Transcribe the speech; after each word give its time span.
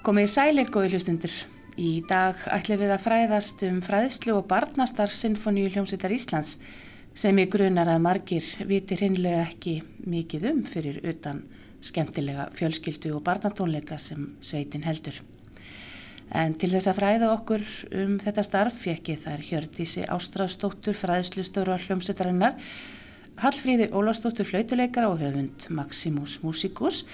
Komið 0.00 0.24
í 0.24 0.28
sælir 0.32 0.68
góði 0.72 0.94
hlustundur. 0.94 1.32
Í 1.76 1.90
dag 2.08 2.38
ætlum 2.48 2.78
við 2.80 2.92
að 2.94 3.02
fræðast 3.04 3.60
um 3.66 3.82
fræðslu 3.84 4.32
og 4.38 4.46
barnastar 4.48 5.12
Sinfoníu 5.12 5.68
hljómsveitar 5.74 6.14
Íslands 6.16 6.54
sem 7.12 7.36
ég 7.36 7.50
grunar 7.52 7.90
að 7.92 8.00
margir 8.06 8.46
vitir 8.64 9.02
hinnlega 9.04 9.42
ekki 9.50 9.74
mikið 10.08 10.46
um 10.54 10.62
fyrir 10.64 11.02
utan 11.04 11.42
skemmtilega 11.84 12.46
fjölskyldu 12.56 13.12
og 13.18 13.26
barnatónleika 13.26 13.98
sem 14.00 14.30
sveitin 14.40 14.86
heldur. 14.88 15.18
En 16.32 16.56
til 16.56 16.72
þess 16.72 16.88
að 16.88 17.02
fræða 17.02 17.30
okkur 17.34 17.66
um 18.00 18.16
þetta 18.24 18.46
starf 18.46 18.80
fekk 18.86 19.12
ég 19.12 19.20
þær 19.26 19.44
Hjördísi 19.50 20.06
Ástráðsdóttur 20.08 20.96
fræðslustöru 20.96 21.76
á 21.76 21.82
hljómsveitarinnar 21.84 22.56
Hallfríði 23.40 23.86
Ólástóttur 23.96 24.44
flautuleikara 24.44 25.08
og 25.08 25.22
höfund 25.22 25.64
Maximus 25.72 26.34
Musicus 26.42 27.06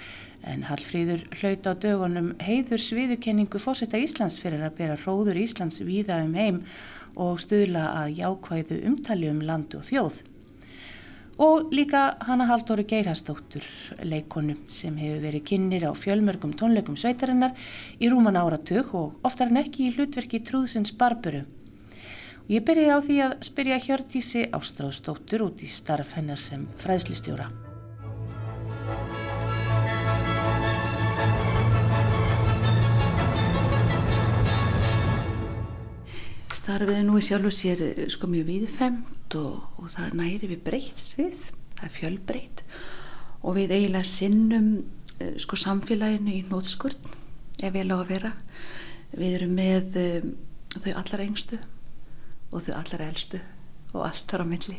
en 0.43 0.65
Hallfríður 0.67 1.21
hlaut 1.39 1.63
á 1.63 1.71
dögunum 1.71 2.33
heiður 2.43 2.81
sviðukenningu 2.83 3.61
fósetta 3.63 3.95
Íslands 3.95 4.35
fyrir 4.41 4.65
að 4.67 4.75
bera 4.75 4.97
hróður 4.99 5.39
Íslands 5.39 5.79
víða 5.87 6.19
um 6.25 6.35
heim 6.35 6.59
og 7.15 7.39
stuðla 7.39 7.85
að 8.01 8.19
jákvæðu 8.19 8.81
umtali 8.89 9.31
um 9.31 9.39
land 9.47 9.79
og 9.79 9.87
þjóð. 9.87 10.19
Og 11.47 11.71
líka 11.71 12.17
Hanna 12.27 12.49
Halldóru 12.51 12.83
Geirhastóttur, 12.83 13.63
leikonu 14.03 14.57
sem 14.67 14.99
hefur 14.99 15.23
verið 15.29 15.47
kynir 15.47 15.87
á 15.87 15.95
fjölmörgum 15.95 16.57
tónleikum 16.59 16.99
sveitarinnar 16.99 17.55
í 18.03 18.11
rúman 18.11 18.35
áratug 18.35 18.91
og 18.99 19.23
oftar 19.23 19.47
en 19.53 19.63
ekki 19.63 19.87
í 19.87 19.95
hlutverki 19.95 20.43
trúðsins 20.43 20.91
barburu. 20.91 21.45
Ég 22.47 22.63
byrjaði 22.63 22.91
á 22.95 22.99
því 23.03 23.15
að 23.25 23.33
spyrja 23.43 23.77
Hjördísi 23.83 24.41
Ástráðsdóttur 24.55 25.41
út 25.49 25.59
í 25.59 25.67
starf 25.67 26.13
hennar 26.15 26.39
sem 26.39 26.61
fræðslistjóra. 26.79 27.49
Starfið 36.55 37.03
nú 37.03 37.19
í 37.19 37.27
sjálf 37.27 37.51
og 37.51 37.57
sér 37.57 37.83
sko 38.15 38.31
mjög 38.31 38.47
viðfemt 38.53 39.39
og, 39.43 39.67
og 39.83 39.91
það 39.91 40.17
næri 40.23 40.53
við 40.55 40.65
breytt 40.71 41.03
svið, 41.03 41.49
það 41.75 41.85
er 41.91 41.95
fjölbreytt 41.99 42.67
og 43.43 43.59
við 43.59 43.75
eiginlega 43.75 44.07
sinnum 44.07 44.75
eh, 45.19 45.35
sko 45.35 45.59
samfélaginu 45.59 46.39
í 46.39 46.45
nótskurn 46.47 47.11
ef 47.59 47.75
vel 47.75 47.89
á 47.91 47.99
að 47.99 48.09
vera. 48.15 48.37
Við 49.11 49.41
erum 49.41 49.57
með 49.59 49.97
um, 49.99 50.37
þau 50.79 50.93
allar 50.95 51.27
engstu 51.27 51.59
og 52.51 52.63
þau 52.63 52.73
allra 52.77 53.09
elstu 53.11 53.39
og 53.93 54.05
allt 54.07 54.27
þar 54.29 54.43
á 54.43 54.47
milli. 54.47 54.77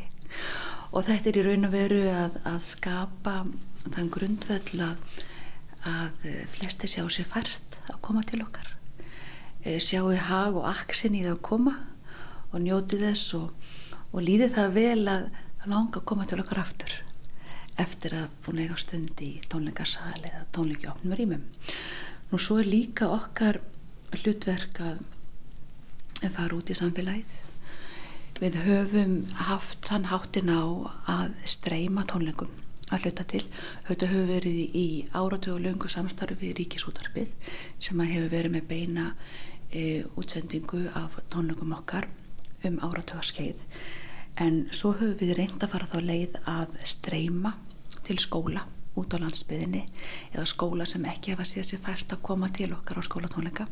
Og 0.93 1.05
þetta 1.05 1.31
er 1.31 1.39
í 1.41 1.45
raun 1.45 1.69
og 1.69 1.75
veru 1.75 2.01
að, 2.13 2.39
að 2.49 2.61
skapa 2.65 3.35
þann 3.89 4.13
grundvöld 4.13 4.73
að, 4.85 5.19
að 5.89 6.29
flesti 6.53 6.91
sjá 6.91 7.05
sér 7.13 7.29
fært 7.29 7.79
að 7.89 8.01
koma 8.05 8.25
til 8.29 8.41
okkar. 8.45 8.73
E, 9.65 9.77
sjáu 9.83 10.15
hag 10.29 10.57
og 10.57 10.69
aksin 10.71 11.17
í 11.19 11.25
það 11.27 11.37
að 11.37 11.45
koma 11.51 11.75
og 12.53 12.63
njóti 12.65 13.01
þess 13.03 13.35
og, 13.37 13.53
og 14.13 14.25
líði 14.25 14.49
það 14.55 14.75
vel 14.79 15.05
að 15.13 15.29
langa 15.69 16.01
að 16.01 16.09
koma 16.09 16.27
til 16.29 16.41
okkar 16.41 16.63
aftur 16.63 16.95
eftir 17.79 18.15
að 18.19 18.31
búin 18.43 18.63
eiga 18.65 18.77
stund 18.81 19.21
í 19.23 19.37
tónleikarsal 19.51 20.17
eða 20.19 20.47
tónleikjóknum 20.57 21.15
rýmum. 21.15 21.45
Nú 22.33 22.41
svo 22.43 22.59
er 22.59 22.67
líka 22.67 23.07
okkar 23.13 23.61
hlutverk 24.17 24.81
að 24.83 25.05
fara 26.35 26.57
út 26.57 26.73
í 26.73 26.77
samfélagið 26.77 27.37
Við 28.39 28.55
höfum 28.63 29.15
haft 29.49 29.89
þann 29.89 30.05
háttin 30.13 30.51
á 30.55 30.63
að 31.11 31.33
streyma 31.43 32.05
tónleikum 32.07 32.53
að 32.95 33.09
hluta 33.09 33.25
til. 33.27 33.41
Þetta 33.89 34.11
höfum 34.13 34.29
verið 34.31 34.77
í 34.79 34.85
áratu 35.11 35.57
og 35.57 35.65
löngu 35.65 35.91
samstarfi 35.91 36.39
við 36.45 36.61
Ríkisútarpið 36.61 37.33
sem 37.83 37.99
hefur 37.99 38.31
verið 38.31 38.55
með 38.55 38.69
beina 38.71 39.09
e, 39.75 40.05
útsendingu 40.15 40.85
af 40.95 41.19
tónleikum 41.35 41.75
okkar 41.81 42.07
um 42.63 42.79
áratu 42.87 43.19
og 43.19 43.27
skeið. 43.27 43.67
En 44.39 44.69
svo 44.71 44.95
höfum 44.95 45.19
við 45.19 45.35
reynd 45.41 45.59
að 45.59 45.75
fara 45.75 45.91
þá 45.91 45.99
leið 46.07 46.39
að 46.47 46.79
streyma 46.87 47.57
til 48.07 48.21
skóla 48.23 48.69
út 48.95 49.19
á 49.19 49.23
landsbyðinni 49.23 49.83
eða 50.31 50.47
skóla 50.47 50.87
sem 50.87 51.11
ekki 51.11 51.35
hefa 51.35 51.47
séð 51.57 51.73
sér 51.73 51.83
fært 51.83 52.15
að 52.15 52.23
koma 52.31 52.55
til 52.55 52.71
okkar 52.79 53.03
á 53.03 53.09
skólatónleika 53.11 53.67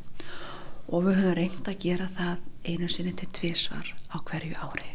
og 0.86 1.06
við 1.06 1.18
höfum 1.20 1.36
reynd 1.38 1.70
að 1.70 1.80
gera 1.82 2.06
það 2.10 2.44
einu 2.66 2.88
sinni 2.90 3.14
til 3.16 3.28
tvísvar 3.38 3.92
á 4.12 4.16
hverju 4.22 4.58
ári. 4.62 4.92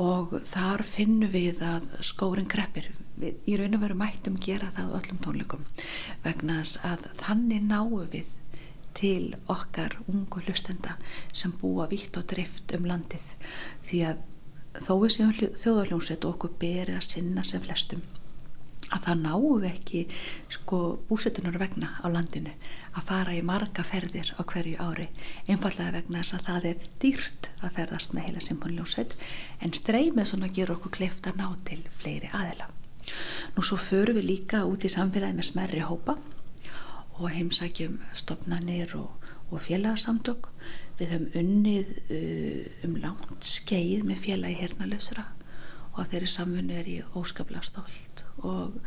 Og 0.00 0.38
þar 0.46 0.82
finnum 0.88 1.32
við 1.32 1.60
að 1.66 1.88
skórin 2.00 2.48
greppir 2.48 2.88
við 3.20 3.42
í 3.46 3.58
raun 3.60 3.76
og 3.76 3.82
veru 3.84 3.98
mættum 4.00 4.38
gera 4.40 4.70
það 4.76 4.94
öllum 4.98 5.20
tónleikum 5.24 5.66
vegna 6.24 6.62
þess 6.62 6.80
að 6.88 7.10
þannig 7.20 7.66
náum 7.68 8.08
við 8.14 8.32
til 8.96 9.34
okkar 9.52 9.98
ungu 10.06 10.42
hlustenda 10.46 10.96
sem 11.32 11.52
búa 11.60 11.86
vitt 11.90 12.16
og 12.16 12.26
drift 12.32 12.72
um 12.76 12.88
landið. 12.88 13.36
Því 13.84 14.02
að 14.08 14.24
þó 14.80 14.92
við 15.02 15.14
séum 15.14 15.36
þjóðarljónsveit 15.36 16.26
okkur 16.28 16.56
beri 16.60 16.96
að 16.96 17.08
sinna 17.08 17.44
sem 17.44 17.62
flestum 17.64 18.04
að 18.92 19.06
það 19.06 19.22
við 19.62 19.68
ekki 19.70 20.00
sko 20.52 20.80
búsettunar 21.08 21.58
vegna 21.60 21.94
á 22.04 22.06
landinu 22.12 22.52
að 22.92 23.06
fara 23.08 23.34
í 23.36 23.42
marga 23.46 23.84
ferðir 23.86 24.34
á 24.36 24.42
hverju 24.44 24.76
ári 24.80 25.08
einfallega 25.48 25.96
vegna 25.96 26.20
þess 26.20 26.36
að 26.36 26.46
það 26.48 26.68
er 26.70 26.84
dýrt 27.02 27.50
að 27.62 27.74
ferðast 27.78 28.12
með 28.12 28.28
heila 28.28 28.44
symfónljósveit 28.48 29.16
en 29.64 29.74
streymið 29.76 30.28
svona 30.28 30.52
gerur 30.52 30.76
okkur 30.76 30.96
kleift 30.98 31.28
að 31.30 31.40
ná 31.40 31.48
til 31.64 31.80
fleiri 32.02 32.30
aðila. 32.32 32.68
Nú 33.56 33.64
svo 33.64 33.78
förum 33.80 34.18
við 34.20 34.28
líka 34.28 34.64
út 34.68 34.84
í 34.84 34.92
samfélagi 34.92 35.38
með 35.38 35.48
smerri 35.50 35.84
hópa 35.86 36.18
og 37.18 37.28
heimsækjum 37.32 37.98
stopnarnir 38.16 38.94
og, 38.98 39.10
og 39.50 39.60
félagsamtök. 39.64 40.48
Við 41.00 41.14
höfum 41.14 41.38
unnið 41.40 41.92
uh, 42.12 42.88
um 42.88 42.98
langt 43.02 43.46
skeið 43.48 44.04
með 44.08 44.26
félagi 44.26 44.60
hernalösra 44.60 45.26
og 45.92 46.08
þeirri 46.08 46.28
samfunni 46.30 46.78
er 46.78 46.88
ég 46.88 47.16
óskaplega 47.18 47.64
stolt 47.66 48.11
og 48.38 48.78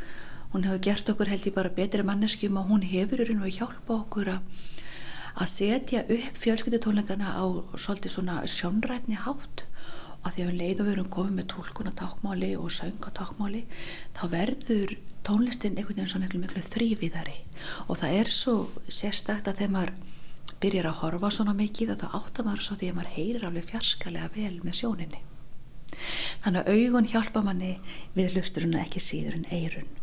hún 0.54 0.66
hefur 0.66 0.82
gert 0.88 1.10
okkur 1.12 1.30
held 1.30 1.46
ég 1.50 1.56
bara 1.56 1.70
betri 1.70 2.04
manneskjum 2.08 2.58
og 2.58 2.70
hún 2.72 2.86
hefur 2.88 3.22
í 3.22 3.28
raun 3.30 3.46
og 3.46 3.58
hjálpa 3.58 4.00
okkur 4.02 4.32
að 4.36 5.50
setja 5.52 6.06
upp 6.08 6.38
fjölskyldutónleikana 6.40 7.36
á 7.36 7.46
svolítið 7.76 8.14
svona 8.16 8.38
sjónrætni 8.48 9.20
hátt. 9.20 9.66
Og 10.26 10.34
því 10.34 10.42
að 10.42 10.48
við 10.50 10.60
leiðum 10.62 10.88
við 10.88 10.94
erum 10.96 11.10
komið 11.14 11.36
með 11.38 11.50
tólkuna 11.52 11.92
tákmáli 12.00 12.56
og 12.58 12.72
sönga 12.74 13.12
tákmáli 13.14 13.62
þá 14.18 14.24
verður 14.32 14.96
tónlistin 15.28 15.78
einhvern 15.78 16.00
veginn 16.00 16.10
svo 16.10 16.22
miklu 16.24 16.42
miklu 16.42 16.64
þrýviðari 16.66 17.38
og 17.86 18.00
það 18.02 18.18
er 18.22 18.32
svo 18.34 18.56
sérstakt 18.90 19.50
að 19.50 19.62
þegar 19.62 19.76
maður 19.76 19.94
byrjar 20.64 20.90
að 20.90 21.00
horfa 21.04 21.32
svona 21.38 21.56
mikið 21.58 21.94
að 21.94 22.04
þá 22.04 22.18
áttar 22.20 22.48
maður 22.48 22.66
svo 22.66 22.78
því 22.80 22.90
að 22.90 22.98
maður 23.00 23.16
heyrir 23.20 23.48
alveg 23.50 23.70
fjarskalega 23.70 24.34
vel 24.34 24.60
með 24.66 24.80
sjóninni 24.82 25.22
Þannig 26.46 26.62
að 26.62 26.80
augun 26.80 27.12
hjálpa 27.12 27.44
manni 27.46 27.76
við 28.16 28.36
hlusturinn 28.36 28.80
ekki 28.82 29.04
síður 29.04 29.40
en 29.40 29.48
eirun. 29.54 29.94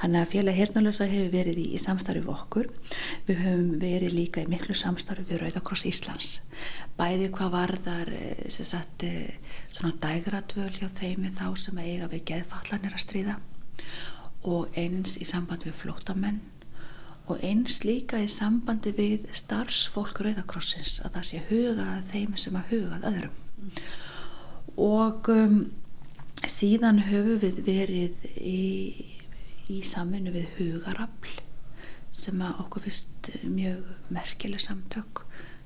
Þannig 0.00 0.20
að 0.20 0.30
félag 0.32 0.58
hernalösa 0.58 1.06
hefur 1.08 1.30
verið 1.32 1.60
í, 1.62 1.66
í 1.76 1.80
samstarfi 1.80 2.22
við 2.24 2.32
okkur. 2.34 2.70
Við 3.28 3.42
höfum 3.44 3.68
verið 3.82 4.16
líka 4.16 4.42
í 4.42 4.50
miklu 4.50 4.76
samstarfi 4.76 5.26
við 5.28 5.44
Rauðakross 5.44 5.86
Íslands. 5.88 6.32
Bæði 6.98 7.30
hvað 7.34 7.54
varðar 7.54 8.10
eh, 8.16 8.48
sagt, 8.54 9.06
eh, 9.06 9.60
svona 9.72 9.94
dægratvöl 10.02 10.72
hjá 10.78 10.88
þeim 10.90 11.28
þá 11.30 11.46
sem 11.66 11.78
eiga 11.84 12.10
við 12.12 12.26
geðfallanir 12.32 12.96
að 12.96 13.04
stríða 13.06 13.38
og 14.44 14.74
eins 14.76 15.16
í 15.22 15.26
sambandi 15.28 15.70
við 15.70 15.78
flótamenn 15.78 16.42
og 17.32 17.40
eins 17.46 17.80
líka 17.86 18.18
í 18.20 18.26
sambandi 18.28 18.92
við 18.96 19.28
starfsfólk 19.32 20.20
Rauðakrossins 20.20 20.98
að 21.04 21.16
það 21.16 21.28
sé 21.30 21.44
hugað 21.48 22.10
þeim 22.10 22.34
sem 22.40 22.58
að 22.58 22.74
hugað 22.74 23.06
öðrum. 23.12 23.38
Og 24.80 25.28
um, 25.30 25.58
síðan 26.50 27.04
höfum 27.06 27.38
við 27.42 27.60
verið 27.66 28.22
í, 28.40 28.62
í 29.70 29.80
saminu 29.86 30.32
við 30.34 30.48
hugarafl 30.58 31.36
sem 32.14 32.40
að 32.42 32.60
okkur 32.64 32.84
fyrst 32.86 33.30
mjög 33.42 33.86
merkileg 34.14 34.62
samtök 34.62 35.24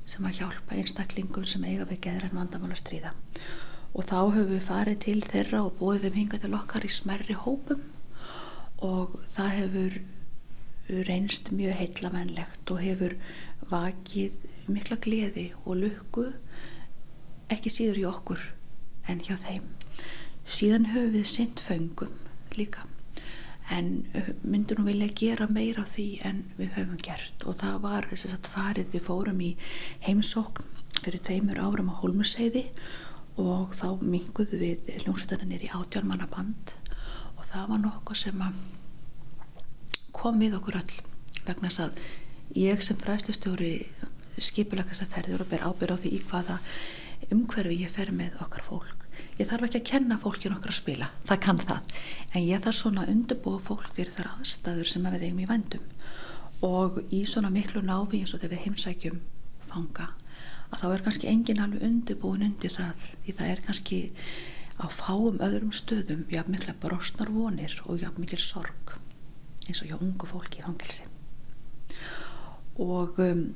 sem 0.08 0.24
að 0.24 0.40
hjálpa 0.40 0.76
einstaklingum 0.76 1.46
sem 1.48 1.64
eiga 1.68 1.86
við 1.88 2.02
geðran 2.06 2.36
vandamál 2.36 2.72
að 2.72 2.80
stríða. 2.82 3.12
Og 3.96 4.04
þá 4.04 4.18
höfum 4.34 4.52
við 4.54 4.64
farið 4.64 5.00
til 5.04 5.18
þeirra 5.24 5.64
og 5.68 6.00
þeim 6.04 6.16
hinga 6.16 6.40
til 6.40 6.54
okkar 6.56 6.84
í 6.84 6.92
smerri 6.92 7.36
hópum. 7.36 7.82
Og 8.84 9.18
það 9.28 9.50
hefur 9.58 9.98
reynst 11.08 11.50
mjög 11.52 11.76
heillavænlegt 11.82 12.70
og 12.72 12.80
hefur 12.80 13.16
vakið 13.68 14.38
mikla 14.68 14.96
gleði 15.04 15.50
og 15.64 15.82
lukku 15.82 16.28
ekki 17.52 17.72
síður 17.72 18.00
í 18.00 18.06
okkur 18.08 18.44
en 19.08 19.24
hjá 19.24 19.36
þeim. 19.40 19.66
Síðan 20.48 20.92
höfum 20.92 21.12
við 21.16 21.28
synd 21.28 21.60
föngum 21.62 22.14
líka 22.56 22.86
en 23.70 24.06
myndur 24.42 24.78
nú 24.78 24.86
vilja 24.86 25.10
gera 25.12 25.46
meira 25.52 25.84
á 25.84 25.86
því 25.88 26.06
en 26.24 26.40
við 26.56 26.72
höfum 26.78 27.00
gert 27.04 27.44
og 27.44 27.58
það 27.60 27.80
var 27.84 28.08
þess 28.08 28.32
að 28.32 28.50
farið 28.54 28.94
við 28.94 29.04
fórum 29.04 29.42
í 29.44 29.50
heimsókn 30.06 30.64
fyrir 31.02 31.20
tveimur 31.26 31.60
árum 31.60 31.90
á 31.92 32.00
Holmuseiði 32.00 32.64
og 33.38 33.74
þá 33.76 34.00
minguðu 34.00 34.60
við 34.62 34.88
ljónsutannir 35.04 35.66
í 35.66 35.72
átjármannaband 35.76 36.72
og 37.36 37.44
það 37.44 37.68
var 37.72 37.82
nokkuð 37.84 38.22
sem 38.22 38.46
kom 40.16 40.40
við 40.40 40.56
okkur 40.58 40.80
öll 40.80 40.96
vegna 41.44 41.68
þess 41.68 41.84
að 41.84 42.00
ég 42.58 42.82
sem 42.82 42.98
fræðslustjóri 42.98 43.74
skipulega 44.40 44.90
þess 44.90 45.04
að 45.04 45.12
ferður 45.12 45.44
og 45.44 45.52
ber 45.52 45.66
ábyrð 45.66 45.94
á 45.94 46.00
því 46.00 46.14
í 46.16 46.22
hvaða 46.30 46.58
umhverfi 47.34 47.82
ég 47.82 47.92
fer 47.92 48.14
með 48.14 48.40
okkar 48.42 48.64
fólk. 48.64 48.97
Ég 49.38 49.46
þarf 49.46 49.68
ekki 49.68 49.78
að 49.78 49.88
kenna 49.92 50.18
fólkin 50.18 50.54
okkar 50.56 50.72
að 50.72 50.80
spila, 50.80 51.10
það 51.28 51.42
kann 51.44 51.60
það, 51.62 51.92
en 52.34 52.42
ég 52.42 52.62
þarf 52.64 52.78
svona 52.80 53.04
að 53.04 53.12
undirbúa 53.12 53.60
fólk 53.62 53.84
fyrir 53.94 54.14
þar 54.16 54.32
aðstæður 54.32 54.90
sem 54.90 55.06
við 55.06 55.26
eigum 55.28 55.42
í 55.44 55.46
vendum 55.46 55.84
og 56.66 56.98
í 57.14 57.22
svona 57.22 57.52
miklu 57.54 57.82
náfi 57.86 58.18
eins 58.18 58.34
og 58.34 58.42
þegar 58.42 58.56
við 58.56 58.64
heimsækjum 58.64 59.20
fanga 59.68 60.08
að 60.72 60.80
þá 60.82 60.86
er 60.90 61.04
kannski 61.04 61.30
engin 61.30 61.62
alveg 61.62 61.84
undirbúin 61.86 62.46
undir 62.48 62.72
það 62.74 63.04
því 63.24 63.34
það 63.38 63.52
er 63.52 63.62
kannski 63.66 64.00
á 64.78 64.86
fáum 64.94 65.38
öðrum 65.42 65.70
stöðum 65.74 66.26
jafn 66.32 66.54
mikla 66.54 66.74
brostnar 66.82 67.30
vonir 67.34 67.78
og 67.86 68.02
jafn 68.02 68.24
mikil 68.24 68.40
sorg 68.42 68.96
eins 69.68 69.82
og 69.82 69.90
hjá 69.90 69.96
ungu 70.00 70.28
fólki 70.28 70.60
í 70.60 70.66
fangilsi 70.66 71.06
og 72.78 73.18
um, 73.22 73.46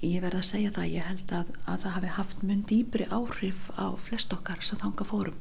ég 0.00 0.22
verða 0.22 0.40
að 0.40 0.48
segja 0.48 0.72
það 0.72 0.92
ég 0.94 1.08
held 1.10 1.32
að, 1.36 1.48
að 1.68 1.82
það 1.82 1.94
hafi 1.96 2.10
haft 2.14 2.42
mun 2.46 2.60
dýbri 2.68 3.06
áhrif 3.12 3.66
á 3.76 3.86
flest 4.00 4.32
okkar 4.32 4.62
sem 4.64 4.80
þanga 4.80 5.04
fórum 5.04 5.36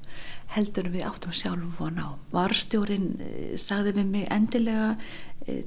heldur 0.56 0.90
við 0.92 1.06
áttum 1.08 1.36
sjálf 1.36 1.78
von 1.80 2.02
á. 2.02 2.08
Varstjórin 2.34 3.08
eh, 3.24 3.54
sagði 3.56 3.96
við 4.00 4.10
mig 4.12 4.26
endilega 4.34 4.90
eh, 5.48 5.64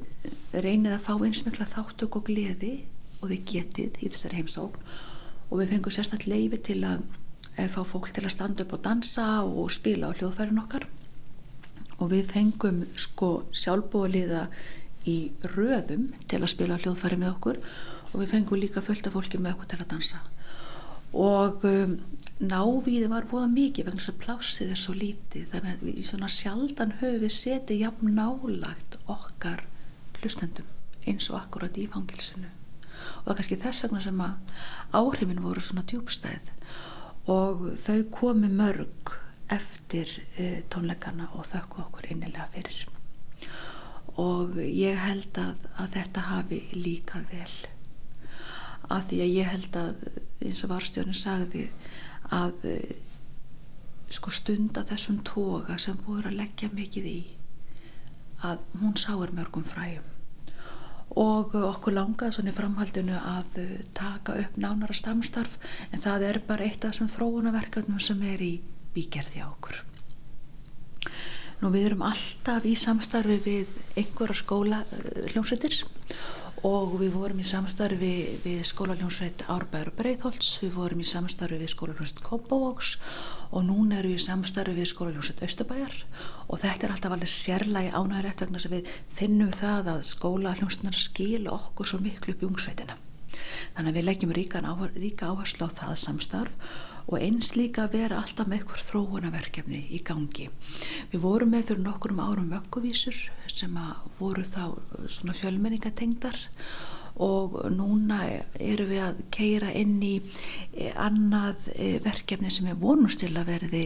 reynið 0.53 0.97
að 0.99 1.07
fá 1.07 1.13
einsmikla 1.15 1.69
þáttök 1.71 2.19
og 2.21 2.27
gleði 2.29 2.75
og 3.23 3.31
þið 3.31 3.47
getið 3.53 4.03
í 4.03 4.11
þessari 4.11 4.43
heimsókn. 4.43 4.93
Og 5.49 5.61
við 5.61 5.73
fengum 5.73 5.97
sérstaklega 5.97 6.43
leifi 6.43 6.61
til 6.69 6.79
að 6.89 7.07
eh, 7.57 7.71
fá 7.73 7.81
fólk 7.89 8.11
til 8.13 8.27
að 8.27 8.35
standa 8.37 8.67
upp 8.67 8.77
og 8.77 8.85
dansa 8.85 9.29
og 9.47 9.73
spila 9.73 10.13
á 10.13 10.17
hljóðfærin 10.19 10.61
okkar. 10.67 10.85
Og 11.97 12.13
við 12.13 12.29
fengum 12.35 12.85
sko 12.99 13.33
sjálfbóliða 13.57 14.49
í 15.09 15.33
röðum 15.55 16.11
til 16.31 16.43
að 16.43 16.53
spila 16.53 16.77
á 16.77 16.83
hljóðfæri 16.83 17.19
með 17.19 17.35
okkur 17.37 17.61
og 18.13 18.21
við 18.21 18.33
fengum 18.35 18.61
líka 18.61 18.83
fullt 18.85 19.09
af 19.09 19.17
fólki 19.17 19.41
með 19.41 19.57
okkur 19.57 19.73
til 19.73 19.81
að 19.81 19.91
dansa. 19.95 20.23
Og 21.13 21.65
um, 21.69 21.99
návíði 22.41 23.11
var 23.13 23.29
voða 23.29 23.51
mikið 23.53 23.89
vegna 23.89 24.01
þess 24.01 24.13
að 24.15 24.23
plásið 24.23 24.73
er 24.73 24.81
svo 24.81 24.95
lítið. 24.97 25.51
Þannig 25.53 25.75
að 25.75 25.85
við 25.89 26.01
svona 26.07 26.31
sjaldan 26.33 26.97
höfum 27.03 27.21
við 27.27 27.37
setið 27.37 27.85
jafn 27.87 28.17
nálagt 28.17 28.99
okkar 29.13 29.67
hlustendum 30.21 30.69
eins 31.09 31.29
og 31.33 31.41
akkurat 31.41 31.79
í 31.81 31.89
fangilsinu 31.91 32.51
og 33.03 33.25
það 33.25 33.33
er 33.33 33.39
kannski 33.39 33.59
þess 33.63 33.85
vegna 33.87 34.01
sem 34.05 34.23
að 34.23 34.55
áhrifin 34.99 35.43
voru 35.43 35.63
svona 35.65 35.85
djúbstæð 35.91 36.53
og 37.33 37.65
þau 37.83 37.99
komi 38.15 38.51
mörg 38.53 39.15
eftir 39.53 40.11
e, 40.39 40.63
tónleikana 40.73 41.29
og 41.37 41.47
þökku 41.51 41.83
okkur 41.85 42.09
innilega 42.11 42.49
fyrir. 42.55 42.87
Og 44.23 44.57
ég 44.63 44.99
held 45.01 45.39
að, 45.41 45.67
að 45.81 45.95
þetta 45.97 46.25
hafi 46.29 46.61
líka 46.77 47.23
vel 47.31 47.53
að 48.91 49.09
því 49.11 49.21
að 49.25 49.35
ég 49.37 49.53
held 49.53 49.79
að 49.79 50.07
eins 50.43 50.63
og 50.65 50.73
varstjónin 50.73 51.19
sagði 51.19 51.69
að 52.33 52.67
e, 52.67 52.77
sko 54.13 54.33
stund 54.35 54.79
að 54.79 54.93
þessum 54.93 55.21
toga 55.27 55.79
sem 55.81 55.99
voru 56.07 56.31
að 56.31 56.41
leggja 56.41 56.73
mikið 56.73 57.09
í 57.13 57.21
að 58.43 58.65
hún 58.81 58.99
sáur 58.99 59.31
mörgum 59.35 59.65
fræjum 59.67 60.09
og 61.19 61.55
okkur 61.59 61.93
langaði 61.93 62.37
svona 62.37 62.53
í 62.53 62.57
framhaldinu 62.57 63.17
að 63.19 63.59
taka 63.97 64.37
upp 64.41 64.59
nánara 64.61 64.97
stamstarf 64.97 65.59
en 65.93 66.01
það 66.01 66.29
er 66.29 66.39
bara 66.47 66.65
eitt 66.65 66.85
af 66.85 66.95
þessum 66.95 67.11
þróunaverkefnum 67.13 68.01
sem 68.01 68.23
er 68.25 68.41
í 68.41 68.53
bígerði 68.95 69.45
á 69.45 69.49
okkur. 69.51 69.83
Nú 71.61 71.71
við 71.71 71.91
erum 71.91 72.07
alltaf 72.09 72.65
í 72.67 72.73
samstarfi 72.79 73.39
við 73.45 73.77
einhverja 74.01 74.39
skóla 74.41 74.81
hljómsveitir 75.35 75.83
og 76.67 76.95
við 77.01 77.17
vorum 77.17 77.41
í 77.43 77.47
samstarfi 77.47 78.13
við 78.45 78.61
skólaljónsveit 78.69 79.43
Árbæður 79.51 79.91
Breitholtz, 79.99 80.61
við 80.63 80.77
vorum 80.77 81.03
í 81.03 81.07
samstarfi 81.07 81.59
við 81.59 81.73
skólaljónsveit 81.75 82.23
Kópavóks 82.23 82.93
og 83.51 83.67
núna 83.67 83.99
erum 83.99 84.15
við 84.15 84.23
í 84.23 84.27
samstarfi 84.29 84.77
við 84.79 84.91
skólaljónsveit 84.93 85.43
Östubæjar 85.49 85.97
og 86.47 86.63
þetta 86.63 86.87
er 86.87 86.95
alltaf 86.95 87.17
alveg 87.17 87.33
sérlægi 87.35 87.95
ánægurett 87.95 88.45
vegna 88.47 88.63
sem 88.63 88.77
við 88.77 88.93
finnum 89.11 89.55
það 89.55 89.97
að 89.97 90.05
skólaljónsveitina 90.13 91.07
skil 91.09 91.49
okkur 91.51 91.91
svo 91.91 92.03
miklu 92.05 92.37
upp 92.37 92.47
í 92.47 92.53
ungsveitina. 92.53 92.99
Þannig 93.77 93.93
að 93.93 93.99
við 93.99 94.09
leggjum 94.09 94.35
ríka 94.37 94.63
áherslu 95.33 95.69
á 95.69 95.77
það 95.79 95.95
samstarf 96.03 96.73
og 97.09 97.19
eins 97.19 97.53
líka 97.59 97.87
að 97.87 97.97
vera 97.99 98.21
alltaf 98.23 98.49
með 98.49 98.61
eitthvað 98.61 98.87
þróunaverkefni 98.89 99.83
í 99.91 100.01
gangi. 100.07 100.49
Við 101.11 101.25
vorum 101.25 101.53
með 101.55 101.69
fyrir 101.71 101.85
nokkur 101.87 102.15
um 102.15 102.23
árum 102.23 102.51
vögguvísur 102.53 103.19
sem 103.51 103.79
voru 104.21 104.45
þá 104.47 104.65
svona 105.11 105.37
fjölmenningatengdar 105.37 106.39
og 107.21 107.59
núna 107.75 108.23
eru 108.57 108.87
við 108.89 109.03
að 109.05 109.19
keira 109.35 109.73
inn 109.77 109.99
í 110.01 110.15
eh, 110.73 110.93
annað 110.97 111.69
eh, 111.75 111.99
verkefni 112.01 112.51
sem 112.51 112.71
er 112.73 112.79
vonust 112.81 113.21
til 113.21 113.35
að 113.37 113.51
verði 113.51 113.83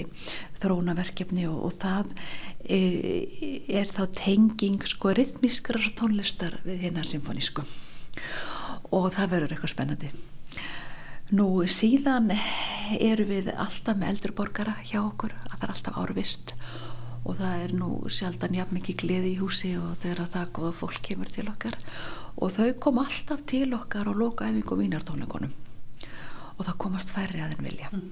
þróunaverkefni 0.60 1.48
og, 1.50 1.64
og 1.66 1.74
það 1.74 2.12
eh, 2.70 3.66
er 3.66 3.90
þá 3.90 4.04
tenging 4.14 4.86
sko 4.86 5.16
rithmískrar 5.16 5.90
tónlistar 5.98 6.60
við 6.66 6.86
hinnar 6.86 7.08
symfonísku 7.10 7.66
og 8.94 9.12
það 9.16 9.30
verður 9.34 9.54
eitthvað 9.54 9.72
spennandi. 9.74 10.10
Nú 11.34 11.48
síðan 11.66 12.30
eru 13.02 13.26
við 13.26 13.50
alltaf 13.50 13.96
með 13.98 14.12
eldurborgara 14.14 14.76
hjá 14.86 15.00
okkur 15.02 15.34
að 15.34 15.56
það 15.56 15.64
er 15.66 15.72
alltaf 15.74 15.98
árvist 15.98 16.54
og 17.26 17.40
það 17.40 17.62
er 17.64 17.72
nú 17.74 17.88
sjaldan 18.12 18.54
jafn 18.54 18.76
mikið 18.78 19.00
gleði 19.02 19.32
í 19.32 19.38
húsi 19.40 19.72
og 19.80 19.96
þegar 20.04 20.30
það 20.30 20.52
góða 20.58 20.72
fólk 20.78 21.00
kemur 21.08 21.32
til 21.34 21.48
okkar 21.50 21.74
og 22.36 22.52
þau 22.54 22.68
kom 22.78 23.00
alltaf 23.02 23.42
til 23.50 23.72
okkar 23.74 24.06
og 24.12 24.20
loka 24.20 24.46
efingum 24.46 24.84
vínartónleikonum 24.84 25.56
og 26.56 26.62
það 26.62 26.78
komast 26.84 27.10
færri 27.12 27.42
að 27.42 27.56
þeim 27.56 27.66
vilja. 27.66 27.90
Mm. 27.92 28.06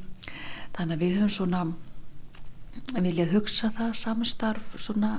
Þannig 0.74 0.96
að 0.96 1.04
við 1.04 1.14
höfum 1.20 1.34
svona 1.38 3.04
viljað 3.04 3.36
hugsa 3.36 3.70
það 3.74 3.94
samstarf 4.00 4.74
svona 4.82 5.12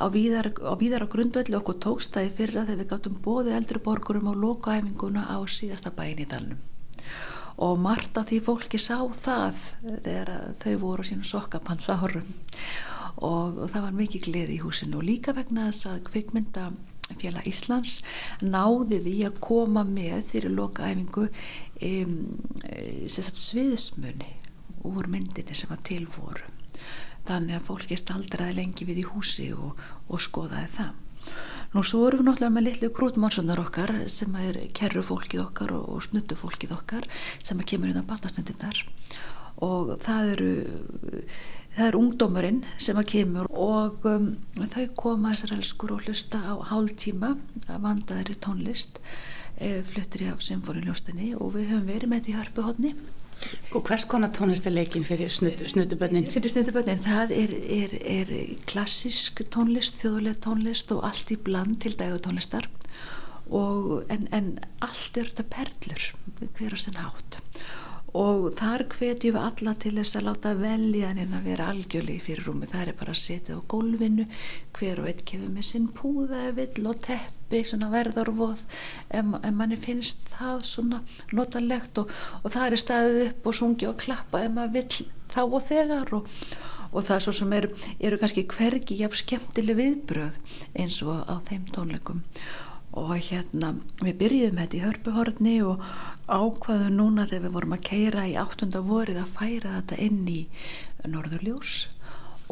á 0.00 0.06
víðar, 0.10 0.50
á 0.58 0.74
víðar 0.78 1.06
á 1.06 1.12
grundvelli 1.12 1.56
okkur 1.58 1.78
tókstæði 1.82 2.32
fyrra 2.34 2.64
þegar 2.66 2.80
við 2.80 2.90
gáttum 2.92 3.18
bóði 3.24 3.54
eldurborgurum 3.58 4.30
og 4.32 4.40
loka 4.40 4.76
efinguna 4.78 5.26
á 5.30 5.38
síðasta 5.46 5.92
bæin 5.94 6.22
í 6.22 6.28
dalnum. 6.28 6.62
Og 7.62 7.78
margt 7.78 8.18
af 8.18 8.30
því 8.30 8.40
fólki 8.42 8.80
sá 8.82 8.98
það 9.14 9.60
þegar 10.02 10.32
þau 10.62 10.74
voru 10.82 11.06
sína 11.06 11.26
sokkapansárum 11.28 12.26
og, 13.22 13.60
og 13.62 13.68
það 13.70 13.84
var 13.86 14.00
mikið 14.00 14.26
gleði 14.26 14.56
í 14.56 14.64
húsinu. 14.64 14.98
Og 14.98 15.06
líka 15.06 15.36
vegna 15.36 15.68
þess 15.70 15.90
að 15.92 16.02
kvikmynda 16.10 16.72
Fjalla 17.20 17.44
Íslands 17.46 17.98
náði 18.40 18.98
því 19.04 19.14
að 19.28 19.40
koma 19.44 19.84
með 19.86 20.24
fyrir 20.30 20.54
lokaæfingu 20.56 21.28
um, 21.28 22.16
sviðismunni 23.04 24.32
úr 24.88 25.08
myndinni 25.12 25.56
sem 25.56 25.70
var 25.70 25.84
tilvoru 25.84 26.53
þannig 27.28 27.58
að 27.58 27.66
fólki 27.68 27.98
staldraði 28.00 28.58
lengi 28.60 28.86
við 28.88 29.02
í 29.04 29.08
húsi 29.08 29.50
og, 29.56 29.80
og 30.08 30.22
skoðaði 30.22 30.70
það. 30.76 30.92
Nú 31.74 31.82
svo 31.82 32.04
erum 32.06 32.20
við 32.20 32.28
náttúrulega 32.28 32.54
með 32.54 32.66
litlu 32.68 32.90
grútmónsunar 32.94 33.62
okkar 33.64 33.92
sem 34.12 34.34
er 34.38 34.60
kerrufólkið 34.76 35.42
okkar 35.42 35.72
og, 35.74 35.88
og 35.96 36.04
snuttufólkið 36.06 36.74
okkar 36.76 37.08
sem 37.42 37.58
er 37.58 37.68
kemur 37.70 37.90
innan 37.90 38.06
bandastundinnar 38.06 38.84
og 39.64 39.96
það 40.02 40.30
eru 40.34 40.52
það 41.74 41.88
er 41.88 41.98
ungdómurinn 41.98 42.60
sem 42.78 42.98
að 42.98 43.08
kemur 43.14 43.48
og 43.50 44.06
um, 44.06 44.28
þau 44.70 44.84
koma 44.98 45.34
þessar 45.34 45.56
elskur 45.58 45.94
og 45.96 46.06
hlusta 46.06 46.38
á 46.42 46.54
hálf 46.70 46.94
tíma 47.02 47.34
að 47.66 47.82
vandaðri 47.82 48.36
tónlist 48.38 49.00
e, 49.58 49.80
fluttir 49.86 50.26
í 50.26 50.30
af 50.30 50.42
symfóniljóstinni 50.46 51.32
og 51.34 51.56
við 51.56 51.72
höfum 51.72 51.90
verið 51.90 52.10
með 52.10 52.22
þetta 52.22 52.32
í 52.32 52.38
hörpuhotni 52.38 52.94
Og 53.74 53.82
hvers 53.82 54.04
konar 54.08 54.30
tónlist 54.34 54.66
er 54.66 54.74
leikin 54.74 55.04
fyrir 55.06 55.32
snutubönnin? 55.32 56.28
Fyrir 56.30 56.52
snutubönnin, 56.52 57.00
það 57.02 57.34
er, 57.34 57.54
er, 57.76 57.94
er 58.18 58.32
klassisk 58.70 59.42
tónlist, 59.54 59.98
þjóðuleg 60.02 60.38
tónlist 60.44 60.94
og 60.94 61.04
allt 61.08 61.32
í 61.34 61.38
bland 61.40 61.80
til 61.82 61.96
dægutónlistar 61.98 62.70
en, 63.52 64.28
en 64.32 64.46
allt 64.84 65.18
er 65.20 65.28
þetta 65.30 65.44
perlur 65.52 66.06
hver 66.56 66.76
á 66.76 66.78
sinn 66.80 66.96
hátt 66.98 67.40
og 68.14 68.52
þar 68.54 68.84
hvetjum 68.94 69.34
við 69.34 69.40
alla 69.42 69.72
til 69.82 69.92
þess 69.96 70.18
að 70.18 70.26
láta 70.28 70.52
velja 70.58 71.08
en 71.10 71.32
að 71.34 71.48
vera 71.48 71.70
algjörlega 71.72 72.14
í 72.14 72.22
fyrir 72.22 72.46
rúmi 72.46 72.68
það 72.70 72.82
er 72.86 72.98
bara 73.00 73.14
að 73.14 73.22
setja 73.24 73.56
á 73.58 73.66
gólfinu 73.70 74.26
hver 74.78 75.00
og 75.02 75.08
einn 75.10 75.24
kefur 75.26 75.50
með 75.50 75.66
sinn 75.66 75.88
púða 75.96 76.44
vill 76.54 76.86
og 76.86 77.00
teppi, 77.02 77.62
svona 77.66 77.90
verðarvoð. 77.90 78.62
En, 79.10 79.34
en 79.42 79.58
manni 79.58 79.78
finnst 79.80 80.28
það 80.36 80.62
svona 80.68 81.00
notalegt 81.34 81.98
og, 82.02 82.12
og 82.42 82.54
það 82.54 82.68
er 82.68 82.82
staðið 82.84 83.24
upp 83.26 83.50
og 83.50 83.58
sungi 83.58 83.90
og 83.90 83.98
klappa 84.04 84.44
en 84.44 84.54
maður 84.60 84.76
vill 84.78 85.08
þá 85.34 85.40
og 85.44 85.58
þegar 85.66 86.14
og, 86.20 86.28
og 86.92 87.08
það 87.08 87.24
svo 87.26 87.34
sem 87.40 87.56
er, 87.58 87.66
eru 87.98 88.20
kannski 88.22 88.46
hvergi 88.54 89.00
jafn 89.02 89.22
skemmtileg 89.24 89.80
viðbröð 89.80 90.38
eins 90.78 91.00
og 91.02 91.26
á 91.26 91.42
þeim 91.50 91.66
tónleikum 91.74 92.22
og 92.94 93.16
hérna 93.26 93.72
við 93.98 94.18
byrjuðum 94.20 94.60
þetta 94.62 94.78
í 94.78 94.82
hörpuhorni 94.84 95.54
og 95.66 95.82
ákvaðum 96.30 96.94
núna 96.98 97.26
þegar 97.26 97.44
við 97.46 97.56
vorum 97.56 97.74
að 97.76 97.84
keira 97.88 98.26
í 98.30 98.36
áttunda 98.38 98.82
vorið 98.86 99.18
að 99.22 99.32
færa 99.34 99.74
þetta 99.80 99.98
inn 100.04 100.22
í 100.30 100.40
Norðurljós. 101.10 101.74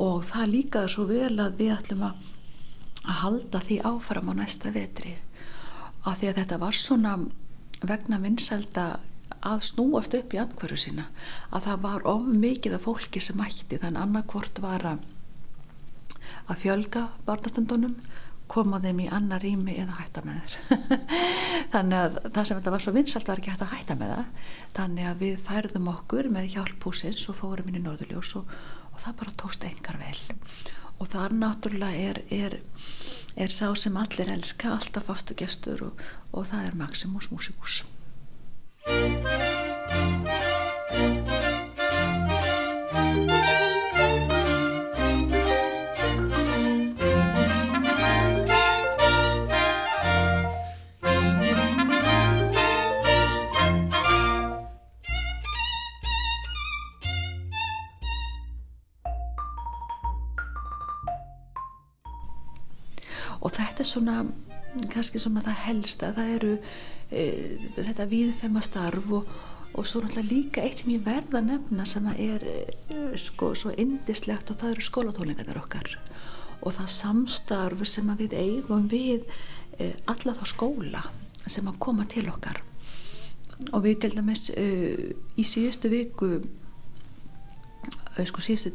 Og 0.03 0.25
það 0.27 0.53
líkaði 0.57 0.91
svo 0.95 1.07
vel 1.07 1.37
að 1.45 1.61
við 1.61 1.75
ætlum 1.77 2.05
að 2.09 2.29
halda 3.23 3.61
því 3.63 3.79
áfram 3.93 4.31
á 4.31 4.35
næsta 4.41 4.73
vetri. 4.75 5.15
Af 6.03 6.19
því 6.19 6.33
að 6.33 6.39
þetta 6.43 6.61
var 6.63 6.79
svona 6.79 7.15
vegna 7.83 8.19
vinsælda 8.23 8.87
að 9.43 9.65
snúast 9.67 10.15
upp 10.15 10.35
í 10.35 10.41
andhverju 10.43 10.79
sína 10.79 11.09
að 11.51 11.67
það 11.67 11.85
var 11.87 12.07
of 12.11 12.27
mikið 12.31 12.77
af 12.79 12.87
fólki 12.87 13.23
sem 13.23 13.39
mætti. 13.39 13.79
Þannig 13.79 14.03
annarkvort 14.03 14.59
var 14.63 14.87
að 14.91 16.59
fjölga 16.59 17.09
barnastundunum 17.27 17.97
koma 18.53 18.81
þeim 18.83 19.01
í 19.05 19.09
annar 19.13 19.43
rými 19.43 19.75
eða 19.81 19.97
hætta 20.01 20.23
með 20.27 20.43
þeir 20.43 21.01
þannig 21.73 21.99
að 21.99 22.19
það 22.27 22.49
sem 22.49 22.59
þetta 22.59 22.75
var 22.75 22.85
svo 22.85 22.95
vinsalt 22.97 23.31
var 23.31 23.41
ekki 23.41 23.53
hægt 23.53 23.65
að 23.65 23.73
hætta 23.77 23.97
með 24.01 24.13
það. 24.13 24.51
Þannig 24.77 25.09
að 25.09 25.23
við 25.25 25.47
færðum 25.47 25.91
okkur 25.93 26.29
með 26.33 26.51
hjálpúsins 26.57 27.29
og 27.33 27.39
fórum 27.41 27.71
inn 27.71 27.81
í 27.81 27.85
Norðurljós 27.87 28.35
og, 28.41 28.53
og 28.93 29.01
það 29.05 29.17
bara 29.23 29.37
tókst 29.43 29.67
engar 29.69 30.01
vel. 30.03 30.19
Og 30.99 31.11
þar 31.13 31.37
náttúrulega 31.39 32.11
er, 32.11 32.23
er, 32.33 32.59
er 33.37 33.53
sá 33.55 33.67
sem 33.79 33.97
allir 33.99 34.35
elska 34.37 34.75
alltaf 34.77 35.09
fastu 35.09 35.39
gestur 35.39 35.89
og, 35.89 36.05
og 36.33 36.47
það 36.53 36.69
er 36.69 36.79
Maximus 36.85 37.33
Musicus 37.33 37.83
svona 63.93 64.23
kannski 64.93 65.21
svona 65.21 65.43
það 65.45 65.59
helsta 65.67 66.13
það 66.17 66.35
eru 66.37 66.53
e, 67.13 67.25
þetta 67.77 68.09
viðfema 68.09 68.63
starf 68.65 69.11
og, 69.13 69.33
og 69.77 69.89
svo 69.89 70.03
náttúrulega 70.03 70.31
líka 70.31 70.65
eitt 70.65 70.83
sem 70.83 70.95
ég 70.95 71.05
verða 71.07 71.41
að 71.41 71.51
nefna 71.51 71.87
sem 71.89 72.09
er 72.15 72.47
e, 72.49 72.57
sko 73.21 73.53
svo 73.59 73.75
indislegt 73.77 74.53
og 74.53 74.61
það 74.63 74.77
eru 74.77 74.87
skólatólingarnir 74.89 75.61
okkar. 75.61 75.97
Og 76.63 76.77
það 76.77 76.93
samstarf 76.95 77.85
sem 77.91 78.13
við 78.19 78.37
eigum 78.39 78.89
við 78.91 79.27
e, 79.79 79.93
alla 80.11 80.37
þá 80.39 80.45
skóla 80.49 81.05
sem 81.47 81.67
að 81.69 81.81
koma 81.83 82.07
til 82.09 82.29
okkar. 82.33 82.63
Og 83.73 83.83
við 83.85 84.01
til 84.05 84.15
dæmis 84.17 84.49
e, 84.57 84.67
í 85.39 85.47
síðustu 85.47 85.93
viku 85.93 86.35
sko 88.29 88.43
síðustu 88.45 88.73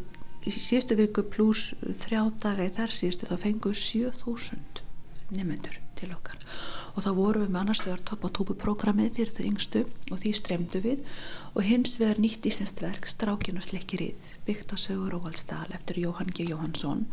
í 0.48 0.52
síðustu 0.54 0.96
viku 0.96 1.24
pluss 1.28 1.74
þrjá 1.84 2.22
daga 2.42 2.66
í 2.68 2.74
þær 2.76 2.94
síðustu 2.96 3.28
þá 3.28 3.36
fengu 3.42 3.74
7000 3.76 4.87
nefnendur 5.34 5.80
til 5.98 6.12
okkar. 6.16 6.38
Og 6.96 7.06
þá 7.06 7.10
vorum 7.18 7.44
við 7.46 7.54
með 7.54 7.62
annars 7.62 7.84
vegar 7.86 8.04
topp 8.10 8.26
á 8.26 8.30
tópuprógramið 8.38 9.16
fyrir 9.18 9.34
þau 9.36 9.46
yngstu 9.48 9.84
og 10.12 10.22
því 10.22 10.34
stremdu 10.38 10.82
við. 10.84 11.02
Og 11.56 11.66
hins 11.68 11.98
vegar 12.02 12.22
nýtt 12.22 12.48
íslenskt 12.50 12.84
verk 12.86 13.10
Strákin 13.10 13.60
og 13.60 13.68
slekkirið 13.68 14.36
byggt 14.48 14.74
á 14.74 14.78
sögur 14.78 15.18
og 15.18 15.26
valstal 15.28 15.68
eftir 15.76 16.02
Jóhann 16.06 16.34
G. 16.34 16.48
Jóhannsson 16.52 17.08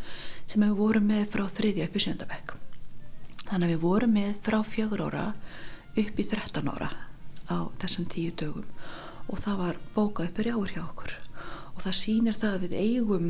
sem 0.46 0.64
við 0.64 0.78
vorum 0.78 1.10
með 1.10 1.26
frá 1.34 1.48
þriðja 1.48 1.88
upp 1.88 1.98
í 1.98 2.04
sjöndabæk 2.06 2.56
þannig 3.48 3.68
að 3.68 3.72
við 3.74 3.82
vorum 3.84 4.14
með 4.16 4.36
frá 4.44 4.58
fjögur 4.64 5.02
ára 5.04 5.24
upp 5.94 6.20
í 6.20 6.26
13 6.26 6.70
ára 6.72 6.90
á 7.52 7.56
þessum 7.80 8.06
tíu 8.08 8.32
dögum. 8.32 8.68
Og 9.28 9.40
það 9.40 9.60
var 9.60 9.80
bókað 9.94 10.30
uppur 10.30 10.48
í 10.48 10.54
ár 10.54 10.72
hjá 10.72 10.82
okkur. 10.84 11.12
Og 11.74 11.82
það 11.84 11.98
sýnir 12.00 12.38
það 12.38 12.56
að 12.56 12.64
við 12.64 12.76
eigum 12.80 13.28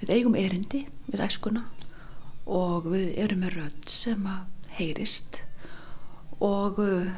við 0.00 0.12
eigum 0.12 0.36
erindi 0.36 0.84
við 1.08 1.24
æskuna 1.24 1.64
og 2.46 2.88
við 2.92 3.14
erum 3.20 3.44
með 3.44 3.56
rödd 3.58 3.88
sem 3.90 4.26
að 4.28 4.68
heyrist. 4.78 5.40
Og 6.44 6.80
uh, 6.82 7.14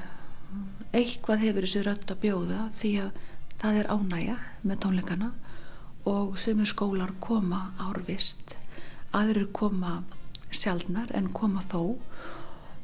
eitthvað 0.95 1.47
hefur 1.47 1.67
þessi 1.67 1.83
rödd 1.87 2.13
að 2.13 2.23
bjóða 2.23 2.61
því 2.81 2.93
að 3.07 3.25
það 3.63 3.81
er 3.81 3.91
ánægja 3.91 4.37
með 4.63 4.81
tónleikana. 4.85 5.33
Og 6.07 6.37
sömur 6.39 6.69
skólar 6.71 7.11
koma 7.21 7.73
árvist 7.83 8.55
aðrir 9.17 9.49
koma 9.55 10.03
sjálfnar 10.55 11.11
en 11.17 11.33
koma 11.35 11.63
þó. 11.65 11.99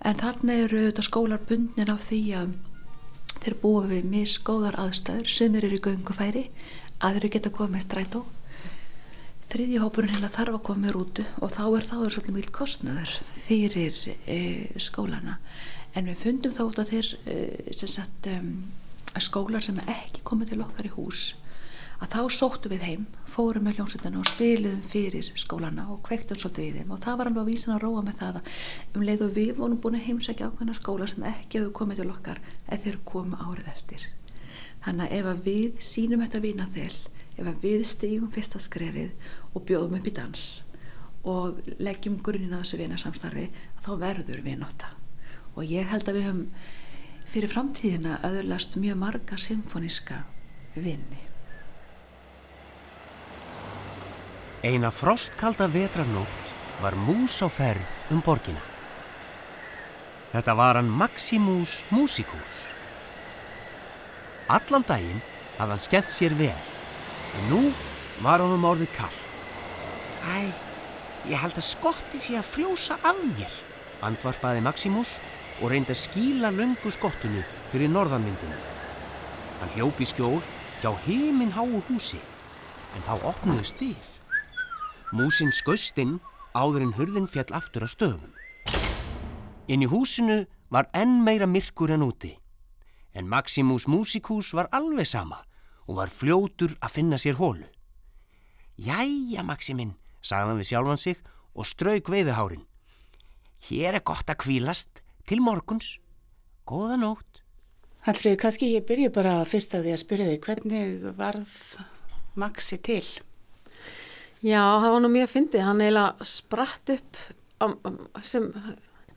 En 0.02 0.18
þarna 0.18 0.58
eru 0.64 0.86
þetta 0.88 1.04
skólar 1.06 1.42
bundin 1.46 1.92
af 1.92 2.08
því 2.08 2.22
að 2.40 2.54
þeir 3.42 3.58
búa 3.62 3.86
við 3.90 4.08
misgóðar 4.10 4.78
aðstæður. 4.82 5.30
Sömur 5.30 5.66
eru 5.68 5.78
í 5.78 5.84
göngufæri 5.84 6.46
aðri 7.02 7.30
geta 7.34 7.52
komið 7.54 7.86
strætó 7.86 8.24
þriðji 9.52 9.80
hópurinn 9.82 10.14
heila 10.14 10.30
þarf 10.32 10.56
að 10.56 10.64
koma 10.68 10.86
með 10.86 10.94
rútu 10.96 11.24
og 11.44 11.50
þá 11.52 11.62
er 11.66 11.84
þá 11.84 11.96
er 11.98 12.14
svolítið 12.14 12.36
mjög 12.38 12.50
kostnaður 12.56 13.10
fyrir 13.44 13.98
e, 14.24 14.38
skólana. 14.80 15.36
En 15.92 16.08
við 16.08 16.22
fundum 16.22 16.54
þá 16.56 16.62
út 16.64 16.80
að 16.80 16.92
þeir 16.94 17.10
e, 17.28 17.36
sem 17.76 17.90
sagt 17.92 18.28
um, 18.32 18.50
skólar 19.20 19.64
sem 19.64 19.80
ekki 19.84 20.24
komið 20.24 20.54
til 20.54 20.62
okkar 20.64 20.88
í 20.88 20.94
hús 20.94 21.24
að 22.02 22.16
þá 22.16 22.34
sóttu 22.34 22.70
við 22.72 22.86
heim 22.86 23.04
fórum 23.30 23.68
með 23.68 23.78
hljómsveitinu 23.78 24.22
og 24.22 24.30
spiliðum 24.32 24.80
fyrir 24.88 25.28
skólana 25.38 25.84
og 25.92 26.00
kvektum 26.06 26.40
svolítið 26.40 26.64
í 26.64 26.72
þeim. 26.78 26.90
Og 26.96 27.02
það 27.04 27.18
var 27.20 27.30
alveg 27.30 27.44
að 27.44 27.50
vísa 27.52 27.70
að 27.76 27.84
róa 27.84 28.02
með 28.02 28.18
það 28.18 28.40
að 28.40 28.50
um 28.96 29.06
leið 29.06 29.22
og 29.26 29.36
við 29.36 29.52
vorum 29.60 29.78
búin 29.84 29.98
að 30.00 30.06
heimsækja 30.08 30.48
ákveðna 30.48 30.74
skóla 30.80 31.08
sem 31.12 31.28
ekki 31.30 31.60
hefur 31.60 31.76
komið 31.78 32.02
til 32.02 32.10
okkar 32.10 32.42
eða 32.66 32.80
þeir 32.86 32.98
komu 33.12 33.38
árið 33.38 33.70
eftir. 33.70 34.08
Þannig 34.82 35.04
að 35.06 35.16
ef 35.20 35.30
að 35.30 35.46
við 35.46 35.78
sínum 35.92 36.24
þetta 36.24 36.42
vinaþel, 36.42 36.96
ef 37.38 37.46
að 37.52 37.62
við 37.62 37.86
stígum 37.86 38.34
fyrsta 38.34 38.62
skrefið 38.62 39.30
og 39.52 39.64
bjóðum 39.68 39.98
upp 39.98 40.08
í 40.08 40.14
dans 40.16 40.44
og 41.22 41.60
leggjum 41.78 42.18
grunin 42.24 42.54
að 42.56 42.64
þessu 42.64 42.78
vinarsamstarfi, 42.80 43.44
þá 43.78 43.90
verður 44.00 44.40
við 44.42 44.56
nota. 44.58 44.88
Og 45.54 45.68
ég 45.68 45.86
held 45.86 46.08
að 46.08 46.18
við 46.18 46.26
höfum 46.26 46.46
fyrir 47.30 47.52
framtíðina 47.52 48.18
öðurlast 48.26 48.74
mjög 48.80 48.98
marga 48.98 49.38
symfóniska 49.38 50.24
vinni. 50.74 51.20
Eina 54.62 54.92
frostkalda 54.94 55.68
vetrarnótt 55.70 56.52
var 56.82 56.98
mús 56.98 57.38
á 57.42 57.48
ferð 57.50 58.14
um 58.14 58.22
borgina. 58.22 58.62
Þetta 60.32 60.54
var 60.58 60.78
hann 60.80 60.90
Maximus 60.90 61.82
Musicus. 61.90 62.62
Allan 64.50 64.86
daginn 64.88 65.22
hafði 65.58 65.70
hann 65.74 65.82
skemmt 65.86 66.14
sér 66.14 66.34
vel, 66.38 66.54
en 67.38 67.50
nú 67.52 67.66
var 68.24 68.42
hann 68.42 68.54
um 68.56 68.70
orðið 68.70 68.90
kall. 68.96 69.21
Æ, 70.22 70.52
ég 71.26 71.38
held 71.38 71.56
að 71.58 71.66
skotti 71.66 72.20
sé 72.22 72.36
að 72.38 72.46
frjósa 72.46 72.98
af 73.02 73.18
mér, 73.34 73.52
andvarpaði 74.06 74.62
Maximus 74.62 75.16
og 75.60 75.72
reyndi 75.72 75.94
að 75.94 76.02
skíla 76.02 76.52
lungu 76.54 76.90
skottinu 76.94 77.42
fyrir 77.72 77.90
norðanmyndinu. 77.90 78.58
Hann 79.60 79.72
hljópi 79.74 80.06
skjól 80.06 80.40
hjá 80.82 80.90
heiminn 81.06 81.54
háu 81.54 81.80
húsi, 81.88 82.20
en 82.94 83.02
þá 83.06 83.14
opnuðu 83.32 83.66
styr. 83.66 84.08
Músin 85.12 85.52
skust 85.54 85.98
inn 85.98 86.20
áður 86.54 86.86
en 86.86 86.94
hurðin 86.96 87.28
fjall 87.30 87.50
aftur 87.56 87.86
að 87.86 87.94
stöðum. 87.96 88.32
Inn 89.70 89.84
í 89.84 89.90
húsinu 89.90 90.44
var 90.72 90.88
enn 90.96 91.20
meira 91.24 91.46
myrkur 91.46 91.92
en 91.94 92.06
úti, 92.06 92.32
en 93.14 93.28
Maximus 93.28 93.88
Musicus 93.90 94.52
var 94.56 94.70
alveg 94.72 95.06
sama 95.06 95.42
og 95.86 95.98
var 95.98 96.10
fljótur 96.14 96.76
að 96.80 96.94
finna 96.98 97.18
sér 97.18 97.38
hólu. 97.38 97.66
Jæja, 98.80 99.42
Maximinn, 99.44 99.94
sagði 100.22 100.52
hann 100.52 100.60
við 100.62 100.70
sjálfan 100.70 101.02
sig 101.02 101.18
og 101.52 101.68
strauk 101.68 102.08
veiðuhárin. 102.12 102.64
Hér 103.68 103.98
er 103.98 104.06
gott 104.06 104.30
að 104.30 104.40
kvílast 104.42 105.02
til 105.28 105.42
morguns. 105.42 105.98
Góða 106.66 106.98
nótt. 107.02 107.42
Hallfrið, 108.06 108.38
kannski 108.42 108.72
ég 108.72 108.86
byrju 108.86 109.12
bara 109.14 109.36
fyrst 109.46 109.76
að 109.76 109.86
því 109.86 109.92
að 109.94 110.00
spyrja 110.02 110.30
þig, 110.30 110.40
hvernig 110.46 111.04
varð 111.18 111.58
Maxi 112.34 112.78
til? 112.82 113.04
Já, 114.42 114.62
það 114.82 114.88
var 114.94 115.02
nú 115.04 115.10
mjög 115.12 115.30
fyndið. 115.30 115.64
Hann 115.66 115.82
eiginlega 115.84 116.26
spratt 116.26 116.92
upp 116.96 117.20
sem 118.26 118.48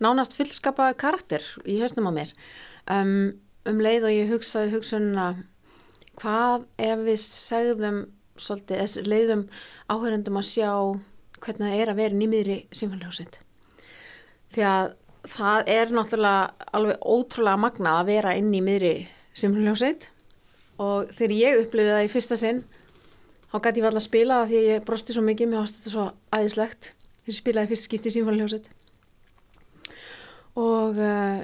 nánast 0.03 0.35
fyllskapaði 0.37 0.97
karakter 1.01 1.47
í 1.65 1.79
hausnum 1.81 2.11
á 2.11 2.13
mér. 2.13 2.33
Um, 2.91 3.39
um 3.65 3.81
leið 3.81 4.09
og 4.09 4.13
ég 4.13 4.33
hugsaði 4.33 4.75
hugsunna 4.75 5.29
hvað 6.19 6.67
ef 6.77 7.01
við 7.07 7.19
segðum 7.23 8.03
svolítið, 8.41 9.01
leiðum 9.07 9.47
áhörendum 9.91 10.39
að 10.39 10.49
sjá 10.49 10.69
hvernig 11.43 11.71
það 11.71 11.79
er 11.79 11.91
að 11.91 11.99
vera 12.01 12.19
nýmiðri 12.19 12.59
simfélagsind. 12.75 13.39
Því 14.55 14.65
að 14.69 14.93
það 15.29 15.71
er 15.73 15.93
náttúrulega 15.93 16.69
alveg 16.75 17.05
ótrúlega 17.05 17.61
magna 17.61 17.97
að 17.99 18.11
vera 18.11 18.35
inn 18.37 18.53
í 18.53 18.61
miðri 18.63 18.93
simfélagsind 19.37 20.09
og 20.81 21.11
þegar 21.15 21.35
ég 21.39 21.61
upplifið 21.63 21.93
það 21.95 22.05
í 22.05 22.11
fyrsta 22.13 22.37
sinn 22.39 22.63
þá 23.51 23.57
gæti 23.63 23.81
ég 23.81 23.87
alltaf 23.89 24.01
að 24.01 24.07
spila 24.07 24.39
það 24.41 24.49
því 24.51 24.59
að 24.59 24.69
ég 24.69 24.87
brosti 24.87 25.15
svo 25.15 25.23
mikið, 25.25 25.51
mér 25.51 25.61
ást 25.63 25.77
þetta 25.79 25.93
svo 25.93 26.07
aðeinslegt 26.35 26.89
þegar 26.91 27.31
ég 27.31 27.39
spilaði 27.39 27.71
fyrst 27.71 27.89
skipti 27.89 28.11
í 28.11 28.15
simfélagsind 28.15 28.71
og 30.55 30.99
uh, 31.03 31.39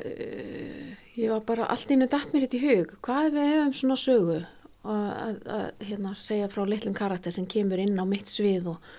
ég 1.20 1.32
var 1.34 1.46
bara 1.48 1.70
allt 1.72 1.92
inn 1.92 2.06
og 2.06 2.12
dætt 2.12 2.34
mér 2.34 2.46
hitt 2.46 2.58
í 2.60 2.64
hug 2.66 2.96
hvað 3.04 3.34
við 3.36 3.54
hefum 3.56 3.78
svona 3.82 4.00
sögu 4.00 4.42
að, 4.88 5.38
að 5.46 5.86
hérna, 5.86 6.16
segja 6.18 6.50
frá 6.52 6.64
litlum 6.66 6.96
karakter 6.98 7.34
sem 7.34 7.46
kemur 7.50 7.82
inn 7.82 8.00
á 8.02 8.06
mitt 8.08 8.30
svið 8.32 8.74
og 8.74 8.92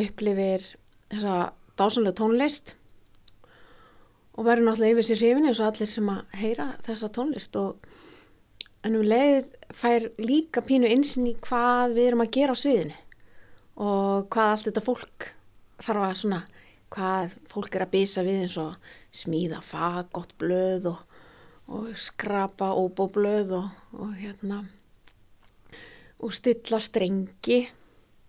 upplifir 0.00 0.64
þessa 1.12 1.52
dásanlega 1.78 2.18
tónlist 2.20 2.74
og 4.32 4.46
verður 4.46 4.68
náttúrulega 4.68 4.96
yfir 4.96 5.08
sér 5.08 5.20
hrifin 5.20 5.48
eins 5.48 5.60
og 5.60 5.68
allir 5.68 5.90
sem 5.92 6.08
að 6.12 6.38
heyra 6.40 6.68
þessa 6.84 7.10
tónlist 7.12 7.56
og 7.60 7.88
en 8.82 8.98
um 8.98 9.04
leið 9.06 9.52
fær 9.76 10.08
líka 10.20 10.64
pínu 10.64 10.88
einsinn 10.90 11.28
í 11.30 11.36
hvað 11.44 11.96
við 11.96 12.10
erum 12.10 12.24
að 12.24 12.34
gera 12.36 12.56
á 12.56 12.62
sviðinu 12.62 12.98
og 13.82 14.28
hvað 14.32 14.50
allt 14.54 14.68
þetta 14.68 14.84
fólk 14.84 15.28
þarf 15.82 16.06
að 16.06 16.18
svona, 16.20 16.40
hvað 16.92 17.36
fólk 17.50 17.76
er 17.76 17.86
að 17.86 17.94
bisa 17.94 18.24
við 18.26 18.44
eins 18.44 18.58
og 18.60 18.92
smíða 19.12 19.62
fagott 19.64 20.36
blöð 20.40 20.92
og, 20.92 21.00
og 21.72 21.90
skrapa 21.98 22.72
óbóblöð 22.76 23.56
og, 23.58 23.68
og 23.96 24.14
hérna 24.20 24.62
og 26.22 26.34
stilla 26.34 26.80
strengi 26.82 27.64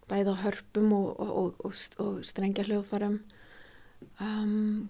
bæði 0.09 0.33
á 0.33 0.43
hörpum 0.43 0.91
og, 0.97 1.63
og 1.63 2.19
strengja 2.25 2.65
hljóðfarum 2.67 3.19
um, 4.19 4.89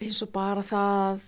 eins 0.00 0.20
og 0.24 0.32
bara 0.34 0.64
það 0.64 1.22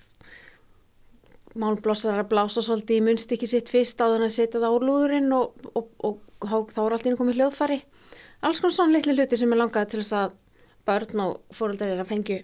málblossar 1.58 2.20
að 2.20 2.30
blása 2.32 2.62
svolítið 2.64 3.00
í 3.00 3.04
munstykki 3.08 3.48
sitt 3.48 3.72
fyrst 3.72 4.00
á 4.00 4.08
þannig 4.08 4.30
að 4.30 4.36
setja 4.36 4.60
það 4.60 4.72
á 4.72 4.84
lúðurinn 4.84 5.34
og, 5.36 5.66
og, 5.76 5.90
og, 6.00 6.22
og 6.40 6.72
þá 6.72 6.80
er 6.84 6.96
allt 6.96 7.08
inn 7.08 7.18
komið 7.18 7.40
hljóðfari 7.40 7.82
alls 8.42 8.62
konar 8.62 8.76
svona 8.76 8.96
litli 8.96 9.16
hluti 9.16 9.38
sem 9.38 9.52
er 9.52 9.60
langað 9.60 9.92
til 9.92 10.00
þess 10.00 10.16
að 10.18 10.38
börn 10.88 11.24
og 11.26 11.54
fóröldar 11.54 11.92
er 11.92 12.02
að 12.02 12.10
fengju 12.10 12.40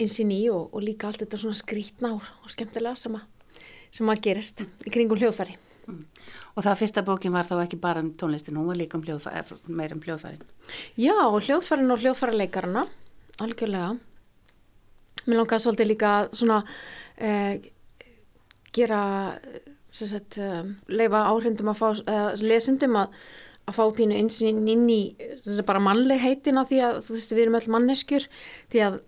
einsinn 0.00 0.32
í 0.32 0.42
og 0.52 0.76
líka 0.84 1.08
allt 1.08 1.24
þetta 1.24 1.40
svona 1.40 1.58
skrítna 1.58 2.12
og 2.16 2.52
skemmtilega 2.52 2.96
sem 2.96 3.16
að, 3.16 3.24
sem 3.90 4.12
að 4.12 4.22
gerist 4.28 4.64
í 4.86 4.92
kringum 4.92 5.20
hljóðfari 5.20 5.56
mm. 5.90 6.28
Og 6.58 6.64
það 6.66 6.80
fyrsta 6.80 7.04
bókin 7.06 7.34
var 7.34 7.46
þá 7.46 7.60
ekki 7.62 7.78
bara 7.80 8.02
um 8.02 8.10
tónlistin, 8.18 8.58
hún 8.58 8.70
var 8.70 8.78
líka 8.78 8.98
um 8.98 9.04
hljóðfari, 9.06 9.58
meir 9.70 9.94
um 9.94 10.02
hljóðfarin 10.02 10.42
Já, 10.98 11.14
hljóðfarin 11.16 11.94
og 11.94 12.02
hljóðfarileikarna 12.02 12.86
algjörlega. 13.40 13.94
Mér 15.26 15.40
langaði 15.40 15.64
svolítið 15.64 15.90
líka 15.90 16.14
svona 16.32 16.60
eh, 17.20 17.60
gera 18.74 19.02
sagt, 19.92 20.38
eh, 20.38 20.64
leifa 20.88 21.26
áhrindum 21.28 21.72
að 21.72 21.80
fá 21.80 21.88
eh, 21.98 22.30
lesendum 22.44 22.96
að, 23.00 23.18
að 23.66 23.78
fá 23.78 23.82
pínu 23.96 24.16
einsinn 24.16 24.62
inn 24.70 24.86
í 24.90 25.00
bara 25.68 25.82
mannleg 25.82 26.22
heitina 26.22 26.64
því 26.68 26.80
að 26.86 27.02
þú 27.06 27.16
veist 27.16 27.34
við 27.34 27.44
erum 27.44 27.60
öll 27.60 27.74
manneskjur. 27.76 28.28
Því 28.72 28.84
að 28.86 28.98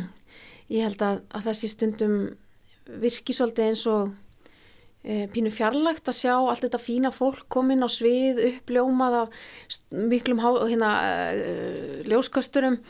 ég 0.76 0.86
held 0.88 1.06
að, 1.06 1.24
að 1.30 1.50
þessi 1.50 1.72
stundum 1.72 2.18
virki 3.02 3.34
svolítið 3.34 3.70
eins 3.70 3.86
og 3.90 4.14
pínu 5.06 5.52
fjarlægt 5.54 6.08
að 6.10 6.18
sjá 6.18 6.34
allt 6.34 6.64
þetta 6.64 6.82
fína 6.82 7.12
fólk 7.14 7.44
komin 7.52 7.86
á 7.86 7.88
svið 7.90 8.40
uppljómað 8.50 9.18
af 9.20 9.36
miklum 9.94 10.42
hérna, 10.42 10.90
e, 11.30 12.02
ljóskasturum 12.10 12.80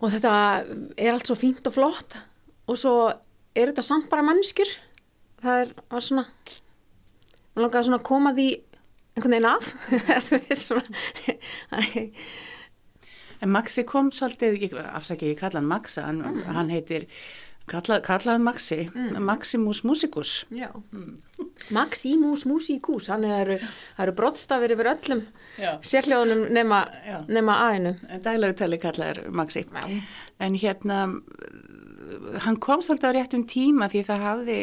og 0.00 0.14
þetta 0.14 0.32
er 0.96 1.12
allt 1.12 1.28
svo 1.28 1.36
fínt 1.36 1.68
og 1.68 1.76
flott. 1.76 2.16
Og 2.64 2.80
svo 2.80 2.94
er 3.54 3.70
þetta 3.70 3.84
samt 3.84 4.08
bara 4.12 4.24
mannskjur 4.24 4.70
það 5.44 5.60
er, 5.64 5.74
var 5.92 6.04
svona 6.04 6.24
maður 7.54 7.64
langaði 7.66 7.86
svona 7.88 8.00
að 8.00 8.08
koma 8.08 8.32
því 8.34 8.48
einhvern 9.14 9.36
veginn 9.36 9.50
að. 9.52 9.70
Þú 10.26 10.40
veist 10.48 10.68
svona 10.70 10.88
En 13.44 13.50
Maxi 13.52 13.82
kom 13.84 14.08
svolítið, 14.14 14.72
afsaki 14.88 15.34
ég 15.34 15.40
kalla 15.40 15.60
hann 15.60 15.68
Maxa, 15.68 16.06
hann, 16.06 16.22
mm. 16.24 16.44
hann 16.56 16.70
heitir 16.72 17.04
kalla, 17.70 18.00
kallaði 18.04 18.42
Maxi 18.44 18.80
mm. 18.90 19.18
Maximus 19.24 19.82
Musicus 19.86 20.32
mm. 20.50 21.10
Maximus 21.74 22.44
Musicus 22.48 23.08
hann 23.12 23.26
er, 23.28 23.56
eru 24.00 24.14
brottstafir 24.16 24.74
yfir 24.76 24.92
öllum 24.94 25.24
sérhljóðunum 25.86 26.48
nema, 26.50 26.80
nema 27.30 27.58
aðinu. 27.68 27.94
Dælaugtali 28.24 28.80
kallaður 28.82 29.28
Maxi 29.30 29.64
Já. 29.68 29.84
en 30.42 30.58
hérna 30.58 30.98
hann 32.44 32.58
kom 32.60 32.82
svolítið 32.82 33.14
á 33.14 33.16
réttum 33.16 33.44
tíma 33.48 33.88
því 33.92 34.02
það 34.08 34.26
hafði 34.28 34.58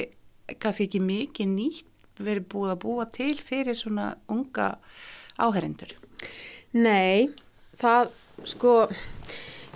kannski 0.61 0.87
ekki 0.89 1.01
mikið 1.05 1.53
nýtt 1.55 1.87
verið 2.21 2.47
búið 2.51 2.73
að 2.75 2.81
búa 2.83 3.07
til 3.09 3.33
fyrir 3.39 3.77
svona 3.77 4.11
unga 4.31 4.75
áherendur. 5.41 5.95
Nei, 6.77 7.31
það 7.79 8.11
sko, 8.47 8.75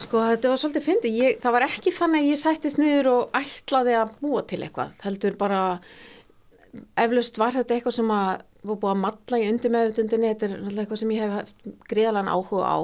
sko 0.03 0.23
þetta 0.25 0.51
var 0.51 0.60
svolítið 0.60 0.86
fyndið, 0.89 1.21
það 1.43 1.55
var 1.55 1.67
ekki 1.69 1.93
þannig 1.95 2.25
að 2.25 2.31
ég 2.31 2.41
sættist 2.41 2.81
niður 2.81 3.12
og 3.13 3.39
ætlaði 3.39 3.95
að 3.99 4.17
búa 4.19 4.43
til 4.49 4.62
eitthvað, 4.65 4.97
heldur 5.05 5.38
bara 5.39 5.62
eflaust 6.99 7.39
var 7.39 7.55
þetta 7.55 7.77
eitthvað 7.77 7.97
sem 7.99 8.12
að 8.12 8.43
var 8.65 8.79
búið 8.81 8.91
að 8.91 9.01
matla 9.03 9.39
í 9.39 9.47
undir 9.49 9.73
meðutundinni, 9.73 10.34
þetta 10.34 10.47
er 10.49 10.81
eitthvað 10.81 11.01
sem 11.01 11.13
ég 11.15 11.23
hef 11.23 11.53
gríðalega 11.89 12.36
áhuga 12.36 12.71
á. 12.71 12.77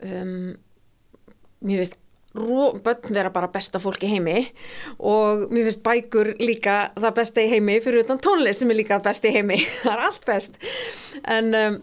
Um, 0.00 0.32
mér 1.60 1.82
veist 1.82 1.98
bönn 2.30 3.14
vera 3.14 3.32
bara 3.34 3.50
besta 3.50 3.80
fólk 3.82 4.04
í 4.06 4.10
heimi 4.12 4.44
og 5.02 5.48
mér 5.50 5.66
finnst 5.66 5.82
bækur 5.82 6.28
líka 6.38 6.92
það 6.94 7.16
besta 7.16 7.42
í 7.42 7.48
heimi 7.50 7.80
fyrir 7.82 8.04
utan 8.04 8.20
tónlist 8.22 8.62
sem 8.62 8.70
er 8.70 8.78
líka 8.78 9.00
besta 9.02 9.30
í 9.30 9.34
heimi, 9.34 9.58
það 9.82 9.96
er 9.96 10.04
allt 10.06 10.28
best. 10.28 10.60
En 11.26 11.54
um, 11.58 11.80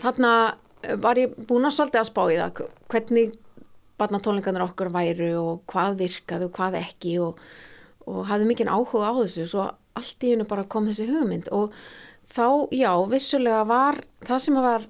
þarna 0.00 0.34
var 1.02 1.20
ég 1.20 1.34
búin 1.48 1.68
að 1.68 1.76
svolítið 1.76 2.02
að 2.02 2.08
spá 2.10 2.22
í 2.26 2.38
það? 2.38 2.62
Hvernig 2.92 3.34
barnatónlingarnir 4.00 4.64
okkur 4.64 4.92
væru 4.94 5.32
og 5.40 5.64
hvað 5.70 5.98
virkaðu 6.00 6.48
og 6.48 6.54
hvað 6.56 6.78
ekki 6.80 7.18
og, 7.24 7.42
og 8.08 8.22
hafði 8.30 8.48
mikinn 8.48 8.72
áhuga 8.72 9.12
á 9.12 9.14
þessu. 9.20 9.48
Svo 9.50 9.66
allt 9.98 10.24
í 10.24 10.32
hennu 10.32 10.46
bara 10.48 10.68
kom 10.70 10.88
þessi 10.88 11.08
hugmynd 11.10 11.50
og 11.52 11.74
þá, 12.30 12.70
já, 12.72 12.92
vissulega 13.10 13.62
var 13.68 14.00
það 14.24 14.42
sem 14.46 14.58
var 14.60 14.88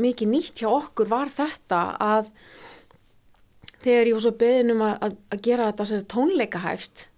mikið 0.00 0.30
nýtt 0.30 0.62
hjá 0.62 0.70
okkur 0.70 1.10
var 1.10 1.32
þetta 1.32 1.80
að 2.00 2.30
þegar 3.82 4.08
ég 4.08 4.16
var 4.16 4.24
svo 4.24 4.34
beðin 4.40 4.74
um 4.76 4.84
að, 4.86 5.16
að 5.34 5.42
gera 5.44 5.70
þetta 5.70 5.88
sér, 5.90 6.04
tónleika 6.08 6.62
hæft 6.62 7.08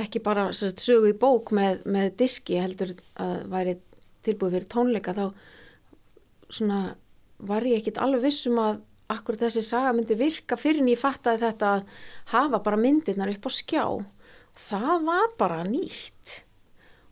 ekki 0.00 0.22
bara 0.24 0.50
sér, 0.56 0.74
sögu 0.78 1.10
í 1.10 1.16
bók 1.18 1.54
með, 1.56 1.82
með 1.90 2.12
diski 2.20 2.60
heldur 2.60 2.92
að 3.20 3.46
væri 3.50 3.76
tilbúið 4.26 4.58
fyrir 4.58 4.68
tónleika 4.76 5.16
þá 5.16 5.24
svona 6.50 6.80
var 7.40 7.64
ég 7.66 7.80
ekkit 7.80 8.00
alveg 8.02 8.26
vissum 8.28 8.58
að 8.60 8.82
akkur 9.10 9.38
þessi 9.40 9.62
saga 9.66 9.94
myndi 9.94 10.14
virka 10.18 10.58
fyrir 10.60 10.82
en 10.84 10.92
ég 10.92 11.00
fattaði 11.00 11.42
þetta 11.46 11.72
að 11.76 11.88
hafa 12.34 12.60
bara 12.62 12.78
myndirnar 12.80 13.32
upp 13.32 13.48
á 13.48 13.50
skjá. 13.54 13.84
Það 14.60 15.06
var 15.08 15.34
bara 15.40 15.64
nýtt. 15.66 16.36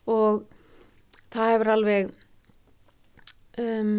Og 0.08 0.44
það 1.32 1.52
hefur 1.54 1.72
alveg 1.74 2.12
um 3.58 3.92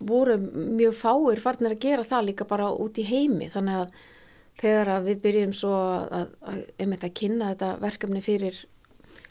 voru 0.00 0.38
mjög 0.40 0.94
fáir 0.96 1.42
farnir 1.42 1.74
að 1.74 1.82
gera 1.84 2.06
það 2.08 2.26
líka 2.30 2.46
bara 2.48 2.70
út 2.72 2.98
í 2.98 3.04
heimi. 3.04 3.50
Þannig 3.52 3.82
að 3.82 3.98
þegar 4.60 4.92
að 4.96 5.08
við 5.10 5.22
byrjum 5.24 5.52
svo 5.56 5.74
að, 5.76 6.06
að, 6.16 6.30
að, 6.52 6.94
að 6.96 7.12
kynna 7.20 7.50
þetta 7.52 7.70
verkefni 7.84 8.22
fyrir 8.24 8.62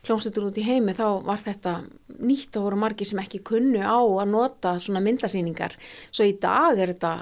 hljómsveitur 0.08 0.48
út 0.48 0.60
í 0.60 0.66
heimi 0.66 0.96
þá 0.96 1.06
var 1.28 1.42
þetta 1.44 1.74
nýtt 2.20 2.58
og 2.60 2.68
voru 2.68 2.80
margi 2.80 3.08
sem 3.08 3.22
ekki 3.22 3.42
kunnu 3.46 3.82
á 3.84 4.00
að 4.00 4.32
nota 4.32 4.76
svona 4.82 5.02
myndasýningar. 5.04 5.76
Svo 6.12 6.28
í 6.28 6.36
dag 6.42 6.80
er 6.80 6.94
þetta 6.94 7.14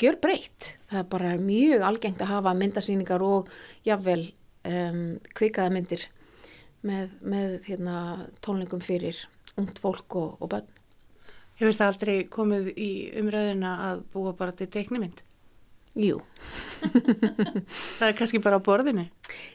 gjör 0.00 0.18
breytt 0.22 0.74
það 0.90 1.02
er 1.02 1.10
bara 1.14 1.34
mjög 1.40 1.86
algengt 1.86 2.24
að 2.24 2.32
hafa 2.34 2.56
myndasýningar 2.58 3.24
og 3.24 3.50
jáfnvel 3.86 4.24
um, 4.66 5.04
kvikaða 5.36 5.74
myndir 5.74 6.06
með, 6.86 7.14
með 7.22 7.56
hérna, 7.68 7.96
tónlingum 8.44 8.82
fyrir 8.84 9.18
ungt 9.60 9.80
fólk 9.82 10.16
og, 10.18 10.36
og 10.40 10.52
börn. 10.52 10.76
Hefur 11.60 11.76
það 11.76 11.90
aldrei 11.92 12.14
komið 12.32 12.70
í 12.80 12.92
umræðina 13.20 13.74
að 13.90 14.06
búa 14.14 14.32
bara 14.36 14.54
til 14.56 14.70
teiknimynd? 14.72 15.20
Jú. 15.98 16.20
það 17.98 18.04
er 18.06 18.14
kannski 18.18 18.38
bara 18.42 18.60
á 18.62 18.66
borðinu? 18.66 19.08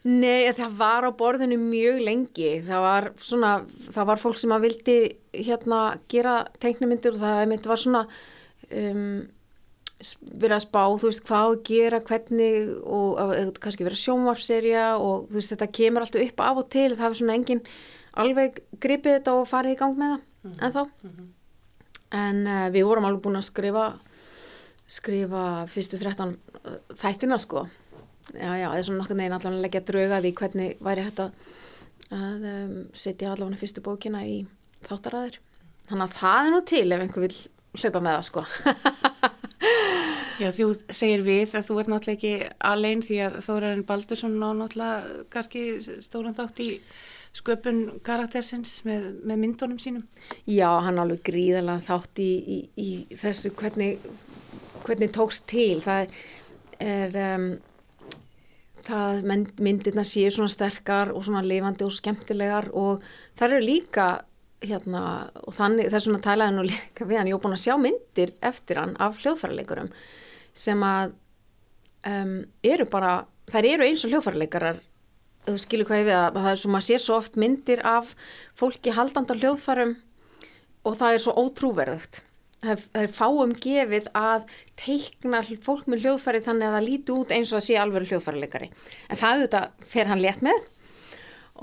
Nei, 0.03 0.51
það 0.57 0.73
var 0.79 1.07
á 1.07 1.11
borðinu 1.15 1.57
mjög 1.61 2.01
lengi. 2.03 2.49
Það 2.65 2.81
var, 2.83 3.07
svona, 3.23 3.51
það 3.87 4.09
var 4.09 4.21
fólk 4.21 4.41
sem 4.41 4.55
að 4.55 4.65
vildi 4.67 4.97
hérna 5.31 5.79
gera 6.11 6.41
teiknimyndir 6.59 7.15
og 7.15 7.23
það 7.23 7.55
var 7.69 7.81
svona 7.81 8.03
um, 8.67 9.23
verið 10.35 10.57
að 10.57 10.65
spá, 10.65 10.81
þú 10.99 11.11
veist, 11.11 11.23
hvað 11.29 11.53
að 11.53 11.63
gera, 11.71 12.01
hvernig 12.09 12.73
og 12.83 13.21
að, 13.23 13.53
kannski 13.63 13.87
vera 13.87 14.01
sjónvarpserja 14.03 14.85
og 14.99 15.29
þú 15.29 15.39
veist, 15.39 15.55
þetta 15.55 15.71
kemur 15.79 16.03
alltaf 16.03 16.27
upp 16.27 16.45
af 16.49 16.61
og 16.65 16.69
til. 16.75 16.89
Það 16.91 17.07
hefur 17.07 17.21
svona 17.21 17.39
enginn 17.39 17.63
alveg 18.15 18.59
gripið 18.83 19.21
þetta 19.21 19.39
og 19.39 19.49
farið 19.49 19.77
í 19.77 19.79
gang 19.79 19.97
með 19.97 20.13
það 20.13 20.19
mm 20.19 20.51
-hmm. 20.51 20.61
en 20.67 20.75
þá. 20.75 20.83
Mm 20.83 21.15
-hmm 21.15 21.33
en 22.15 22.43
uh, 22.47 22.67
við 22.73 22.85
vorum 22.87 23.07
alveg 23.07 23.23
búin 23.23 23.39
að 23.39 23.47
skrifa 23.49 23.85
skrifa 24.87 25.65
fyrstu 25.71 25.99
13 26.01 26.35
uh, 26.35 26.77
þættina 26.93 27.39
sko. 27.41 27.65
Já 28.33 28.51
já, 28.57 28.69
er 28.73 28.85
svona 28.85 29.03
nokkur 29.03 29.17
neginn 29.19 29.35
allavega 29.37 29.59
að 29.59 29.65
leggja 29.65 29.83
draugaði 29.85 30.31
hvernig 30.37 30.77
væri 30.83 31.05
þetta 31.05 31.29
að 32.15 32.47
um, 32.51 32.77
setja 32.97 33.33
allavega 33.33 33.61
fyrstu 33.61 33.83
bókina 33.85 34.23
í 34.25 34.39
þáttaræðir 34.85 35.39
þannig 35.89 36.05
að 36.07 36.17
það 36.19 36.39
er 36.41 36.53
nú 36.53 36.61
til 36.65 36.85
ef 36.85 37.03
einhver 37.05 37.25
vil 37.25 37.37
hlaupa 37.75 38.01
með 38.01 38.15
það 38.15 38.27
sko. 38.29 38.45
Já, 40.35 40.49
þú 40.51 40.65
segir 40.91 41.21
við 41.23 41.53
að 41.55 41.67
þú 41.69 41.75
ert 41.79 41.89
náttúrulega 41.91 42.15
ekki 42.17 42.55
alveg 42.67 43.03
því 43.07 43.19
að 43.23 43.35
Þórarinn 43.45 43.85
Baldursson 43.87 44.33
ná 44.35 44.49
náttúrulega 44.57 45.21
kannski 45.31 45.61
stóran 46.03 46.35
þátt 46.35 46.59
í 46.65 46.69
sköpun 47.35 47.79
karaktersins 48.03 48.81
með, 48.87 49.07
með 49.23 49.41
myndunum 49.43 49.79
sínum? 49.79 50.03
Já, 50.47 50.67
hann 50.83 50.99
alveg 50.99 51.23
gríðalega 51.29 51.83
þátt 51.87 52.21
í, 52.23 52.29
í, 52.35 52.59
í 52.75 52.89
þessu 53.15 53.53
hvernig, 53.55 54.03
hvernig 54.85 55.11
tókst 55.15 55.47
til. 55.49 55.79
Það 55.83 56.05
er, 56.05 56.13
er 56.85 57.17
um, 57.35 57.47
það 58.85 59.25
myndirna 59.63 60.05
séu 60.05 60.31
svona 60.33 60.51
sterkar 60.51 61.11
og 61.15 61.25
svona 61.25 61.43
lifandi 61.45 61.85
og 61.85 61.93
skemmtilegar 61.95 62.69
og 62.77 63.03
það 63.37 63.47
eru 63.49 63.65
líka 63.65 64.07
hérna 64.65 65.03
og 65.43 65.53
þannig 65.55 65.91
þess 65.93 66.09
vegna 66.09 66.23
talaði 66.23 66.55
nú 66.55 66.65
líka 66.69 67.05
við 67.05 67.19
hann, 67.19 67.29
ég 67.29 67.37
hef 67.37 67.43
búin 67.43 67.57
að 67.57 67.63
sjá 67.65 67.75
myndir 67.81 68.33
eftir 68.45 68.79
hann 68.81 68.95
af 69.01 69.19
hljóðfæraleikurum 69.23 69.91
sem 70.55 70.83
að 70.87 71.15
um, 72.07 72.35
eru 72.63 72.87
bara, 72.91 73.15
þær 73.51 73.69
eru 73.73 73.87
eins 73.87 74.05
og 74.05 74.13
hljóðfæraleikarar. 74.13 74.79
Þú 75.45 75.57
skilur 75.61 75.89
hvað 75.89 76.01
ég 76.01 76.07
við 76.07 76.17
að 76.17 76.39
það 76.39 76.51
er 76.51 76.61
svo, 76.61 76.71
maður 76.73 76.87
sér 76.87 77.03
svo 77.03 77.17
oft 77.19 77.35
myndir 77.37 77.81
af 77.85 78.13
fólki 78.57 78.93
haldandar 78.95 79.41
hljóðfærum 79.41 79.97
og 80.85 80.97
það 80.97 81.17
er 81.17 81.25
svo 81.25 81.35
ótrúverðugt 81.41 82.23
það 82.63 82.85
er 83.01 83.11
fáum 83.13 83.55
gefið 83.61 84.07
að 84.17 84.45
teikna 84.79 85.41
fólk 85.63 85.89
með 85.91 86.05
hljóðfæri 86.05 86.43
þannig 86.45 86.69
að 86.69 86.77
það 86.77 86.87
líti 86.87 87.15
út 87.15 87.33
eins 87.35 87.51
og 87.51 87.59
að 87.59 87.67
sé 87.67 87.77
alveg 87.79 88.07
hljóðfærileikari. 88.09 88.71
En 89.09 89.19
það 89.19 89.35
auðvitað 89.35 89.91
fer 89.95 90.09
hann 90.11 90.23
létt 90.23 90.45
með 90.45 90.63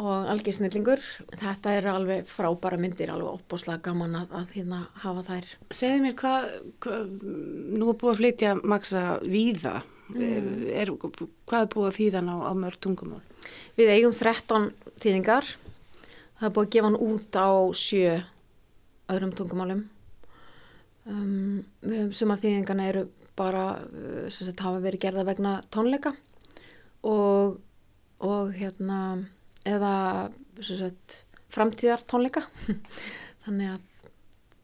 og 0.00 0.28
algjör 0.32 0.56
snillingur. 0.56 1.02
Þetta 1.36 1.74
er 1.76 1.88
alveg 1.92 2.28
frábæra 2.30 2.78
myndir, 2.80 3.12
alveg 3.12 3.40
opboslega 3.40 3.82
gaman 3.90 4.22
að, 4.22 4.36
að 4.40 4.54
hérna 4.56 4.82
hafa 5.02 5.24
þær. 5.26 5.50
Segði 5.74 6.04
mér 6.06 6.14
hvað, 6.22 6.46
hva, 6.84 7.00
nú 7.76 7.90
er 7.92 7.98
búið 8.00 8.12
að 8.14 8.22
flytja 8.22 8.54
maksa 8.62 9.02
víða. 9.24 9.82
Mm. 10.12 10.64
Er, 10.72 10.92
hvað 10.96 11.58
er 11.60 11.70
búið 11.72 11.90
að 11.90 11.98
þýðan 11.98 12.32
á, 12.32 12.36
á 12.48 12.52
mörg 12.56 12.80
tungumál? 12.84 13.22
Við 13.76 13.92
eigum 13.92 14.16
13 14.16 14.70
þýðingar. 15.02 15.56
Það 16.40 16.48
er 16.48 16.56
búið 16.56 16.66
að 16.66 16.72
gefa 16.76 16.88
hann 16.88 17.02
út 17.08 17.36
á 17.38 17.50
sjö 17.76 18.14
öðrum 19.12 19.36
tungumálum 19.36 19.84
Um, 21.02 21.64
suma 22.14 22.36
þýðingarna 22.38 22.84
eru 22.92 23.06
bara 23.38 23.64
uh, 23.82 24.26
sem 24.30 24.52
hafa 24.54 24.82
verið 24.84 25.02
gerða 25.02 25.24
vegna 25.26 25.56
tónleika 25.74 26.12
og, 27.02 27.56
og 28.22 28.52
hérna 28.54 28.98
eða 29.66 29.94
sagt, 30.62 31.16
framtíðar 31.50 32.04
tónleika 32.06 32.44
þannig 33.46 33.72
að 33.74 33.90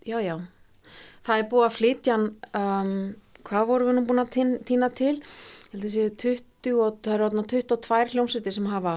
já 0.06 0.18
já. 0.22 0.34
Það 1.26 1.42
er 1.42 1.48
búið 1.50 1.66
að 1.66 1.76
flytja 1.76 2.18
um, 2.22 2.92
hvað 3.48 3.68
voru 3.72 3.88
við 3.88 3.98
nú 3.98 4.04
búin 4.06 4.22
að 4.22 4.36
týna 4.68 4.90
til? 4.94 5.16
Ég 5.18 5.72
held 5.74 5.88
að 5.88 5.94
séu 5.96 6.12
20 6.22 6.78
og 6.78 7.00
það 7.04 7.16
eru 7.16 7.42
22 7.50 8.14
hljómsviti 8.14 8.54
sem 8.54 8.68
hafa 8.70 8.94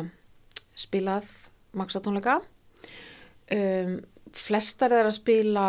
spilað 0.77 1.34
maksatónleika 1.77 2.38
um, 3.51 3.97
flestar 4.32 4.93
er 4.95 5.10
að 5.10 5.17
spila 5.17 5.65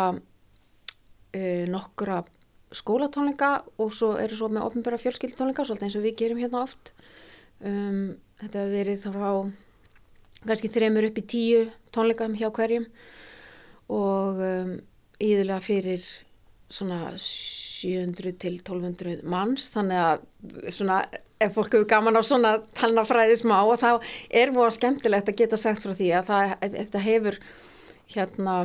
uh, 1.33 1.65
nokkura 1.71 2.23
skólatónleika 2.73 3.63
og 3.81 3.93
svo 3.93 4.15
eru 4.21 4.37
svo 4.37 4.49
með 4.49 4.67
ofnbæra 4.67 4.99
fjölskyldutónleika 5.01 5.65
svolítið 5.67 5.89
eins 5.89 5.97
og 5.99 6.05
við 6.07 6.17
gerum 6.23 6.41
hérna 6.41 6.63
oft. 6.65 6.93
Um, 7.61 8.15
þetta 8.41 8.63
hefur 8.63 8.77
verið 8.77 9.03
þá 9.03 9.19
kannski 10.43 10.71
þreymur 10.73 11.07
upp 11.07 11.19
í 11.21 11.25
tíu 11.33 11.65
tónleikam 11.95 12.37
hjá 12.39 12.49
hverjum 12.53 12.87
og 13.93 14.41
um, 14.43 14.73
íðulega 15.23 15.61
fyrir 15.63 16.07
svona 16.73 17.13
700 17.19 18.33
til 18.41 18.57
1200 18.57 19.21
manns. 19.29 19.69
Þannig 19.75 20.01
að 20.01 20.73
svona 20.73 21.03
ef 21.43 21.53
fólk 21.57 21.75
hefur 21.75 21.89
gaman 21.89 22.17
á 22.17 22.21
svona 22.25 22.55
talnafræði 22.77 23.37
smá 23.41 23.59
og 23.61 23.77
þá 23.81 23.91
er 24.31 24.53
mjög 24.55 24.77
skemmtilegt 24.77 25.29
að 25.29 25.39
geta 25.43 25.59
sagt 25.59 25.85
frá 25.85 25.93
því 25.93 26.09
að 26.17 26.31
það, 26.31 26.55
þetta 26.79 27.03
hefur 27.03 27.39
hérna 28.13 28.57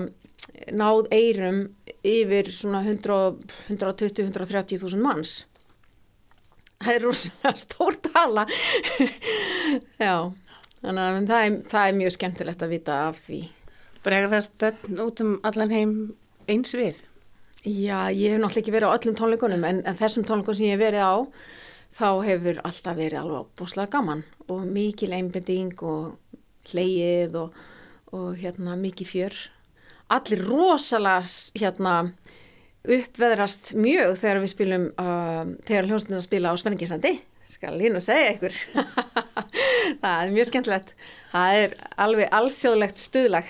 náð 0.75 1.09
eirum 1.15 1.63
yfir 2.07 2.51
svona 2.55 2.83
120-130 2.87 4.83
þúsund 4.83 5.05
manns. 5.05 5.43
Það 6.79 6.95
er 6.95 7.05
rosalega 7.07 7.55
stór 7.59 7.99
tala. 8.05 8.47
Já, 10.03 10.31
þannig 10.83 11.03
að 11.03 11.21
það 11.33 11.45
er, 11.45 11.61
það 11.73 11.85
er 11.85 11.99
mjög 11.99 12.17
skemmtilegt 12.17 12.65
að 12.65 12.75
vita 12.77 12.99
af 13.09 13.21
því. 13.25 13.43
Bregðast 14.07 14.59
bönn 14.63 15.03
út 15.03 15.23
um 15.25 15.37
allan 15.47 15.75
heim 15.75 15.95
eins 16.49 16.75
við? 16.79 17.03
Já, 17.67 18.09
ég 18.15 18.33
hef 18.33 18.39
náttúrulega 18.39 18.63
ekki 18.63 18.73
verið 18.73 18.93
á 18.93 18.97
öllum 18.97 19.17
tónleikunum 19.19 19.65
en, 19.67 19.81
en 19.83 19.99
þessum 19.99 20.25
tónleikunum 20.27 20.61
sem 20.61 20.69
ég 20.69 20.77
hef 20.77 20.85
verið 20.85 21.03
á 21.03 21.15
þá 21.99 22.09
hefur 22.23 22.61
alltaf 22.63 22.97
verið 22.97 23.21
alveg 23.23 23.49
búslega 23.59 23.93
gaman 23.97 24.23
og 24.47 24.63
mikil 24.71 25.11
einbending 25.17 25.75
og 25.83 26.19
hleyið 26.71 27.35
og, 27.41 27.57
og 28.15 28.39
hérna 28.39 28.77
mikið 28.79 29.11
fjör 29.11 29.39
allir 30.09 30.45
rosalega 30.49 31.23
hérna 31.59 31.95
uppveðrast 32.89 33.75
mjög 33.77 34.15
þegar 34.21 34.43
við 34.43 34.53
spilum 34.55 34.87
uh, 34.97 35.43
þegar 35.69 35.91
hljómsnir 35.91 36.21
að 36.21 36.27
spila 36.29 36.53
á 36.53 36.61
Spenninginsandi 36.61 37.19
skal 37.49 37.75
ég 37.81 37.93
nú 37.93 38.01
segja 38.05 38.35
ykkur. 38.35 38.55
Það 40.03 40.15
er 40.15 40.33
mjög 40.35 40.49
skemmtilegt. 40.51 40.95
Það 41.33 41.61
er 41.63 41.77
alveg 42.05 42.35
alþjóðlegt 42.39 43.01
stuðlag 43.01 43.49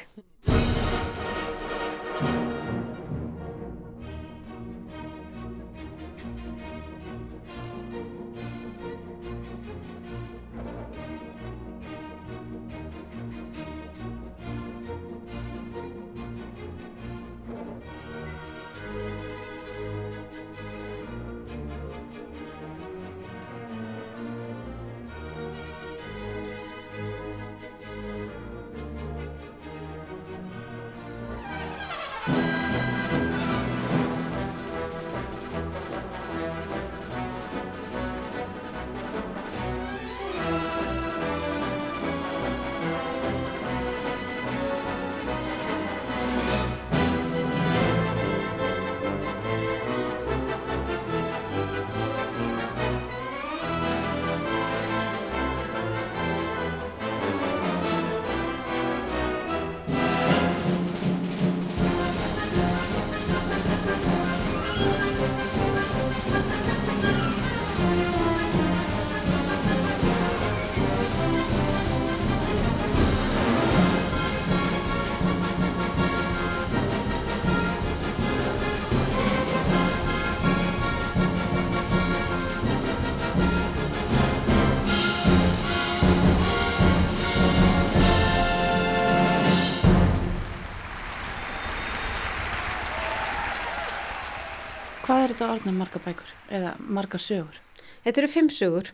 Hvað 95.18 95.24
er 95.26 95.32
þetta 95.32 95.46
orðnum 95.50 95.78
marga 95.82 95.98
bækur 95.98 96.28
eða 96.54 96.72
marga 96.94 97.18
sögur? 97.18 97.56
Þetta 98.04 98.20
eru 98.20 98.28
fimm 98.30 98.50
sögur, 98.54 98.90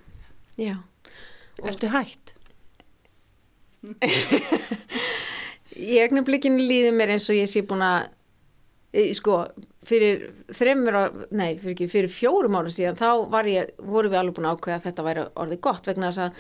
já. 0.56 0.78
Ertu 1.60 1.90
hægt? 1.92 2.32
Í 5.76 5.98
ögnablikinu 6.00 6.64
líður 6.64 6.96
mér 6.96 7.12
eins 7.12 7.28
og 7.28 7.36
ég 7.36 7.50
sé 7.52 7.60
búin 7.68 7.84
að, 7.84 8.06
sko, 9.20 9.36
fyrir 9.84 10.24
þreymur, 10.48 10.96
nei, 11.28 11.58
fyrir, 11.58 11.74
ekki, 11.74 11.90
fyrir 11.92 12.08
fjórum 12.16 12.56
ára 12.56 12.72
síðan 12.72 12.96
þá 12.96 13.44
ég, 13.50 13.76
voru 13.84 14.08
við 14.08 14.22
alveg 14.22 14.38
búin 14.38 14.48
að 14.48 14.56
ákveða 14.56 14.80
að 14.80 14.88
þetta 14.88 15.08
væri 15.10 15.28
orðið 15.44 15.62
gott 15.68 15.92
vegna 15.92 16.08
þess 16.08 16.24
að 16.24 16.32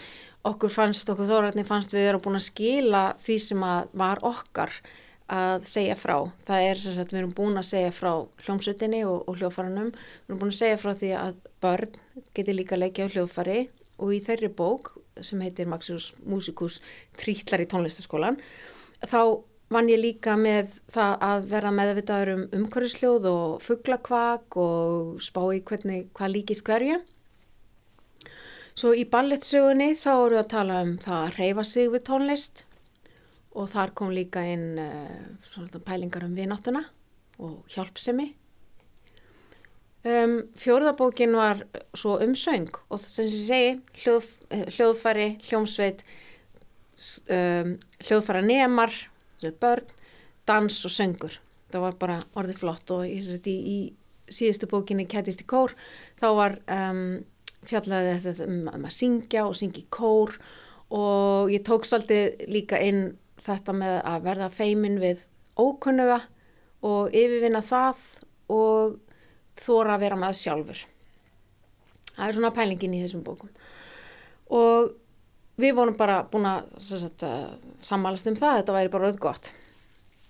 okkur 0.54 0.76
fannst, 0.80 1.12
okkur 1.12 1.28
þóratni 1.28 1.68
fannst 1.68 1.92
við 1.92 2.08
vera 2.08 2.24
búin 2.24 2.40
að 2.40 2.48
skila 2.48 3.04
því 3.20 3.40
sem 3.50 3.68
var 4.00 4.24
okkar 4.32 4.80
að 5.32 5.64
segja 5.68 5.94
frá. 5.96 6.16
Það 6.44 6.66
er 6.68 6.80
sem 6.80 6.96
sagt, 6.96 7.14
við 7.14 7.22
erum 7.22 7.36
búin 7.36 7.60
að 7.60 7.70
segja 7.70 7.94
frá 7.94 8.12
hljómsutinni 8.44 9.04
og, 9.08 9.22
og 9.28 9.38
hljóðfaranum. 9.40 9.94
Við 9.94 10.32
erum 10.32 10.42
búin 10.42 10.52
að 10.52 10.60
segja 10.60 10.82
frá 10.82 10.92
því 10.98 11.14
að 11.20 11.40
börn 11.64 11.96
geti 12.36 12.56
líka 12.56 12.78
leikja 12.78 13.08
á 13.08 13.12
hljóðfari 13.14 13.58
og 14.02 14.14
í 14.14 14.20
þeirri 14.24 14.50
bók 14.52 14.94
sem 15.22 15.40
heitir 15.44 15.68
Maximus 15.70 16.12
Musicus 16.26 16.80
Trítlar 17.18 17.62
í 17.62 17.68
tónlistaskólan 17.70 18.40
þá 19.06 19.40
vann 19.72 19.88
ég 19.90 20.02
líka 20.02 20.34
með 20.38 20.74
það 20.92 21.16
að 21.28 21.48
vera 21.54 21.72
meðvitaður 21.74 22.32
um 22.34 22.44
umhverjusljóð 22.58 23.28
og 23.30 23.64
fugglakvak 23.64 24.58
og 24.60 25.22
spá 25.24 25.42
í 25.54 25.62
hvernig 25.66 26.08
hvað 26.16 26.34
líkist 26.36 26.66
hverju 26.66 27.00
Svo 28.74 28.90
í 28.90 29.04
ballettsögunni 29.06 29.92
þá 29.94 30.12
eru 30.12 30.38
að 30.40 30.48
tala 30.50 30.80
um 30.82 30.96
það 30.98 31.20
að 31.20 31.36
reyfa 31.38 31.64
sig 31.70 31.90
við 31.92 32.06
tónlist 32.08 32.64
og 33.54 33.68
þar 33.70 33.92
kom 33.94 34.12
líka 34.14 34.42
inn 34.50 34.78
uh, 34.80 35.78
pælingar 35.86 36.26
um 36.26 36.34
vináttuna 36.34 36.84
og 37.38 37.62
hjálpsemi. 37.70 38.32
Um, 40.04 40.50
Fjóruðabókin 40.60 41.32
var 41.32 41.62
svo 41.96 42.18
um 42.20 42.34
söng 42.36 42.68
og 42.90 43.00
sem 43.00 43.24
ég 43.24 43.46
segi 43.46 44.02
hljóð, 44.02 44.26
hljóðfæri, 44.76 45.28
hljómsveit, 45.48 46.04
um, 47.32 47.76
hljóðfæra 48.04 48.42
nemar, 48.44 48.92
börn, 49.60 49.88
dans 50.46 50.84
og 50.84 50.92
söngur. 50.92 51.38
Það 51.72 51.86
var 51.86 51.96
bara 51.98 52.18
orðið 52.36 52.60
flott 52.60 52.90
og 52.94 53.06
í, 53.08 53.16
í, 53.18 53.54
í 53.54 53.78
síðustu 54.30 54.68
bókinni 54.70 55.06
Kætist 55.10 55.44
í 55.44 55.48
kór 55.48 55.74
þá 56.20 56.28
var 56.36 56.58
um, 56.70 57.24
fjallaði 57.64 58.14
þetta 58.24 58.46
um, 58.48 58.68
að 58.72 58.94
syngja 58.94 59.44
og 59.48 59.56
syngja 59.58 59.82
í 59.82 59.90
kór 59.92 60.36
og 60.94 61.52
ég 61.52 61.64
tók 61.66 61.88
svolítið 61.88 62.44
líka 62.52 62.80
inn 62.84 63.14
þetta 63.44 63.74
með 63.76 63.98
að 64.00 64.26
verða 64.28 64.50
feimin 64.52 64.98
við 65.02 65.24
ókunnuga 65.60 66.20
og 66.84 67.14
yfirvinna 67.14 67.62
það 67.64 68.02
og 68.52 68.98
þóra 69.58 69.96
að 69.96 70.04
vera 70.04 70.18
með 70.20 70.36
sjálfur. 70.40 70.82
Það 72.14 72.26
er 72.26 72.36
svona 72.38 72.54
pælingin 72.54 72.94
í 72.94 73.02
þessum 73.04 73.24
bókum. 73.26 73.50
Og 74.54 74.92
við 75.60 75.76
vorum 75.78 75.96
bara 75.98 76.22
búin 76.30 76.48
að 76.48 76.68
sagt, 76.82 77.24
sammálast 77.84 78.28
um 78.30 78.38
það, 78.38 78.60
þetta 78.60 78.76
væri 78.76 78.92
bara 78.92 79.10
auðgótt. 79.10 79.52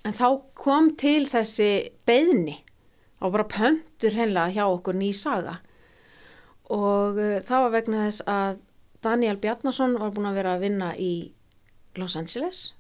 En 0.05 0.17
þá 0.17 0.29
kom 0.59 0.93
til 1.01 1.25
þessi 1.29 1.71
beðni 2.09 2.59
og 3.25 3.33
bara 3.33 3.49
pöntur 3.49 4.17
hennilega 4.17 4.53
hjá 4.53 4.67
okkur 4.69 4.99
ný 5.01 5.11
saga. 5.17 5.59
Og 6.73 7.19
uh, 7.21 7.41
það 7.45 7.67
var 7.67 7.75
vegna 7.75 8.07
þess 8.07 8.25
að 8.29 8.63
Daniel 9.05 9.37
Bjarnason 9.41 9.99
var 10.01 10.13
búin 10.15 10.29
að 10.29 10.39
vera 10.41 10.55
að 10.57 10.65
vinna 10.65 10.93
í 10.97 11.13
Los 12.01 12.17
Angeles 12.17 12.73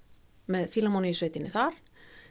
með 0.50 0.70
Fílamóni 0.74 1.12
í 1.12 1.18
sveitinni 1.18 1.52
þar 1.52 1.76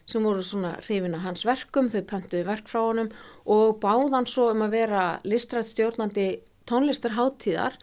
sem 0.09 0.23
voru 0.25 0.43
svona 0.43 0.73
hrifin 0.81 1.15
að 1.15 1.25
hans 1.27 1.45
verkum, 1.47 1.89
þau 1.91 2.03
pöntuði 2.07 2.43
verk 2.47 2.67
frá 2.67 2.81
honum 2.81 3.11
og 3.49 3.77
báðan 3.83 4.27
svo 4.27 4.49
um 4.51 4.65
að 4.65 4.75
vera 4.75 5.03
listrætt 5.23 5.69
stjórnandi 5.69 6.27
tónlistarháttíðar 6.69 7.77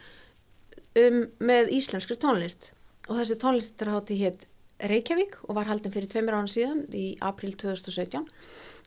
um, 1.01 1.23
með 1.41 1.73
íslenskri 1.77 2.19
tónlist. 2.21 2.73
Og 3.09 3.19
þessi 3.19 3.39
tónlistarháttíð 3.41 4.25
hétt 4.25 4.47
Reykjavík 4.91 5.39
og 5.47 5.57
var 5.59 5.69
haldin 5.69 5.93
fyrir 5.93 6.09
tveimur 6.13 6.39
án 6.41 6.49
síðan 6.49 6.85
í 6.97 7.15
april 7.25 7.55
2017 7.61 8.29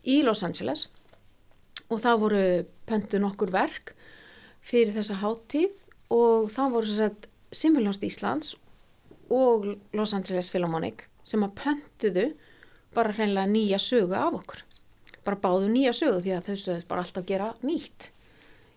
í 0.10 0.22
Los 0.26 0.44
Angeles. 0.46 0.88
Og 1.90 2.02
það 2.02 2.22
voru 2.22 2.44
pöntu 2.90 3.22
nokkur 3.22 3.54
verk 3.54 3.96
fyrir 4.64 4.94
þessa 4.96 5.20
háttíð 5.22 5.84
og 6.14 6.50
það 6.54 6.78
voru 6.78 6.90
svo 6.90 7.00
sett 7.02 7.30
Simuljónst 7.54 8.06
Íslands 8.06 8.54
og 9.34 9.68
Los 9.94 10.14
Angeles 10.18 10.50
Philharmonic 10.50 11.06
sem 11.28 11.46
að 11.46 11.56
pöntuðu 11.62 12.28
bara 12.94 13.14
hreinlega 13.16 13.50
nýja 13.50 13.80
sögu 13.82 14.18
af 14.18 14.38
okkur. 14.42 14.66
Bara 15.24 15.40
báðu 15.40 15.72
nýja 15.72 15.94
sögu 15.96 16.22
því 16.24 16.36
að 16.36 16.50
þau 16.50 16.56
sögðu 16.66 16.88
bara 16.90 17.06
alltaf 17.06 17.26
gera 17.28 17.50
nýtt 17.64 18.10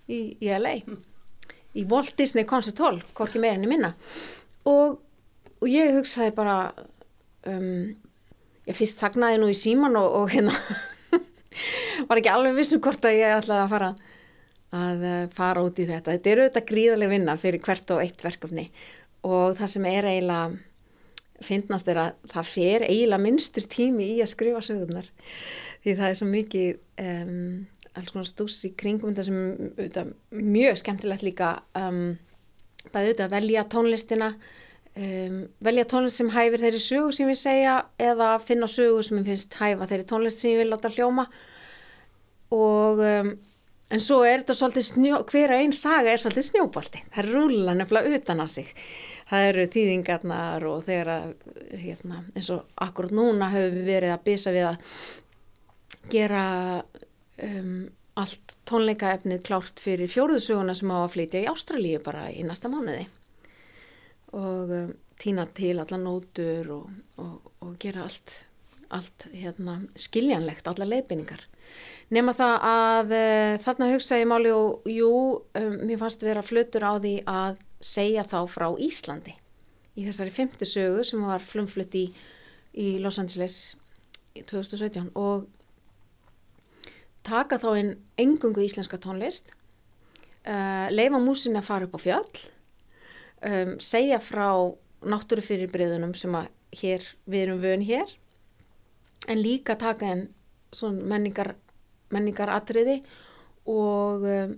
í, 0.09 0.21
í 0.41 0.51
LA 0.53 0.79
í 1.77 1.85
Walt 1.91 2.17
Disney 2.17 2.47
Concert 2.49 2.81
Hall, 2.81 3.01
hvorki 3.17 3.41
meirinni 3.43 3.69
minna. 3.71 3.93
Og, 4.67 4.99
og 5.61 5.69
ég 5.71 5.95
hugsaði 5.99 6.33
bara 6.37 6.57
um, 7.47 7.95
ég 8.67 8.77
fyrst 8.77 9.01
þagnaði 9.03 9.41
nú 9.43 9.51
í 9.53 9.57
síman 9.57 9.99
og, 10.01 10.21
og 10.23 10.33
hérna 10.33 10.55
var 12.09 12.21
ekki 12.21 12.33
alveg 12.33 12.57
vissum 12.57 12.83
hvort 12.85 13.05
að 13.07 13.19
ég 13.21 13.41
ætlaði 13.41 13.65
að 13.67 13.75
fara 13.75 13.91
að 14.77 15.05
eh, 15.09 15.27
fara 15.33 15.63
út 15.65 15.79
í 15.79 15.87
þetta. 15.89 16.17
Þetta 16.17 16.33
eru 16.33 16.47
auðvitað 16.47 16.71
gríðarlega 16.71 17.13
vinna 17.13 17.37
fyrir 17.41 17.63
hvert 17.65 17.93
og 17.95 18.03
eitt 18.03 18.25
verkefni. 18.25 18.67
Og 19.27 19.55
það 19.59 19.73
sem 19.73 19.87
er 19.91 20.09
eiginlega 20.11 20.66
finnast 21.45 21.89
er 21.91 22.01
að 22.01 22.13
það 22.33 22.51
fer 22.51 22.85
eiginlega 22.87 23.23
minnstur 23.23 23.67
tími 23.71 24.11
í 24.17 24.21
að 24.25 24.33
skrifa 24.33 24.63
sögurnar. 24.65 25.09
Því 25.85 25.97
það 25.99 26.11
er 26.11 26.19
svo 26.21 26.29
mikið 26.31 26.69
um, 27.03 27.41
alls 27.97 28.13
konar 28.13 28.29
stús 28.29 28.61
í 28.69 28.73
kringum 28.79 29.13
þetta 29.13 29.27
sem 29.29 29.41
auðvitað, 29.77 30.13
mjög 30.57 30.79
skemmtilegt 30.83 31.27
líka 31.27 31.51
um, 31.79 32.05
bæði 32.93 33.11
auðvitað 33.11 33.27
að 33.27 33.35
velja 33.37 33.67
tónlistina 33.73 34.31
um, 34.37 35.43
velja 35.69 35.89
tónlist 35.91 36.23
sem 36.23 36.33
hæfir 36.35 36.65
þeirri 36.65 36.85
sögu 36.85 37.17
sem 37.17 37.33
ég 37.33 37.41
segja 37.41 37.77
eða 38.03 38.31
finna 38.45 38.71
sögu 38.71 39.03
sem 39.07 39.21
ég 39.21 39.29
finnst 39.33 39.59
hæfa 39.61 39.91
þeirri 39.91 40.09
tónlist 40.13 40.43
sem 40.43 40.55
ég 40.55 40.65
vil 40.65 40.73
láta 40.73 40.93
hljóma. 40.93 41.29
Og 42.55 43.01
en 43.93 44.03
svo 44.03 44.23
er 44.27 44.43
þetta 44.43 44.57
svolítið 44.59 44.87
snjó, 44.89 45.19
hver 45.31 45.55
einn 45.57 45.75
saga 45.77 46.13
er 46.13 46.23
svolítið 46.23 46.49
snjóbalti 46.51 47.03
það 47.15 47.31
rúla 47.35 47.75
nefnilega 47.77 48.19
utan 48.19 48.43
á 48.43 48.47
sig 48.51 48.73
það 49.31 49.49
eru 49.51 49.67
þýðingarnar 49.75 50.67
og 50.71 50.83
þegar 50.87 51.13
að, 51.13 51.31
hérna, 51.83 52.23
eins 52.35 52.51
og 52.55 52.67
akkurat 52.87 53.15
núna 53.17 53.51
höfum 53.55 53.79
við 53.81 53.91
verið 53.91 54.15
að 54.15 54.27
bisa 54.29 54.55
við 54.55 54.69
að 54.71 54.91
gera 56.13 56.45
um, 57.43 57.89
allt 58.17 58.57
tónleikaefnið 58.69 59.43
klárt 59.47 59.83
fyrir 59.83 60.11
fjóruðsuguna 60.11 60.77
sem 60.77 60.93
á 60.95 60.99
að 61.03 61.13
flytja 61.17 61.43
í 61.43 61.49
Ástralíu 61.51 62.03
bara 62.05 62.29
í 62.31 62.47
næsta 62.47 62.71
mánuði 62.73 63.09
og 64.37 64.73
um, 64.79 64.95
týna 65.21 65.47
til 65.57 65.77
alla 65.81 65.99
nótur 66.01 66.71
og, 66.77 66.89
og, 67.23 67.53
og 67.65 67.77
gera 67.83 68.05
allt, 68.07 68.41
allt 68.95 69.29
hérna, 69.33 69.81
skiljanlegt, 69.99 70.67
alla 70.69 70.89
leifinningar. 70.89 71.47
Nefna 72.15 72.35
það 72.37 72.67
að 72.71 73.15
uh, 73.17 73.53
þarna 73.65 73.93
hugsa 73.95 74.21
ég 74.21 74.29
máli 74.31 74.53
og 74.55 74.87
jú, 74.91 75.13
um, 75.59 75.79
mér 75.83 76.03
fannst 76.03 76.27
vera 76.27 76.45
flutur 76.47 76.87
á 76.87 76.93
því 77.01 77.17
að 77.27 77.63
segja 77.81 78.25
þá 78.27 78.39
frá 78.51 78.69
Íslandi. 78.81 79.35
Í 79.97 80.05
þessari 80.07 80.33
femti 80.35 80.69
sögu 80.69 81.05
sem 81.07 81.23
var 81.25 81.45
flumflutt 81.45 81.95
í, 81.97 82.07
í 82.77 82.97
Los 83.03 83.21
Angeles 83.21 83.77
í 84.37 84.45
2017 84.45 85.13
og 85.17 85.47
taka 87.27 87.59
þá 87.59 87.71
einn 87.73 87.95
engungu 88.21 88.63
íslenska 88.65 89.01
tónlist 89.03 89.51
uh, 90.47 90.87
leifa 90.93 91.21
músin 91.23 91.59
að 91.59 91.69
fara 91.71 91.89
upp 91.89 91.97
á 91.97 92.01
fjöll 92.01 92.37
um, 93.43 93.77
segja 93.83 94.21
frá 94.23 94.51
náttúrufyrirbreyðunum 95.07 96.15
sem 96.19 96.35
að 96.37 96.51
hér, 96.77 97.05
við 97.27 97.47
erum 97.47 97.63
vön 97.63 97.85
hér 97.87 98.13
en 99.27 99.41
líka 99.41 99.79
taka 99.81 100.13
einn 100.13 100.27
menningar, 101.09 101.55
menningar 102.13 102.53
atriði 102.53 103.01
og 103.67 104.27
um, 104.29 104.57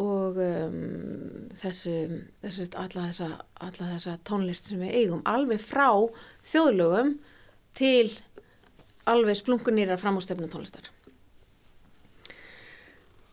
og 0.00 0.38
um, 0.40 1.48
þessu, 1.56 1.94
þessu 2.40 2.68
alla, 2.80 3.08
þessa, 3.10 3.28
alla 3.60 3.88
þessa 3.90 4.16
tónlist 4.24 4.70
sem 4.70 4.80
við 4.80 4.94
eigum 5.02 5.24
alveg 5.28 5.60
frá 5.60 5.90
þjóðlögum 6.48 7.18
til 7.76 8.14
alveg 9.10 9.36
splungunýra 9.36 9.98
framástöfnum 10.00 10.48
tónlistar. 10.52 10.88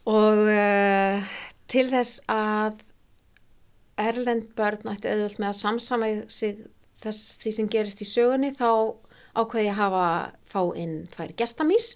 Og 0.10 0.44
uh, 0.50 1.32
til 1.72 1.88
þess 1.92 2.24
að 2.28 2.84
Erlend 4.00 4.54
börn 4.56 4.88
ætti 4.88 5.12
auðvöld 5.12 5.42
með 5.42 5.50
að 5.50 5.58
samsama 5.60 6.10
sig 6.32 6.62
þess 7.00 7.40
því 7.42 7.56
sem 7.56 7.72
gerist 7.72 8.04
í 8.04 8.08
sögunni 8.08 8.52
þá 8.56 8.96
ákveði 9.36 9.72
að 9.72 9.80
hafa 9.80 10.06
fá 10.50 10.62
inn 10.80 11.02
tvær 11.12 11.34
gestamís 11.40 11.94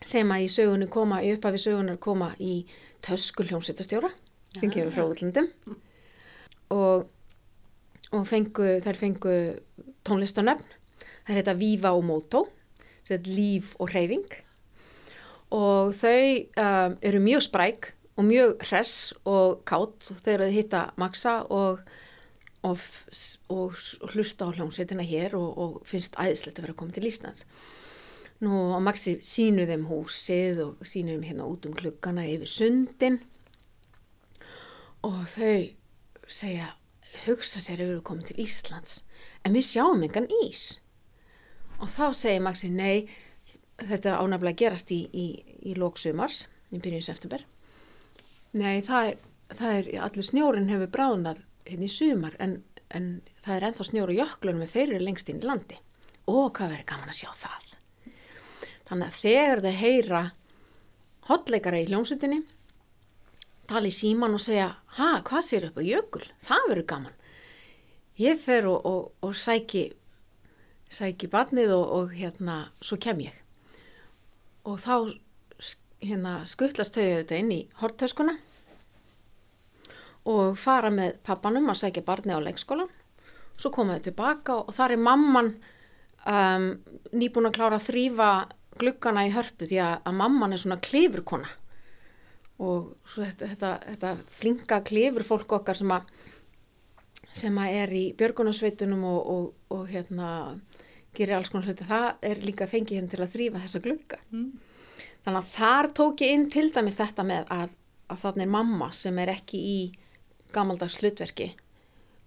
sem 0.00 0.30
að 0.32 0.46
í 0.46 0.48
sögunni 0.52 0.88
koma, 0.92 1.20
í 1.20 1.34
upphafi 1.36 1.60
sögunar 1.60 2.00
koma 2.00 2.32
í 2.40 2.62
tösku 3.04 3.46
hljómsveitastjóra 3.46 4.10
sem 4.56 4.72
kemur 4.72 4.94
frá 4.94 5.06
útlundum 5.06 5.48
og, 6.74 7.06
og 8.10 8.26
fengu, 8.28 8.66
þær 8.82 8.98
fengu 8.98 9.36
tónlistanöfn 10.06 10.78
þær 11.26 11.38
heita 11.38 11.56
Viva 11.58 11.94
og 11.96 12.06
Moto 12.08 12.46
líf 13.10 13.72
og 13.82 13.90
reyfing 13.90 14.26
og 15.50 15.94
þau 15.98 16.20
um, 16.62 16.92
eru 17.02 17.22
mjög 17.24 17.42
spræk 17.48 17.88
og 18.14 18.26
mjög 18.28 18.60
hress 18.68 19.12
og 19.26 19.64
kátt 19.66 20.12
þau 20.22 20.46
hitta 20.52 20.84
Maxa 21.00 21.40
og, 21.50 21.80
og, 22.62 22.78
og 23.50 23.74
hlusta 24.12 24.46
á 24.46 24.54
hljómsveitina 24.54 25.06
hér 25.06 25.34
og 25.34 25.80
finnst 25.88 26.18
æðislegt 26.20 26.60
að 26.60 26.68
vera 26.68 26.78
komið 26.78 27.00
til 27.00 27.10
Íslands 27.10 27.46
Nú 28.40 28.72
á 28.72 28.80
Maxi 28.80 29.18
sínu 29.26 29.66
þeim 29.68 29.84
húsið 29.90 30.62
og 30.64 30.86
sínu 30.88 31.16
þeim 31.16 31.26
hérna 31.28 31.48
út 31.50 31.66
um 31.68 31.74
klukkana 31.76 32.24
yfir 32.24 32.48
sundin 32.48 33.18
og 35.04 35.24
þau 35.28 35.68
segja, 36.30 36.70
hugsa 37.26 37.60
sér 37.60 37.80
að 37.80 37.84
við 37.84 37.92
erum 37.94 38.06
komið 38.08 38.30
til 38.30 38.44
Íslands 38.44 39.00
en 39.44 39.56
við 39.56 39.66
sjáum 39.68 40.04
engan 40.06 40.28
ís. 40.44 40.80
Og 41.80 41.88
þá 41.92 42.12
segir 42.16 42.44
Maxi, 42.44 42.70
nei, 42.72 43.08
þetta 43.80 44.18
ánafnilega 44.20 44.60
gerast 44.62 44.92
í, 44.94 45.02
í, 45.12 45.26
í 45.64 45.76
lóksumars, 45.78 46.44
í 46.72 46.80
byrjun 46.80 47.04
september. 47.04 47.44
Nei, 48.52 48.80
það 48.84 49.12
er, 49.12 49.20
það 49.52 49.76
er, 49.78 49.90
allir 50.06 50.28
snjórin 50.28 50.70
hefur 50.72 50.92
bránað 50.96 51.44
hérna 51.68 51.88
í 51.88 51.92
sumar 51.92 52.36
en, 52.42 52.60
en 52.88 53.12
það 53.40 53.56
er 53.56 53.68
enþá 53.70 53.88
snjóru 53.90 54.16
jöklunum 54.16 54.64
en 54.64 54.72
þeir 54.72 54.86
eru 54.88 55.04
lengst 55.04 55.32
inn 55.32 55.42
í 55.42 55.48
landi. 55.48 55.80
Og 56.30 56.50
hvað 56.56 56.76
verður 56.76 56.90
gaman 56.92 57.12
að 57.12 57.20
sjá 57.22 57.30
það? 57.36 57.69
Þannig 58.90 59.06
að 59.06 59.18
þegar 59.22 59.60
þau 59.62 59.74
heyra 59.78 60.22
hotleikara 61.30 61.78
í 61.78 61.86
hljómsutinni 61.86 62.40
tala 63.70 63.86
í 63.86 63.94
síman 63.94 64.34
og 64.34 64.42
segja, 64.42 64.72
ha, 64.98 65.10
hvað 65.26 65.46
sér 65.46 65.68
upp 65.68 65.78
á 65.78 65.82
jökul? 65.86 66.24
Það 66.42 66.68
verður 66.72 66.86
gaman. 66.90 67.16
Ég 68.18 68.40
fer 68.42 68.66
og, 68.66 68.82
og, 68.82 69.04
og 69.22 69.36
sæki, 69.38 69.84
sæki 70.90 71.30
barnið 71.30 71.76
og, 71.76 71.84
og 72.00 72.14
hérna, 72.18 72.64
svo 72.82 72.98
kem 73.00 73.22
ég. 73.28 73.36
Og 74.66 74.80
þá 74.82 74.94
hérna, 76.02 76.40
skuttlast 76.50 76.98
þau 76.98 77.04
auðvitað 77.06 77.42
inn 77.44 77.54
í 77.54 77.60
hortöskuna 77.80 78.36
og 80.30 80.58
fara 80.60 80.90
með 80.92 81.20
pappanum 81.24 81.70
að 81.72 81.84
sækja 81.84 82.04
barnið 82.04 82.42
á 82.42 82.46
leikskólan. 82.50 82.90
Svo 83.60 83.70
komaðu 83.72 84.08
tilbaka 84.08 84.58
og 84.64 84.74
þar 84.74 84.96
er 84.96 85.04
mamman 85.04 85.54
um, 86.26 86.66
nýbúin 87.14 87.48
að 87.48 87.56
klára 87.56 87.78
að 87.78 87.86
þrýfa 87.86 88.30
gluggana 88.80 89.26
í 89.28 89.34
hörpu 89.34 89.68
því 89.68 89.80
að, 89.84 89.94
að 90.08 90.18
mamman 90.22 90.56
er 90.56 90.62
svona 90.62 90.80
klifurkona. 90.82 91.50
Og 92.60 92.90
þetta, 93.14 93.48
þetta, 93.54 93.70
þetta 93.86 94.14
flinka 94.40 94.80
klifur 94.84 95.24
fólk 95.24 95.58
okkar 95.60 95.78
sem 95.78 95.92
að 95.94 96.08
sem 97.36 97.58
að 97.62 97.76
er 97.78 97.92
í 97.94 98.04
björgunarsveitunum 98.18 99.04
og, 99.06 99.20
og, 99.30 99.44
og 99.76 99.84
hérna 99.90 100.30
gerir 101.16 101.36
alls 101.36 101.50
konar 101.50 101.68
hluti, 101.68 101.86
það 101.86 102.26
er 102.26 102.42
líka 102.42 102.68
fengið 102.70 103.00
henn 103.00 103.10
til 103.10 103.20
að 103.22 103.32
þrýfa 103.34 103.62
þessa 103.64 103.82
glugga. 103.84 104.18
Mm. 104.34 104.50
þannig 105.24 105.40
að 105.40 105.50
þar 105.50 105.88
tók 105.98 106.22
ég 106.24 106.34
inn 106.34 106.46
til 106.50 106.68
dæmis 106.74 106.98
þetta 106.98 107.26
með 107.26 107.50
að, 107.54 107.74
að 108.10 108.22
þannig 108.24 108.46
er 108.46 108.52
mamma 108.54 108.90
sem 108.96 109.18
er 109.22 109.34
ekki 109.34 109.60
í 109.60 109.80
gamaldags 110.54 110.98
hlutverki 111.02 111.50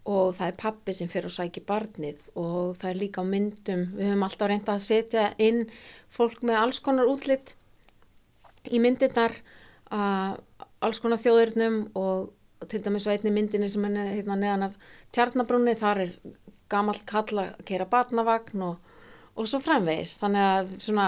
og 0.04 0.34
það 0.36 0.48
er 0.50 0.60
pappi 0.60 0.94
sem 0.96 1.10
fyrir 1.12 1.30
að 1.30 1.38
sækja 1.38 1.64
barnið 1.68 2.30
og 2.40 2.76
það 2.80 2.90
er 2.90 3.00
líka 3.00 3.24
á 3.24 3.26
myndum, 3.28 3.84
við 3.96 4.10
höfum 4.10 4.26
alltaf 4.28 4.50
reynda 4.52 4.76
að 4.76 4.88
setja 4.88 5.28
inn 5.40 5.62
fólk 6.12 6.44
með 6.44 6.60
alls 6.60 6.82
konar 6.84 7.12
útlitt 7.12 7.54
í 8.68 8.80
myndirnar 8.84 9.38
alls 9.94 11.00
konar 11.04 11.22
þjóðurnum 11.22 11.86
og 12.00 12.34
til 12.72 12.82
dæmis 12.84 13.08
veitni 13.08 13.32
myndinni 13.34 13.70
sem 13.72 13.86
er 13.90 14.16
hérna 14.16 14.38
neðan 14.40 14.68
af 14.70 14.76
tjarnabrúni, 15.16 15.76
þar 15.76 16.04
er 16.06 16.12
gamalt 16.72 17.06
kalla 17.08 17.50
að 17.52 17.64
kera 17.68 17.88
barnavagn 17.92 18.66
og, 18.66 18.92
og 19.36 19.50
svo 19.50 19.60
framvegis, 19.64 20.18
þannig 20.22 20.48
að 20.48 20.74
svona 20.86 21.08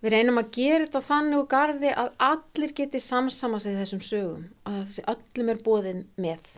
við 0.00 0.14
reynum 0.14 0.40
að 0.40 0.50
gera 0.56 0.86
þetta 0.86 1.04
þannig 1.10 1.42
og 1.42 1.50
gardi 1.50 1.92
að 1.92 2.10
allir 2.30 2.74
geti 2.78 3.02
samsama 3.02 3.60
sig 3.62 3.78
þessum 3.78 4.02
sögum, 4.04 4.48
að 4.64 4.82
þessi 4.84 5.06
öllum 5.14 5.54
er 5.54 5.62
bóðin 5.66 6.04
með 6.16 6.54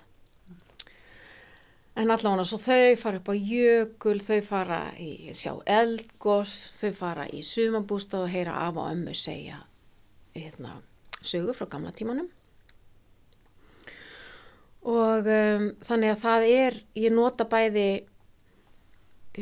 En 1.93 2.09
allavega 2.09 2.45
svo 2.49 2.57
þau 2.57 2.95
fara 2.97 3.19
upp 3.21 3.29
á 3.29 3.35
jökul, 3.37 4.17
þau 4.25 4.39
fara 4.47 4.79
í 4.97 5.33
sjá 5.37 5.53
eldgós, 5.69 6.53
þau 6.81 6.93
fara 6.97 7.27
í 7.29 7.43
sumabústað 7.45 8.25
og 8.27 8.33
heyra 8.33 8.55
af 8.65 8.79
og 8.81 8.89
ömmu 8.95 9.13
segja 9.17 9.59
hérna, 10.33 10.79
sögu 11.21 11.53
frá 11.53 11.69
gamla 11.69 11.93
tímanum. 11.93 12.31
Og 14.89 15.29
um, 15.29 15.67
þannig 15.85 16.15
að 16.15 16.23
það 16.23 16.47
er, 16.49 16.79
ég 16.99 17.13
nota 17.15 17.45
bæði, 17.47 17.89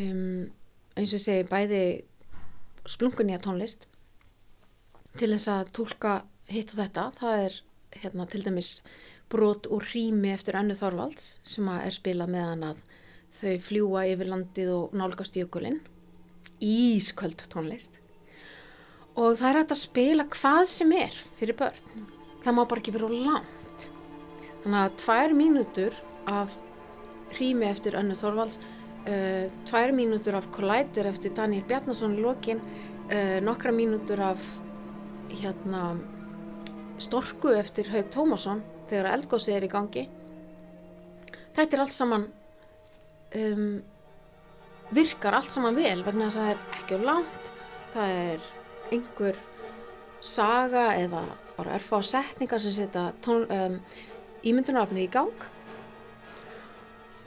um, 0.02 0.50
eins 0.98 1.14
og 1.16 1.22
segi, 1.22 1.46
bæði 1.48 1.84
splungunni 2.90 3.36
að 3.36 3.46
tónlist 3.46 3.86
til 5.18 5.30
þess 5.32 5.48
að 5.54 5.70
tólka 5.78 6.16
hitt 6.50 6.74
og 6.74 6.82
þetta. 6.82 7.06
Það 7.18 7.44
er 7.46 7.56
hérna, 8.02 8.26
til 8.30 8.42
dæmis 8.44 8.72
brot 9.30 9.68
úr 9.70 9.86
rými 9.94 10.32
eftir 10.34 10.58
Annu 10.58 10.74
Þorvalds 10.74 11.38
sem 11.46 11.68
er 11.72 11.94
spilað 11.94 12.32
meðan 12.34 12.64
að 12.72 12.82
þau 13.40 13.54
fljúa 13.62 14.04
yfir 14.10 14.30
landið 14.32 14.72
og 14.74 14.96
nálgast 14.98 15.38
jökulinn. 15.38 15.80
Ísköld 16.60 17.46
tónlist. 17.52 17.94
Og 19.14 19.36
það 19.38 19.48
er 19.48 19.58
hægt 19.60 19.74
að 19.74 19.82
spila 19.84 20.26
hvað 20.32 20.64
sem 20.70 20.92
er 20.96 21.16
fyrir 21.38 21.58
börn. 21.58 22.04
Það 22.42 22.56
má 22.56 22.62
bara 22.64 22.82
ekki 22.82 22.94
vera 22.96 23.10
langt. 23.10 23.86
Þannig 24.64 24.80
að 24.82 24.98
tvær 25.04 25.36
mínútur 25.36 26.02
af 26.30 26.56
rými 27.38 27.68
eftir 27.70 27.96
Annu 27.98 28.16
Þorvalds 28.18 28.60
uh, 28.60 29.46
tvær 29.68 29.94
mínútur 29.96 30.36
af 30.38 30.50
Collider 30.54 31.08
eftir 31.10 31.34
Daniel 31.36 31.66
Bjarnason 31.68 32.16
í 32.18 32.24
lokin 32.24 32.60
uh, 32.60 33.38
nokkra 33.44 33.72
mínútur 33.74 34.22
af 34.24 34.42
hérna 35.30 35.94
Storku 37.00 37.54
eftir 37.56 37.88
Haug 37.94 38.10
Tómasson 38.12 38.64
þegar 38.90 39.12
eldgósið 39.14 39.56
er 39.56 39.66
í 39.66 39.70
gangi. 39.72 40.04
Þetta 41.56 41.76
er 41.76 41.84
allt 41.84 41.94
saman 41.94 42.26
um, 43.38 43.80
virkar 44.90 45.38
allt 45.38 45.54
saman 45.54 45.78
vel 45.78 46.00
vegna 46.06 46.28
þess 46.28 46.40
að 46.40 46.46
það 46.46 46.52
er 46.52 46.80
ekki 46.80 46.98
á 46.98 47.08
langt 47.10 47.50
það 47.94 48.16
er 48.16 48.50
einhver 48.94 49.38
saga 50.20 50.84
eða 51.00 51.22
bara 51.56 51.76
erfa 51.76 52.00
á 52.00 52.02
setningar 52.04 52.62
sem 52.62 52.74
setja 52.74 53.10
um, 53.30 53.80
ímyndunarafni 54.46 55.06
í 55.06 55.10
gang. 55.12 55.48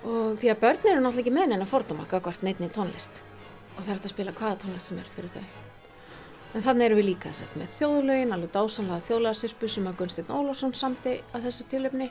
Og 0.04 0.40
því 0.40 0.52
að 0.52 0.64
börn 0.64 0.88
eru 0.92 1.04
náttúrulega 1.04 1.24
ekki 1.24 1.36
með 1.36 1.52
neina 1.54 1.70
fordóma 1.70 2.08
gagvart 2.12 2.44
neitni 2.44 2.72
tónlist. 2.74 3.24
Og 3.78 3.84
það 3.84 3.94
er 3.96 4.02
að 4.02 4.16
spila 4.16 4.40
hvaða 4.40 4.64
tónlist 4.66 4.92
sem 4.92 5.00
er 5.00 5.14
fyrir 5.14 5.36
þau 5.38 5.63
En 6.54 6.62
þannig 6.62 6.86
erum 6.86 7.00
við 7.00 7.08
líka 7.08 7.32
sett 7.34 7.54
með 7.58 7.72
þjóðlaugin, 7.74 8.34
alveg 8.36 8.52
dásanlega 8.54 9.06
þjóðlagsirpu 9.08 9.70
sem 9.72 9.88
að 9.90 9.96
Gunstein 10.02 10.28
Ólásson 10.30 10.74
samti 10.78 11.16
að 11.34 11.48
þessu 11.48 11.66
tilöfni 11.72 12.10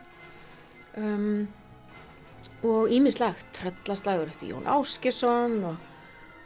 um, 0.99 1.45
og 2.67 2.91
ímislegt 2.91 3.53
tröllaslagur 3.55 4.33
eftir 4.33 4.51
Jón 4.51 4.67
Áskisson 4.67 5.55
og, 5.71 5.77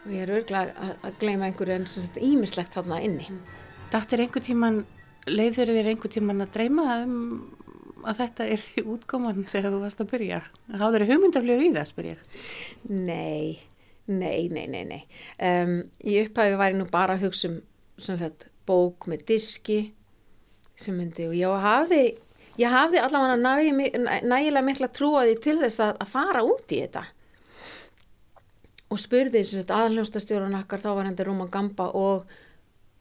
og 0.05 0.13
ég 0.13 0.27
er 0.27 0.35
örglega 0.41 0.75
að, 0.77 0.91
að 1.09 1.17
gleyma 1.23 1.49
einhverju 1.49 1.79
en 1.79 1.87
ímislegt 2.29 2.77
þarna 2.77 2.99
inni. 3.07 3.31
Dættir 3.93 4.25
einhver 4.27 4.45
tíman, 4.45 4.83
leiður 5.31 5.73
þér 5.73 5.89
einhver 5.95 6.13
tíman 6.13 6.45
að 6.45 6.53
dreyma 6.59 6.85
um 7.07 7.17
að 8.07 8.21
þetta 8.21 8.49
er 8.53 8.61
því 8.63 8.85
útkoman 8.93 9.47
þegar 9.49 9.73
þú 9.73 9.81
varst 9.83 10.03
að 10.05 10.11
byrja? 10.11 10.43
Háður 10.69 11.07
þér 11.07 11.15
hugmyndafljóð 11.15 11.65
í 11.65 11.71
það, 11.75 11.89
spyr 11.91 12.11
ég? 12.11 12.21
Nei, 12.93 13.57
nei, 14.05 14.47
nei, 14.53 14.67
nei, 14.71 14.85
nei. 14.85 15.01
Um, 15.41 15.75
í 16.05 16.21
upphæfi 16.27 16.61
væri 16.61 16.79
nú 16.79 16.87
bara 16.93 17.17
að 17.17 17.27
hugsa 17.27 17.51
um 17.51 17.57
sagt, 17.99 18.49
bók 18.67 19.09
með 19.11 19.27
diski 19.33 19.81
sem 20.77 20.97
myndi 20.97 21.27
og 21.29 21.37
ég 21.37 21.63
hafði, 21.65 22.03
ég 22.61 22.73
hafði 22.73 23.01
allavega 23.01 23.37
nægilega 23.41 24.65
mikla 24.65 24.91
trúaði 24.93 25.37
til 25.41 25.59
þess 25.63 25.85
að, 25.85 25.95
að 26.05 26.11
fara 26.13 26.43
út 26.45 26.75
í 26.75 26.83
þetta. 26.85 27.05
Og 28.93 29.01
spurði 29.03 29.43
aðljóstastjórun 29.43 30.59
okkar 30.61 30.83
þá 30.85 30.91
var 30.95 31.09
hendur 31.09 31.31
Rúman 31.31 31.51
Gamba 31.51 31.89
og 31.99 32.29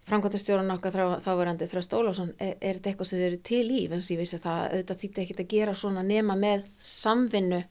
framkvæmtastjórun 0.10 0.73
okkar 0.77 0.95
þá 1.21 1.31
var 1.38 1.51
hendur 1.51 1.69
Þröst 1.69 1.93
Ólásson 1.97 2.31
er, 2.39 2.55
er 2.62 2.79
þetta 2.79 2.91
eitthvað 2.91 3.10
sem 3.10 3.19
þeir 3.19 3.27
eru 3.27 3.41
til 3.51 3.65
í? 3.67 3.84
En 3.89 4.01
ég 4.01 4.21
vissi 4.21 4.39
það 4.41 4.63
auðvitað 4.71 5.01
þýtti 5.03 5.23
ekkit 5.25 5.43
að 5.43 5.51
gera 5.53 5.75
svona 5.77 6.05
nema 6.05 6.38
með 6.39 6.69
samvinnu 6.81 7.62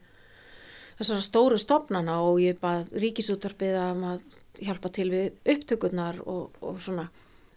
þessara 0.99 1.25
stóru 1.27 1.59
stopnana 1.61 2.21
og 2.23 2.41
ég 2.43 2.59
bað 2.63 2.93
ríkisúttarpið 3.03 3.77
að 3.81 4.25
hjálpa 4.63 4.91
til 4.95 5.11
við 5.13 5.53
upptökurnar 5.55 6.21
og, 6.25 6.57
og 6.63 6.81
svona. 6.83 7.09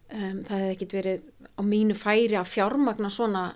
Um, 0.08 0.44
það 0.48 0.62
hefði 0.62 0.74
ekkit 0.74 0.94
verið 0.96 1.24
á 1.60 1.62
mínu 1.68 1.96
færi 2.00 2.38
að 2.40 2.52
fjármagna 2.54 3.10
svona, 3.12 3.48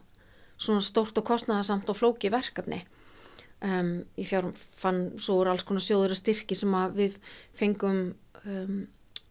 svona 0.60 0.84
stórt 0.84 1.22
og 1.22 1.28
kostnæðasamt 1.30 1.90
og 1.90 1.98
flóki 1.98 2.32
verkefni. 2.34 2.82
Um, 3.62 4.02
ég 4.18 4.28
fjárm 4.28 4.52
fann 4.58 5.04
svo 5.22 5.40
úr 5.42 5.52
alls 5.52 5.64
konar 5.68 5.84
sjóður 5.86 6.16
að 6.16 6.24
styrki 6.24 6.58
sem 6.58 6.74
að 6.76 6.98
við 6.98 7.20
fengum 7.56 8.02
um, 8.44 8.82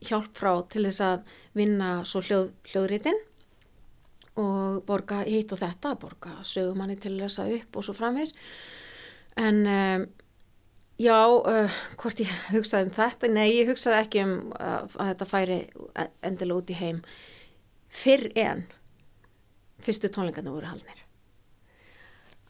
hjálp 0.00 0.38
frá 0.38 0.52
til 0.70 0.86
þess 0.86 1.02
að 1.04 1.34
vinna 1.58 1.90
svo 2.08 2.22
hljóð, 2.24 2.52
hljóðritin 2.70 3.18
og 4.40 4.80
borga 4.86 5.24
hitt 5.26 5.52
og 5.52 5.60
þetta 5.60 5.96
borga 6.00 6.36
sögumanni 6.46 6.96
til 6.96 7.12
að 7.16 7.24
lesa 7.24 7.46
upp 7.50 7.76
og 7.76 7.84
svo 7.84 7.94
framvegs 7.96 8.32
en 9.40 9.60
um, 9.66 10.06
Já, 11.00 11.16
uh, 11.32 11.76
hvort 11.96 12.20
ég 12.20 12.32
hugsaði 12.52 12.90
um 12.90 12.92
þetta? 12.92 13.28
Nei, 13.32 13.46
ég 13.56 13.70
hugsaði 13.70 14.02
ekki 14.02 14.24
um 14.26 14.34
uh, 14.52 14.82
að 15.00 15.12
þetta 15.14 15.28
færi 15.30 15.56
endilega 16.26 16.58
út 16.60 16.72
í 16.72 16.76
heim 16.76 16.98
fyrr 17.88 18.26
en 18.38 18.66
fyrstu 19.80 20.10
tónleikarna 20.12 20.52
voru 20.52 20.68
haldnir. 20.68 21.00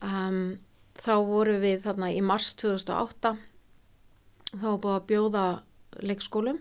Um, 0.02 0.58
þá 0.98 1.14
voru 1.28 1.60
við 1.62 1.84
þarna 1.84 2.10
í 2.10 2.20
mars 2.26 2.56
2008 2.58 3.36
þá 4.50 4.68
búið 4.82 4.94
að 4.96 5.08
bjóða 5.12 5.46
leikskólum 6.02 6.58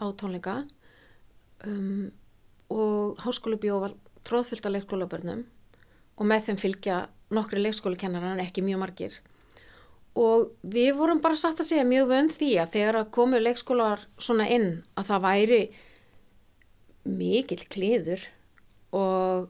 á 0.00 0.04
tónleika 0.16 0.62
um, 1.68 2.08
og 2.72 3.20
háskólu 3.20 3.60
bjóða 3.60 3.92
tróðfyllt 4.24 4.64
af 4.64 4.78
leikskólabörnum 4.78 5.44
og 6.16 6.28
með 6.30 6.48
þeim 6.48 6.62
fylgja 6.62 7.02
nokkri 7.34 7.60
leikskólukennarar 7.62 8.38
en 8.38 8.46
ekki 8.46 8.64
mjög 8.64 8.86
margir 8.86 9.20
og 10.18 10.48
við 10.66 10.96
vorum 10.98 11.20
bara 11.22 11.38
satt 11.38 11.60
að 11.62 11.70
segja 11.70 11.86
mjög 11.86 12.08
vönd 12.10 12.32
því 12.34 12.50
að 12.62 12.72
þegar 12.74 12.98
að 13.00 13.12
komu 13.14 13.38
leikskólar 13.42 14.02
svona 14.18 14.48
inn 14.50 14.70
að 14.98 15.10
það 15.12 15.24
væri 15.26 15.60
mikill 17.08 17.64
kliður 17.70 18.24
og 18.98 19.48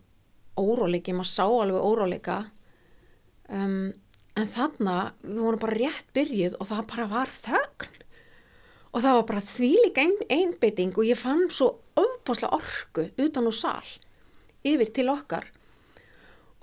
óróleiki, 0.58 1.14
maður 1.14 1.30
sá 1.30 1.46
alveg 1.46 1.86
óróleika. 1.86 2.38
Um, 3.48 3.94
en 4.36 4.50
þannig 4.50 5.14
við 5.24 5.40
vorum 5.40 5.62
bara 5.62 5.78
rétt 5.78 6.10
byrjuð 6.16 6.58
og 6.58 6.68
það 6.70 6.84
bara 6.92 7.06
var 7.14 7.32
þögn. 7.32 7.94
Og 8.88 9.04
það 9.04 9.16
var 9.18 9.26
bara 9.30 9.44
þvílik 9.44 10.02
ein, 10.02 10.14
einbytting 10.32 10.96
og 10.96 11.06
ég 11.06 11.20
fann 11.20 11.46
svo 11.52 11.70
ofbáslega 11.98 12.56
orku 12.56 13.08
utan 13.20 13.48
úr 13.48 13.56
sál 13.56 13.96
yfir 14.66 14.90
til 14.92 15.08
okkar 15.12 15.46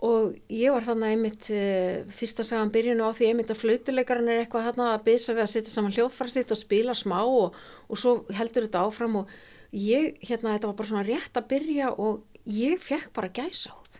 og 0.03 0.35
ég 0.51 0.73
var 0.75 0.83
þannig 0.83 1.13
einmitt 1.13 1.47
uh, 1.55 2.03
fyrsta 2.11 2.43
sagan 2.43 2.71
byrjunu 2.73 3.07
á 3.07 3.15
því 3.15 3.29
einmitt 3.31 3.53
að 3.53 3.61
flautuleikarinn 3.61 4.31
er 4.33 4.41
eitthvað 4.43 4.67
þarna 4.69 4.89
að 4.93 5.05
byssa 5.07 5.35
við 5.37 5.45
að 5.45 5.51
setja 5.53 5.71
saman 5.71 5.95
hljófara 5.95 6.35
sitt 6.35 6.51
og 6.51 6.59
spila 6.59 6.95
smá 6.97 7.21
og, 7.23 7.55
og 7.87 8.01
svo 8.01 8.15
heldur 8.35 8.67
þetta 8.67 8.83
áfram 8.83 9.21
og 9.21 9.31
ég, 9.71 10.19
hérna, 10.27 10.57
þetta 10.57 10.71
var 10.71 10.77
bara 10.81 10.91
svona 10.91 11.07
rétt 11.07 11.39
að 11.39 11.49
byrja 11.53 11.93
og 11.95 12.25
ég 12.45 12.83
fekk 12.83 13.13
bara 13.15 13.31
gæsa 13.31 13.71
áð. 13.71 13.99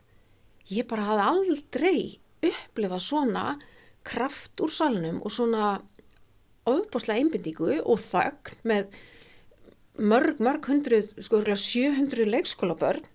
Ég 0.75 0.87
bara 0.89 1.07
hafði 1.07 1.25
aldrei 1.31 1.97
upplifað 2.45 3.03
svona 3.05 3.47
kraft 4.05 4.61
úr 4.61 4.71
salunum 4.73 5.21
og 5.25 5.33
svona 5.33 5.75
ofbúslega 6.69 7.21
einbindíku 7.21 7.69
og 7.81 7.99
þögn 8.01 8.61
með 8.65 8.89
mörg, 9.95 10.41
mörg 10.43 10.67
hundruð, 10.69 11.11
sko, 11.23 11.41
700 11.45 12.27
leikskólabörn 12.29 13.05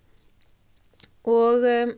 og 1.29 1.67
um, 1.67 1.91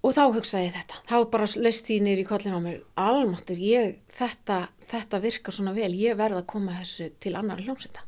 og 0.00 0.14
þá 0.16 0.22
hugsaði 0.32 0.68
ég 0.68 0.76
þetta, 0.78 1.00
þá 1.10 1.16
bara 1.32 1.48
leist 1.60 1.88
því 1.88 1.96
nýri 2.06 2.24
í 2.24 2.28
kollin 2.28 2.56
á 2.56 2.60
mér, 2.64 2.78
almáttur 3.00 3.60
ég, 3.60 3.98
þetta, 4.12 4.62
þetta 4.88 5.20
virkar 5.20 5.56
svona 5.56 5.74
vel. 5.76 5.90
Ég 5.96 6.16
verða 6.16 6.40
að 6.40 6.50
koma 6.54 6.78
þessu 6.78 7.10
til 7.20 7.34
annar 7.36 7.60
hljómsveita. 7.60 8.06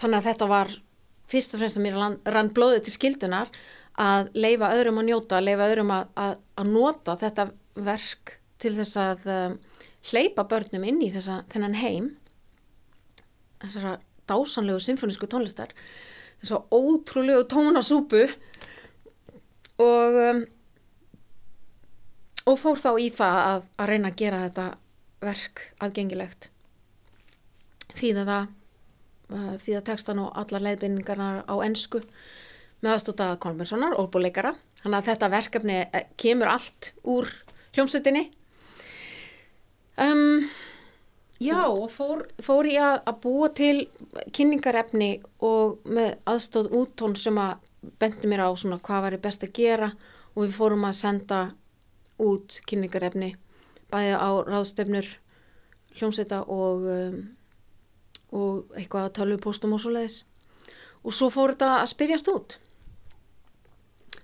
Þannig 0.00 0.18
að 0.18 0.28
þetta 0.30 0.48
var 0.50 0.72
fyrst 1.30 1.54
og 1.54 1.62
fremst 1.62 1.78
að 1.78 1.86
mér 1.86 2.00
rann 2.34 2.52
blóðið 2.56 2.86
til 2.88 2.96
skildunar 2.96 3.50
að 4.00 4.30
leifa 4.34 4.72
öðrum 4.74 5.00
að 5.00 5.10
njóta, 5.10 5.42
leifa 5.44 5.68
öðrum 5.70 5.92
að, 5.94 6.12
að, 6.18 6.36
að 6.58 6.70
nota 6.74 7.16
þetta 7.20 7.46
verk 7.80 8.36
til 8.60 8.72
þess 8.76 8.98
að 9.00 9.26
um, 9.30 9.58
hleypa 10.10 10.46
börnum 10.48 10.86
inn 10.88 11.02
í 11.04 11.10
þessa, 11.14 11.42
þennan 11.52 11.76
heim. 11.80 12.08
Þessara 13.60 13.98
dásanlegu 14.30 14.80
symfonísku 14.82 15.28
tónlistar. 15.30 15.74
Þessar 16.40 16.66
ótrúlegu 16.72 17.44
tónasúpu. 17.50 18.24
Og 19.80 20.18
um, 20.24 20.42
og 22.46 22.56
fór 22.60 22.80
þá 22.80 22.90
í 23.00 23.10
það 23.14 23.42
að, 23.42 23.68
að 23.76 23.90
reyna 23.92 24.10
að 24.10 24.20
gera 24.22 24.44
þetta 24.46 24.66
verk 25.20 25.62
aðgengilegt. 25.84 26.50
Því 27.90 28.14
það 28.16 28.48
því 29.30 29.76
það 29.76 29.84
tekstan 29.86 30.22
og 30.22 30.32
allar 30.38 30.64
leiðbynningarnar 30.64 31.44
á 31.46 31.54
ennsku 31.62 32.02
með 32.80 32.94
aðstóta 32.94 33.28
Kolbjörnssonar, 33.42 33.94
óbúleikara 34.00 34.54
þannig 34.80 34.98
að 34.98 35.08
þetta 35.10 35.30
verkefni 35.34 35.78
eh, 35.84 36.08
kemur 36.18 36.50
allt 36.50 36.90
úr 37.04 37.28
hljómsettinni 37.76 38.24
um, 40.00 40.48
já 41.38 41.60
og 41.68 41.90
fór, 41.92 42.24
fór 42.42 42.68
ég 42.70 42.82
að, 42.82 42.96
að 43.12 43.20
búa 43.24 43.50
til 43.54 43.74
kynningarefni 44.34 45.10
og 45.46 45.84
með 45.84 46.16
aðstóð 46.30 46.72
úttón 46.80 47.16
sem 47.20 47.38
að 47.40 47.60
bendi 48.00 48.30
mér 48.30 48.48
á 48.48 48.50
svona 48.56 48.80
hvað 48.82 49.06
var 49.06 49.18
best 49.22 49.46
að 49.46 49.54
gera. 49.56 49.90
Og 50.36 50.44
við 50.44 50.52
fórum 50.54 50.84
að 50.86 50.98
senda 51.00 51.38
út 52.20 52.60
kynningarefni 52.68 53.34
bæði 53.90 54.16
á 54.16 54.30
ráðstefnur 54.46 55.08
hljómsveita 55.98 56.44
og, 56.46 56.86
um, 56.86 57.20
og 58.30 58.76
eitthvað 58.78 59.08
að 59.08 59.14
tala 59.18 59.36
um 59.36 59.42
postum 59.42 59.74
og 59.74 59.82
svo 59.82 59.94
leiðis 59.94 60.22
og 61.00 61.16
svo 61.16 61.30
fór 61.32 61.54
þetta 61.54 61.70
að 61.80 61.92
spyrjast 61.94 62.28
út. 62.30 62.56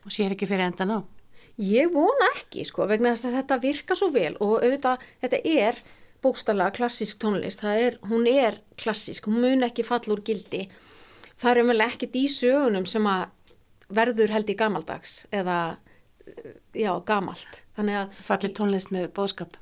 Og 0.05 0.13
sér 0.13 0.35
ekki 0.35 0.49
fyrir 0.49 0.69
endan 0.69 0.93
á? 0.93 0.99
Ég 1.57 1.89
vona 1.95 2.29
ekki 2.37 2.67
sko 2.69 2.85
vegna 2.89 3.15
þess 3.15 3.31
að 3.31 3.39
þetta 3.39 3.61
virka 3.63 3.97
svo 3.97 4.11
vel 4.13 4.35
og 4.45 4.59
auðvitað 4.61 5.07
þetta 5.25 5.41
er 5.49 5.79
bókstallega 6.25 6.75
klassísk 6.77 7.21
tónlist, 7.23 7.63
er, 7.65 7.97
hún 8.11 8.27
er 8.29 8.61
klassísk, 8.81 9.29
hún 9.29 9.41
mun 9.41 9.65
ekki 9.65 9.85
falla 9.87 10.17
úr 10.17 10.23
gildi. 10.27 10.67
Það 11.41 11.51
er 11.51 11.63
umvel 11.63 11.85
ekkert 11.87 12.17
í 12.19 12.27
sögunum 12.33 12.87
sem 12.89 13.09
að 13.09 13.29
verður 13.97 14.33
held 14.35 14.51
í 14.51 14.57
gamaldags 14.59 15.19
eða 15.35 15.59
já, 16.77 16.93
gamalt. 17.09 17.63
Fallir 18.27 18.53
tónlist 18.57 18.93
með 18.95 19.11
bóðskap. 19.17 19.57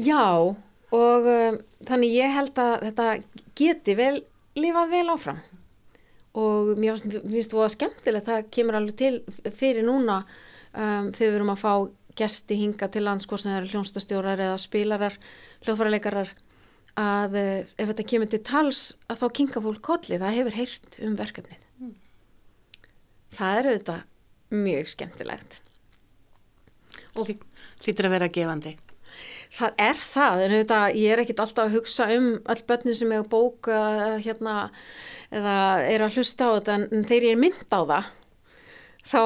Já, 0.00 0.54
og 0.94 1.26
um, 1.30 1.58
þannig 1.86 2.16
ég 2.16 2.32
held 2.34 2.58
að 2.58 2.86
þetta 2.88 3.08
geti 3.58 3.96
vel, 3.98 4.14
lifað 4.58 4.94
vel 4.94 5.06
áfram. 5.14 5.42
Og 6.34 6.72
mér 6.82 6.98
finnst 6.98 7.52
þú 7.52 7.62
að 7.62 7.74
skemmtilegt, 7.76 8.26
það 8.26 8.48
kemur 8.54 8.78
alveg 8.80 8.96
til 8.98 9.52
fyrir 9.54 9.86
núna 9.86 10.24
um, 10.24 11.12
þegar 11.14 11.28
við 11.28 11.36
erum 11.38 11.54
að 11.54 11.62
fá 11.62 11.74
gesti 12.18 12.58
hinga 12.58 12.88
til 12.90 13.04
landskórs 13.06 13.46
sem 13.46 13.54
eru 13.54 13.70
hljónstastjórar 13.70 14.42
eða 14.42 14.58
spilarar, 14.62 15.18
hljóðfæraleikarar 15.66 16.32
að 16.98 17.38
uh, 17.38 17.60
ef 17.78 17.90
þetta 17.90 18.08
kemur 18.10 18.30
til 18.30 18.42
tals 18.46 18.82
að 19.10 19.22
þá 19.22 19.26
kinga 19.38 19.62
fólk 19.62 19.84
kolli, 19.86 20.18
það 20.22 20.38
hefur 20.40 20.58
heyrt 20.58 20.98
um 21.06 21.14
verkefnið. 21.18 21.68
Mm. 21.82 21.94
Það 23.34 23.60
eru 23.60 23.76
þetta 23.78 24.00
mjög 24.54 24.90
skemmtilegt 24.94 25.60
og 27.14 27.30
hlýtur 27.84 28.08
að 28.08 28.16
vera 28.16 28.32
gefandi. 28.32 28.76
Það 29.54 29.80
er 29.84 29.98
það, 30.00 30.40
en 30.42 30.52
auðvitað 30.56 30.96
ég 30.98 31.12
er 31.14 31.22
ekkit 31.22 31.40
alltaf 31.44 31.68
að 31.68 31.76
hugsa 31.76 32.08
um 32.16 32.28
all 32.50 32.62
börnir 32.66 32.96
sem 32.98 33.12
hefur 33.14 33.30
bóka 33.30 33.80
hérna 34.24 34.56
eða 35.34 35.56
er 35.88 36.04
að 36.04 36.18
hlusta 36.18 36.50
á 36.50 36.54
þetta 36.56 36.76
en 36.76 37.06
þegar 37.06 37.26
ég 37.28 37.36
er 37.36 37.42
mynd 37.42 37.74
á 37.74 37.80
það 37.82 38.10
þá 39.04 39.22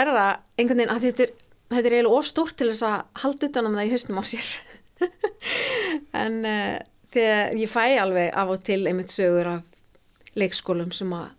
er 0.00 0.12
það 0.14 0.30
einhvern 0.58 0.80
veginn 0.82 0.94
að 0.94 1.06
þetta 1.06 1.24
er, 1.24 1.34
þetta 1.70 1.82
er 1.82 1.96
eiginlega 1.96 2.20
ofstórt 2.20 2.56
til 2.58 2.70
þess 2.70 2.86
að 2.88 3.24
halda 3.24 3.50
utanum 3.50 3.76
það 3.78 3.88
í 3.88 3.92
hausnum 3.94 4.20
á 4.20 4.24
sér 4.30 4.48
en 6.22 6.38
uh, 6.44 6.78
þegar 7.14 7.60
ég 7.60 7.72
fæ 7.72 7.84
alveg 8.02 8.32
af 8.42 8.54
og 8.54 8.64
til 8.66 8.80
einmitt 8.90 9.14
sögur 9.14 9.54
af 9.56 10.36
leikskólum 10.38 10.92
sem 10.94 11.12
að 11.16 11.30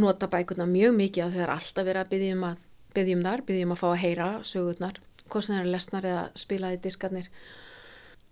nota 0.00 0.30
bækuna 0.30 0.68
mjög 0.70 0.96
mikið 0.98 1.26
að 1.26 1.38
þeir 1.38 1.54
alltaf 1.56 1.86
verið 1.86 2.02
að 2.04 2.12
byggjum 2.14 2.44
að 2.50 2.66
byggjum 2.94 3.24
þar, 3.26 3.44
byggjum 3.48 3.74
að 3.74 3.80
fá 3.82 3.88
að 3.90 4.02
heyra 4.04 4.28
sögurnar 4.46 5.00
hvort 5.30 5.46
sem 5.46 5.56
það 5.56 5.62
eru 5.62 5.72
lesnar 5.74 6.06
eða 6.10 6.22
spilaði 6.38 6.78
diskarnir. 6.84 7.28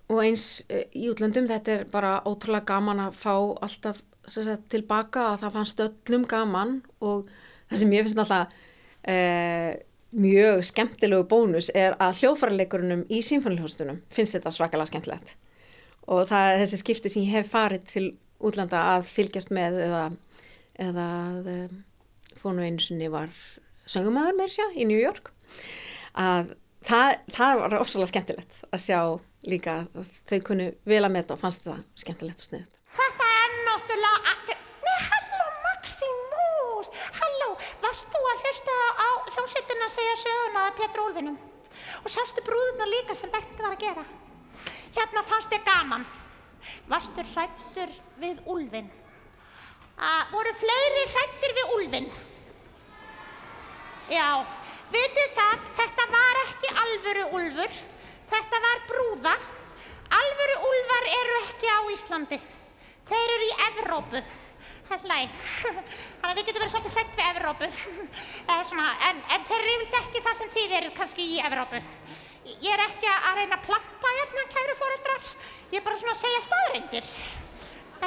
Og 0.08 0.22
eins 0.24 0.46
eh, 0.72 0.86
í 0.96 1.08
útlöndum 1.12 1.48
þetta 1.48 1.74
er 1.74 1.84
bara 1.92 2.18
ótrúlega 2.26 2.66
gaman 2.72 3.04
að 3.06 3.18
fá 3.18 3.34
alltaf 3.36 4.00
sagt, 4.28 4.68
tilbaka 4.72 5.32
að 5.32 5.42
það 5.42 5.58
fannst 5.58 5.82
öllum 5.84 6.24
gaman 6.28 6.78
og 7.04 7.28
það 7.68 7.82
sem 7.82 7.92
ég 7.94 8.06
finnst 8.06 8.22
alltaf 8.24 8.56
eh, 9.08 9.76
mjög 10.16 10.64
skemmtilegu 10.64 11.26
bónus 11.28 11.68
er 11.76 11.96
að 12.00 12.22
hljóðfærarleikurunum 12.22 13.04
í 13.12 13.20
sínfónilhjóðstunum 13.24 14.00
finnst 14.12 14.38
þetta 14.38 14.54
svakalega 14.56 14.92
skemmtilegt. 14.92 15.34
Og 16.08 16.24
það 16.30 16.52
er 16.52 16.62
þessi 16.62 16.80
skipti 16.80 17.12
sem 17.12 17.26
ég 17.26 17.36
hef 17.36 17.52
farið 17.52 17.84
til 17.92 18.06
útlanda 18.38 18.80
að 18.94 19.08
fylgjast 19.10 19.52
með 19.52 19.80
eða, 19.84 20.04
eða 20.80 21.08
eh, 21.52 21.78
fónu 22.40 22.64
einu 22.64 22.80
sinni 22.80 23.10
var 23.12 23.32
söngumæður 23.88 24.38
mér 24.38 24.52
sér 24.52 24.74
í 24.76 24.86
New 24.88 25.00
York 25.00 25.32
að 26.18 26.54
það, 26.86 27.14
það 27.34 27.62
var 27.62 27.76
ofsalega 27.80 28.12
skemmtilegt 28.12 28.60
að 28.68 28.84
sjá 28.84 29.00
líka 29.48 29.76
að 29.94 30.12
þau 30.28 30.38
kunu 30.48 30.68
vel 30.88 31.02
að 31.04 31.14
meta 31.14 31.36
og 31.36 31.42
fannst 31.42 31.66
það 31.66 31.82
skemmtilegt 32.02 32.42
og 32.42 32.48
sniðut. 32.48 32.78
Þetta 32.98 33.28
er 33.38 33.56
náttúrulega... 33.68 34.34
Nei, 34.84 34.98
halló 35.08 35.48
Maximus! 35.66 36.92
Halló, 37.18 37.50
varst 37.84 38.08
þú 38.14 38.22
að 38.32 38.44
hlusta 38.44 38.76
á 38.98 39.08
hljómsveitina 39.34 39.88
að 39.88 39.96
segja 39.96 40.16
söguna 40.24 40.64
að 40.66 40.78
Pétur 40.80 41.04
Úlfinum? 41.06 41.38
Og 42.02 42.12
sástu 42.12 42.44
brúðuna 42.46 42.88
líka 42.90 43.16
sem 43.18 43.32
Berti 43.32 43.62
var 43.62 43.76
að 43.76 43.84
gera? 43.84 44.06
Hérna 44.96 45.24
fannst 45.26 45.52
þið 45.52 45.66
gaman. 45.68 46.06
Varstu 46.90 47.24
hrættur 47.32 47.92
við 48.20 48.40
Úlfin? 48.50 48.88
Að 49.98 50.32
voru 50.34 50.54
fleiri 50.58 51.04
hrættir 51.12 51.54
við 51.58 51.76
Úlfin? 51.76 52.10
Já. 54.08 54.40
Vitið 54.88 55.32
það, 55.36 55.64
þetta 55.76 56.04
var 56.08 56.38
ekki 56.46 56.68
alvöru 56.82 57.24
úlfur, 57.36 57.78
þetta 58.30 58.60
var 58.64 58.84
brúða. 58.88 59.34
Alvöru 60.18 60.54
úlvar 60.64 61.08
eru 61.12 61.34
ekki 61.42 61.68
á 61.68 61.80
Íslandi, 61.92 62.38
þeir 63.10 63.32
eru 63.34 63.48
í 63.48 63.56
Evrópu. 63.66 64.22
Þannig 64.88 65.34
að 66.24 66.38
við 66.38 66.46
getum 66.46 66.62
verið 66.62 66.72
svolítið 66.72 66.94
hrætt 66.96 67.18
við 67.18 67.28
Evrópu, 67.34 67.68
en, 69.10 69.20
en 69.36 69.44
þeir 69.50 69.58
eru 69.58 69.74
yfirlega 69.74 70.00
ekki 70.00 70.22
það 70.24 70.38
sem 70.38 70.54
þið 70.54 70.76
eru 70.78 70.94
kannski 70.96 71.26
í 71.34 71.42
Evrópu. 71.44 71.82
Ég 72.48 72.72
er 72.72 72.84
ekki 72.86 73.10
að 73.12 73.42
reyna 73.42 73.58
að 73.58 73.66
planta 73.66 74.14
hérna, 74.14 74.46
kæru 74.54 74.78
fóreldrar, 74.78 75.26
ég 75.74 75.82
er 75.82 75.84
bara 75.84 76.00
svona 76.00 76.14
að 76.16 76.22
segja 76.22 76.40
staðreindir. 76.46 77.10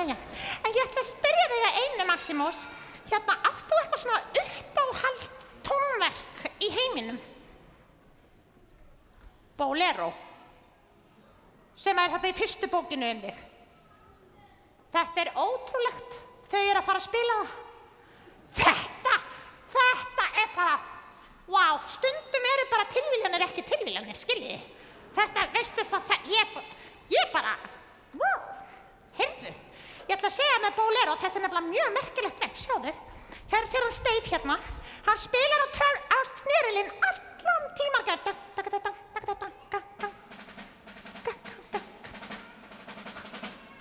En 0.02 0.10
ég 0.16 0.82
ætla 0.82 1.06
að 1.06 1.12
spyrja 1.12 1.46
þig 1.54 1.68
að 1.68 1.80
einu, 1.84 2.10
Maximus, 2.10 2.64
hérna 3.12 3.38
áttu 3.52 3.78
eitthvað 3.84 4.04
svona 4.08 4.24
uppáhald 4.42 5.41
tónverk 5.66 6.46
í 6.62 6.70
heiminum. 6.74 7.20
Bolero 9.58 10.10
sem 11.78 11.98
er 11.98 12.14
þetta 12.16 12.30
í 12.30 12.38
fyrstu 12.38 12.70
bókinu 12.72 13.10
um 13.16 13.24
þig. 13.26 13.42
Þetta 14.92 15.24
er 15.24 15.34
ótrúlegt 15.40 16.18
þau 16.52 16.62
eru 16.62 16.80
að 16.82 16.88
fara 16.88 17.02
að 17.02 17.08
spila 17.08 17.36
þetta 18.60 19.14
þetta 19.72 20.26
er 20.42 20.50
bara 20.56 20.78
wow, 21.52 21.80
stundum 21.90 22.48
eru 22.54 22.68
bara 22.72 22.88
tilvílanir 22.92 23.46
ekki 23.48 23.64
tilvílanir, 23.68 24.18
skiljiði. 24.18 24.60
Þetta, 25.16 25.48
veistu 25.52 25.84
það, 25.88 26.06
það 26.08 26.30
ég, 26.32 26.60
ég 27.12 27.32
bara 27.34 27.56
wow, 28.16 28.44
heyrðu. 29.18 29.54
Ég 30.08 30.14
ætla 30.16 30.30
að 30.30 30.38
segja 30.38 30.60
með 30.64 30.78
Bolero, 30.80 31.16
þetta 31.20 31.40
er 31.40 31.46
nefnilega 31.46 31.72
mjög 31.72 31.96
merkilegt 31.98 32.46
vekk, 32.46 32.62
sjáðu 32.62 32.94
hér 33.52 33.68
sér 33.68 33.84
hann 33.86 33.96
steif 33.96 34.26
hérna 34.32 34.56
hann 35.08 35.20
spilar 35.28 35.62
og 35.66 35.72
trör 35.78 35.98
á 36.16 36.18
snýrilinn 36.30 36.92
allan 37.10 37.64
tímar 37.80 38.04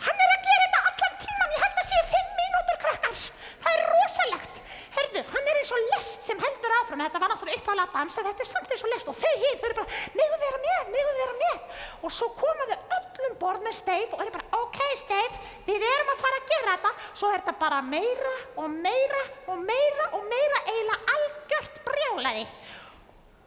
hann 0.06 0.20
er 0.24 0.30
að 0.34 0.46
gera 0.46 0.64
þetta 0.64 0.80
allan 0.90 1.14
tíman 1.24 1.54
ég 1.54 1.62
held 1.64 1.80
að 1.82 1.88
séu 1.90 2.02
5 2.14 2.32
mínútur 2.40 2.78
krakkar. 2.84 3.16
Það 3.64 3.72
er 3.76 3.82
rosalegt. 3.92 4.60
Herðu, 4.96 5.22
hann 5.34 5.50
er 5.52 5.60
eins 5.60 5.72
og 5.76 5.80
list 5.92 6.28
sem 6.28 6.42
heldur 6.44 6.76
áfram. 6.80 7.04
Þetta 7.04 7.22
var 7.22 7.32
náttúrulega 7.34 7.60
uppálega 7.62 7.94
dans 7.94 8.18
þetta 8.20 8.44
er 8.46 8.50
samt 8.50 8.74
eins 8.74 8.84
og 8.86 8.92
list 8.94 9.12
og 9.12 9.18
þau 9.22 9.34
hinn, 9.44 9.58
þau 9.60 9.68
eru 9.70 9.78
bara, 9.80 9.90
mig 10.18 10.34
vil 10.34 10.42
vera 10.46 10.62
með 10.66 10.92
mig 10.96 11.08
vil 11.10 11.18
vera 11.22 11.36
með? 11.44 11.58
Og 12.02 12.14
svo 12.18 12.30
komaðu 12.40 12.78
öll 12.98 13.09
öllum 13.20 13.36
borð 13.40 13.64
með 13.64 13.76
Steif 13.76 14.12
og 14.14 14.22
þau 14.22 14.32
bara, 14.34 14.60
ok 14.64 14.78
Steif, 15.00 15.38
við 15.66 15.84
erum 15.84 16.12
að 16.14 16.20
fara 16.22 16.40
að 16.40 16.50
gera 16.50 16.74
þetta. 16.74 16.92
Svo 17.12 17.30
er 17.30 17.42
þetta 17.42 17.56
bara 17.60 17.80
meira 17.84 18.34
og 18.56 18.70
meira 18.72 19.22
og 19.52 19.64
meira 19.64 20.06
og 20.16 20.24
meira 20.30 20.60
eiginlega 20.66 21.16
algjört 21.16 21.80
brjálaði. 21.88 22.46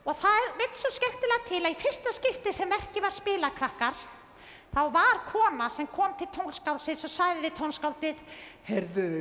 Og 0.03 0.19
það 0.19 0.49
veit 0.59 0.78
svo 0.78 0.91
skemmtilega 0.91 1.47
til 1.47 1.61
að 1.63 1.71
í 1.71 1.80
fyrsta 1.80 2.13
skipti 2.13 2.53
sem 2.53 2.76
ekki 2.76 3.03
var 3.03 3.15
spilakrakkar, 3.15 3.99
þá 4.74 4.82
var 4.91 5.21
kona 5.30 5.69
sem 5.71 5.88
kom 5.88 6.15
til 6.19 6.28
tónskálsins 6.34 7.05
og 7.07 7.13
sagði 7.13 7.45
við 7.45 7.53
tónskáldið, 7.61 8.24
Herðu, 8.67 9.11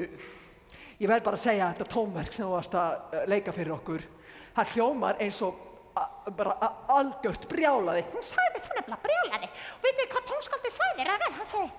ég 0.99 1.11
verð 1.11 1.29
bara 1.29 1.39
að 1.39 1.45
segja 1.45 1.71
þetta 1.71 1.91
tónverk 1.93 2.35
sem 2.35 2.49
þú 2.49 2.57
varst 2.57 2.75
að 2.79 2.97
eh, 3.15 3.29
leika 3.31 3.55
fyrir 3.55 3.77
okkur, 3.77 4.09
það 4.57 4.75
hljómar 4.75 5.23
eins 5.23 5.39
og 5.47 5.72
bara 6.37 6.71
algjört 6.97 7.49
brjálaði. 7.51 8.05
hún 8.15 8.25
sagði 8.25 8.61
það 8.67 8.77
nefnilega 8.79 9.03
brjálaði. 9.07 9.49
Og 9.77 9.87
veitir 9.87 10.11
hvað 10.13 10.29
tónskáldið 10.31 10.75
sagði, 10.79 11.09
ræðvel, 11.11 11.33
hann 11.39 11.51
sagði, 11.55 11.73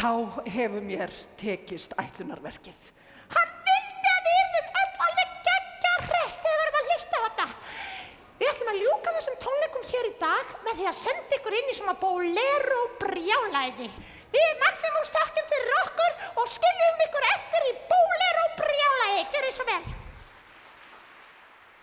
Þá 0.00 0.10
hefur 0.54 0.84
mér 0.86 1.10
tekist 1.36 1.92
ætlunarverkið. 1.98 2.90
hann 3.34 3.50
vildi 3.66 4.10
að 4.16 4.26
við 4.26 4.36
erum 4.40 4.68
öll 4.82 4.94
alveg 5.06 5.32
geggja 5.48 5.94
hrest 6.06 6.40
þegar 6.44 6.60
við 6.60 6.64
erum 6.66 6.78
að 6.80 6.88
hlusta 6.90 7.16
á 7.18 7.22
þetta. 7.26 7.46
Við 8.40 8.48
ætlum 8.52 8.70
að 8.72 8.80
ljúka 8.82 9.14
þessum 9.16 9.38
tónleikum 9.44 9.84
hér 9.90 10.06
í 10.08 10.14
dag 10.22 10.54
með 10.64 10.78
því 10.80 10.86
að 10.90 11.00
senda 11.02 11.36
ykkur 11.36 11.56
inn 11.58 11.70
í 11.72 11.76
svona 11.76 11.96
bolero 12.00 12.80
brjálæði. 13.02 13.88
Við 14.30 14.50
Maximus 14.62 15.10
þakkum 15.18 15.50
fyrir 15.52 15.74
okkur 15.82 16.12
og 16.40 16.48
skiljum 16.54 17.02
ykkur 17.06 17.26
eftir 17.34 17.66
í 17.68 17.74
bolero 17.90 18.44
brjálæði. 18.62 19.26
Gjör 19.34 19.50
svo 19.58 19.66
vel. 19.68 19.82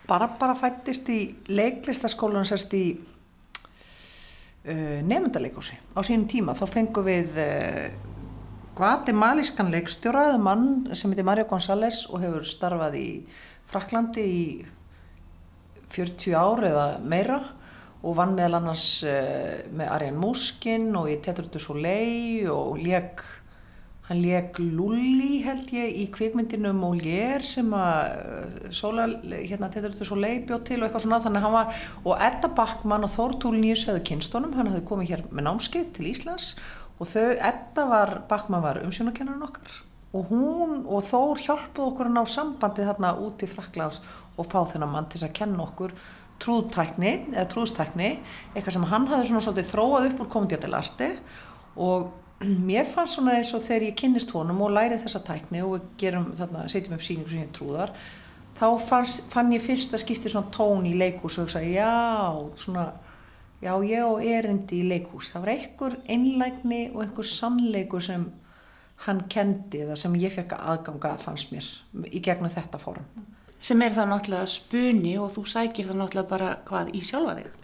Barbara 0.08 0.54
fættist 0.56 1.08
í 1.12 1.36
leiklistaskólanum 1.52 2.46
sérst 2.48 2.72
í 2.76 2.96
uh, 2.96 5.00
nefndaleikúsi 5.04 5.76
á 5.92 6.00
sínum 6.00 6.24
tíma. 6.30 6.56
Þá 6.56 6.66
fengum 6.72 7.04
við 7.08 7.36
uh, 7.42 7.90
guatemalískan 8.78 9.72
leikstjóra 9.74 10.30
eða 10.30 10.40
mann 10.40 10.66
sem 10.96 11.12
heitir 11.12 11.26
Mario 11.28 11.46
González 11.50 12.06
og 12.08 12.22
hefur 12.24 12.44
starfað 12.46 12.94
í 13.00 13.08
Fraklandi 13.68 14.24
í 14.24 14.64
40 15.92 16.34
ár 16.36 16.64
eða 16.68 16.86
meira 17.04 17.40
og 17.98 18.14
vann 18.16 18.36
meðal 18.38 18.62
annars 18.62 19.02
uh, 19.04 19.60
með 19.74 19.92
Arjan 19.92 20.20
Múskin 20.22 20.96
og 20.96 21.10
í 21.12 21.20
Teatur 21.20 21.52
du 21.52 21.60
Soleil 21.60 22.48
og 22.54 22.80
lék 22.80 23.20
Hann 24.08 24.22
leik 24.24 24.56
Lulli 24.56 25.42
held 25.44 25.68
ég 25.76 25.98
í 26.00 26.06
kvikmyndinu 26.08 26.70
Molière 26.72 27.44
sem 27.44 27.66
að 27.76 27.98
uh, 28.16 28.68
Sóla, 28.72 29.04
hérna 29.20 29.68
Tetur 29.68 29.92
Soleil 30.00 30.46
bjóð 30.48 30.62
til 30.64 30.78
og 30.78 30.86
eitthvað 30.86 31.02
svona. 31.04 31.18
Þannig 31.24 31.42
að 31.42 31.44
hann 31.44 31.56
var 31.58 31.82
og 32.00 32.22
Edda 32.24 32.48
Backmann 32.56 33.04
og 33.04 33.12
Þórtúl 33.12 33.58
Nýjus 33.58 33.82
hefðu 33.90 34.06
kynstónum, 34.08 34.54
hann 34.56 34.70
hafði 34.70 34.86
komið 34.88 35.10
hér 35.12 35.24
með 35.28 35.44
námskeið 35.50 35.90
til 35.98 36.06
Íslands 36.08 36.46
og 36.96 37.10
þau, 37.10 37.26
Edda 37.50 37.84
var, 37.90 38.12
Backmann 38.30 38.64
var 38.64 38.80
umsjónakennarinn 38.80 39.44
okkar. 39.44 39.74
Og 40.16 40.32
hún 40.32 40.78
og 40.88 41.04
Þór 41.04 41.42
hjálpuð 41.44 41.90
okkur 41.90 42.08
að 42.08 42.16
ná 42.16 42.22
sambandi 42.32 42.86
þarna 42.88 43.10
út 43.26 43.44
í 43.44 43.50
Fraklands 43.50 44.00
og 44.40 44.48
fá 44.48 44.62
þennan 44.70 44.94
mann 44.94 45.10
til 45.12 45.20
að 45.26 45.34
kenna 45.36 45.66
okkur 45.66 45.92
trúðtækni 46.40 47.12
eða 47.34 47.44
trúðstækni, 47.52 48.08
eitthvað 48.54 48.78
sem 48.78 48.88
hann 48.88 49.08
hafði 49.10 49.28
svona 49.28 49.44
svolítið 49.44 49.68
þróað 49.74 50.08
upp 50.08 50.24
úr 50.24 50.32
komendjátilarti 50.32 51.10
og 51.84 52.08
mér 52.40 52.86
fannst 52.86 53.18
svona 53.18 53.36
eins 53.38 53.50
og 53.56 53.64
þegar 53.64 53.88
ég 53.88 53.98
kynnist 53.98 54.30
honum 54.34 54.62
og 54.62 54.72
læri 54.74 54.98
þessa 55.00 55.20
tækni 55.26 55.62
og 55.66 55.90
gerum 55.98 56.30
þarna, 56.38 56.68
setjum 56.70 56.96
upp 56.96 57.04
síningu 57.04 57.32
sem 57.32 57.42
ég 57.42 57.52
trúðar 57.56 57.94
þá 58.58 58.66
fannst, 58.82 59.28
fann 59.32 59.52
ég 59.54 59.62
fyrst 59.64 59.94
að 59.94 60.04
skipti 60.04 60.32
svona 60.32 60.52
tón 60.54 60.86
í 60.86 60.94
leikús 60.98 61.38
og 61.38 61.48
hugsa 61.48 61.62
já, 61.66 61.90
svona 62.58 62.92
já, 63.62 63.72
og 63.74 64.22
erindi 64.22 64.82
í 64.82 64.90
leikús 64.90 65.32
það 65.34 65.46
var 65.46 65.54
einhver 65.56 65.98
einlægni 66.06 66.82
og 66.92 67.02
einhver 67.06 67.26
sannleikur 67.26 68.04
sem 68.06 68.28
hann 69.06 69.24
kendi 69.30 69.82
eða 69.84 69.98
sem 69.98 70.14
ég 70.18 70.34
fekk 70.34 70.56
aðganga 70.58 71.14
að 71.14 71.26
fannst 71.26 71.52
mér 71.54 71.66
í 72.10 72.22
gegnum 72.22 72.50
þetta 72.50 72.80
fórum 72.82 73.06
sem 73.60 73.82
er 73.82 73.94
það 73.94 74.10
náttúrulega 74.12 74.50
spuni 74.50 75.14
og 75.18 75.32
þú 75.34 75.44
sækir 75.50 75.88
það 75.88 76.00
náttúrulega 76.02 76.30
bara 76.30 76.50
hvað 76.68 76.92
í 76.94 77.02
sjálfa 77.06 77.36
þig. 77.40 77.54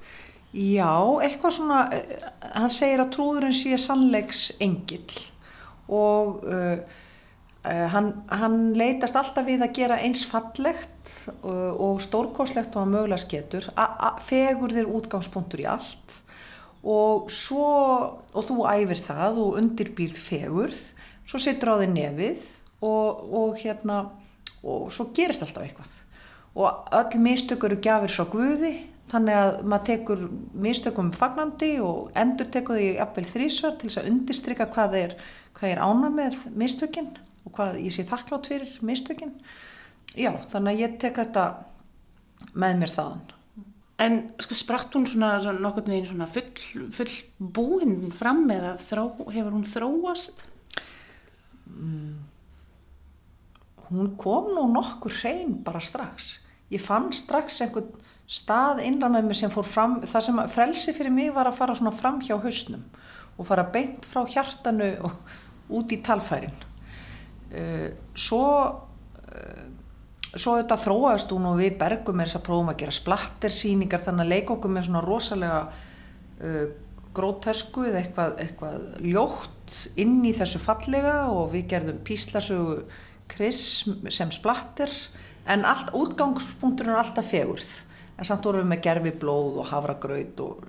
Já, 0.55 0.95
eitthvað 1.19 1.57
svona, 1.57 1.79
eh, 1.97 2.27
hann 2.55 2.71
segir 2.71 3.01
að 3.03 3.15
trúðurinn 3.17 3.57
sé 3.59 3.75
sannleiks 3.81 4.53
engill 4.63 5.17
og 5.91 6.45
uh, 6.47 6.79
hann, 7.65 8.13
hann 8.31 8.71
leitast 8.79 9.19
alltaf 9.19 9.45
við 9.45 9.65
að 9.67 9.75
gera 9.77 9.99
eins 10.01 10.23
fallegt 10.31 11.11
uh, 11.43 11.75
og 11.75 11.99
stórkoslegt 12.01 12.79
og 12.79 12.85
að 12.85 12.93
mögulega 12.95 13.21
sketur, 13.21 13.67
fegur 14.25 14.73
þér 14.73 14.95
útgangspunktur 14.95 15.65
í 15.65 15.67
allt 15.69 16.17
og 16.85 17.29
svo, 17.33 17.67
og 18.31 18.47
þú 18.47 18.65
æfir 18.71 19.03
það 19.03 19.43
og 19.43 19.59
undirbýrð 19.61 20.23
fegurð, 20.23 20.81
svo 21.27 21.43
setur 21.43 21.75
á 21.75 21.83
þig 21.83 21.95
nefið 21.97 22.49
og, 22.85 23.23
og 23.43 23.61
hérna, 23.61 24.01
og 24.63 24.91
svo 24.93 25.11
gerist 25.17 25.43
alltaf 25.43 25.65
eitthvað. 25.65 25.95
Og 26.55 26.93
öll 26.95 27.23
mistök 27.25 27.65
eru 27.67 27.81
gjafir 27.83 28.13
frá 28.13 28.29
Guði 28.31 28.75
þannig 29.11 29.39
að 29.39 29.59
maður 29.69 29.87
tekur 29.91 30.25
mistökum 30.67 31.13
fagnandi 31.15 31.75
og 31.85 32.11
endur 32.19 32.49
tekur 32.53 32.81
því 32.81 32.89
jafnvel 32.97 33.27
þrísvar 33.31 33.77
til 33.79 33.91
þess 33.91 34.01
að 34.01 34.09
undistrykka 34.13 34.71
hvað 34.75 34.97
er, 35.01 35.15
hvað 35.59 35.75
er 35.75 35.85
ána 35.85 36.11
með 36.15 36.41
mistökin 36.57 37.13
og 37.45 37.55
hvað 37.59 37.79
ég 37.85 37.95
sé 37.95 38.07
þakklátt 38.09 38.51
fyrir 38.51 38.75
mistökin. 38.87 39.37
Já, 40.15 40.33
þannig 40.51 40.73
að 40.73 40.83
ég 40.85 40.99
tek 41.03 41.21
þetta 41.21 41.45
með 42.55 42.81
mér 42.81 42.95
þaðan. 42.95 43.23
En 44.05 44.17
sko 44.43 44.57
spratt 44.59 44.97
hún 44.97 45.07
svona, 45.07 45.37
svona 45.43 45.63
nokkurn 45.63 45.93
veginn 45.93 46.09
svona 46.09 46.27
full, 46.27 46.89
full 46.95 47.13
búinn 47.39 48.11
fram 48.15 48.43
eða 48.51 48.75
þró, 48.83 49.07
hefur 49.31 49.55
hún 49.55 49.69
þróast? 49.69 50.43
hún 53.91 54.17
kom 54.17 54.51
nú 54.55 54.67
nokkur 54.73 55.13
hrein 55.21 55.59
bara 55.65 55.81
strax. 55.83 56.39
Ég 56.73 56.83
fann 56.83 57.13
strax 57.13 57.61
einhvern 57.63 57.93
stað 58.31 58.83
innra 58.87 59.11
með 59.13 59.29
mér 59.29 59.39
sem 59.43 59.53
fór 59.53 59.67
fram 59.69 59.99
það 60.03 60.27
sem 60.27 60.43
frelsi 60.53 60.95
fyrir 60.97 61.13
mig 61.13 61.33
var 61.35 61.51
að 61.51 61.59
fara 61.59 61.77
svona 61.77 61.93
fram 61.95 62.23
hjá 62.25 62.37
hausnum 62.41 62.85
og 63.37 63.49
fara 63.49 63.67
beint 63.75 64.07
frá 64.09 64.23
hjartanu 64.31 64.95
og 65.05 65.35
út 65.75 65.93
í 65.93 66.01
talfærin. 66.05 66.55
Uh, 67.55 67.91
svo 68.15 68.45
uh, 68.65 69.65
svo 70.35 70.57
þetta 70.59 70.79
þróaðist 70.81 71.33
hún 71.35 71.49
og 71.51 71.59
við 71.61 71.77
bergum 71.79 72.21
er 72.21 72.31
þess 72.31 72.41
að 72.41 72.47
prófum 72.49 72.71
að 72.73 72.81
gera 72.83 72.95
splattersýningar 72.97 74.03
þannig 74.03 74.25
að 74.25 74.33
leika 74.33 74.55
okkur 74.57 74.75
með 74.75 74.87
svona 74.89 75.05
rosalega 75.05 75.61
uh, 75.69 76.65
grótesku 77.15 77.87
eða 77.89 78.01
eitthvað, 78.03 78.37
eitthvað 78.43 78.87
ljótt 79.05 79.81
inn 80.01 80.19
í 80.27 80.35
þessu 80.35 80.61
fallega 80.63 81.17
og 81.31 81.53
við 81.55 81.69
gerðum 81.75 82.01
píslasögu 82.07 82.81
Chris 83.31 83.85
sem 84.13 84.33
splatter 84.35 84.91
en 85.51 85.65
allt, 85.69 85.93
útgangspunkturinn 85.97 86.95
er 86.95 87.03
alltaf 87.05 87.31
fegurð 87.31 87.71
en 88.15 88.29
samt 88.29 88.47
vorum 88.47 88.63
við 88.63 88.71
með 88.71 88.83
gerfi 88.87 89.13
blóð 89.25 89.61
og 89.63 89.71
havragraut 89.73 90.43
og, 90.45 90.67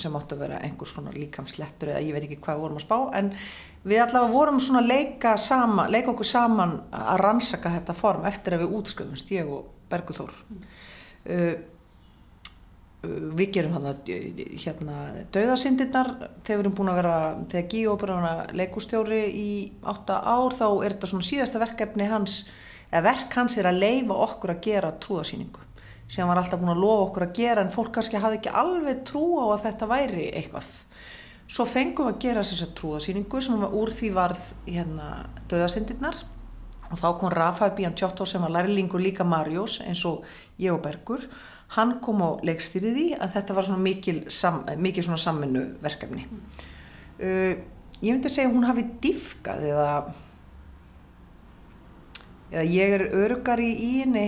sem 0.00 0.16
átti 0.18 0.36
að 0.36 0.44
vera 0.44 0.60
einhvers 0.66 0.94
konar 0.96 1.16
líkamslettur 1.16 1.92
eða 1.94 2.04
ég 2.04 2.16
veit 2.16 2.26
ekki 2.26 2.40
hvað 2.44 2.64
vorum 2.66 2.80
að 2.80 2.84
spá. 2.84 2.96
En 3.18 3.32
við 3.88 4.02
allavega 4.04 4.32
vorum 4.34 4.60
svona 4.60 4.84
leika 4.84 5.34
sama, 5.40 5.88
leika 5.90 6.12
okkur 6.12 6.28
saman 6.28 6.78
að 6.92 7.20
rannsaka 7.24 7.72
þetta 7.78 7.96
form 7.96 8.28
eftir 8.28 8.56
að 8.56 8.66
við 8.66 8.78
útskrifumst, 8.78 9.32
ég 9.34 9.50
og 9.52 9.70
Berguþór 9.92 10.32
mm. 10.32 10.66
uh, 11.32 11.54
við 13.02 13.48
gerum 13.56 13.74
þannig 13.74 14.12
hérna 14.62 14.98
döðasindirnar 15.34 16.12
þegar 16.44 16.52
við 16.52 16.60
erum 16.60 16.76
búin 16.78 16.92
að 16.92 17.00
vera 17.00 17.16
þegar 17.50 17.66
Gíóperana 17.72 18.34
leikustjóri 18.54 19.22
í 19.34 19.48
átta 19.90 20.20
ár 20.22 20.54
þá 20.54 20.66
er 20.68 20.94
þetta 20.94 21.10
svona 21.10 21.26
síðasta 21.26 21.62
verkefni 21.64 22.06
hans 22.12 22.44
eða 22.92 23.02
verk 23.08 23.36
hans 23.40 23.58
er 23.58 23.68
að 23.72 23.82
leifa 23.82 24.20
okkur 24.28 24.54
að 24.54 24.62
gera 24.68 24.94
trúðasýningu 25.02 25.66
sem 26.12 26.28
var 26.28 26.40
alltaf 26.40 26.60
búin 26.60 26.74
að 26.74 26.82
lofa 26.82 27.06
okkur 27.06 27.26
að 27.26 27.38
gera 27.38 27.62
en 27.64 27.72
fólk 27.72 27.94
kannski 27.96 28.20
hafði 28.20 28.40
ekki 28.40 28.52
alveg 28.62 29.00
trú 29.08 29.24
á 29.40 29.44
að 29.54 29.62
þetta 29.66 29.88
væri 29.88 30.26
eitthvað. 30.36 30.68
Svo 31.52 31.64
fengum 31.68 32.08
við 32.08 32.14
að 32.14 32.20
gera 32.24 32.44
þess 32.44 32.66
að 32.66 32.74
trúðasýningu 32.80 33.40
sem 33.44 33.64
úr 33.64 33.92
því 33.92 34.10
varð 34.16 34.44
hérna 34.66 35.08
döðasindirnar 35.48 36.20
og 36.92 37.00
þá 37.00 37.08
kom 37.20 37.32
Rafael 37.32 37.72
Bianciotto 37.76 38.26
sem 38.28 38.44
var 38.44 38.52
lærlingur 38.52 39.00
líka 39.00 39.24
Mariós 39.24 39.78
eins 39.84 40.04
og 40.08 40.26
ég 40.60 40.72
og 40.74 40.82
Bergur. 40.84 41.24
Hann 41.72 41.96
kom 42.04 42.20
á 42.20 42.36
leikstýrið 42.44 42.98
í 43.00 43.06
að 43.16 43.38
þetta 43.38 43.56
var 43.56 43.68
svona 43.68 43.84
mikil, 43.84 44.18
sam, 44.28 44.60
mikil 44.76 45.06
svona 45.06 45.20
sammennu 45.20 45.62
verkefni 45.80 46.26
mm. 46.26 46.42
uh, 47.24 47.54
ég 48.02 48.10
myndi 48.10 48.28
að 48.28 48.34
segja 48.34 48.50
að 48.50 48.56
hún 48.58 48.68
hafi 48.68 48.84
diffkað 49.00 49.64
eða 49.70 49.90
eða 52.52 52.64
ég 52.68 52.96
er 52.98 53.06
örugari 53.16 53.70
í 53.72 53.92
henni 54.02 54.26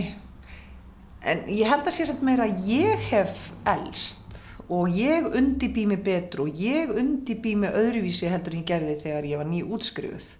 en 1.24 1.44
ég 1.48 1.68
held 1.68 1.86
að 1.86 1.96
sé 1.96 2.06
samt 2.08 2.24
meira 2.26 2.46
að 2.46 2.66
ég 2.68 3.04
hef 3.10 3.50
elst 3.68 4.40
og 4.68 4.92
ég 4.96 5.26
undibý 5.36 5.84
mig 5.88 6.02
betur 6.04 6.46
og 6.46 6.60
ég 6.60 6.92
undibý 6.92 7.54
mig 7.56 7.74
öðruvísi 7.76 8.30
heldur 8.32 8.56
ég 8.58 8.66
gerði 8.68 8.96
þegar 9.02 9.28
ég 9.28 9.40
var 9.40 9.48
ný 9.48 9.62
útskrifuð 9.64 10.30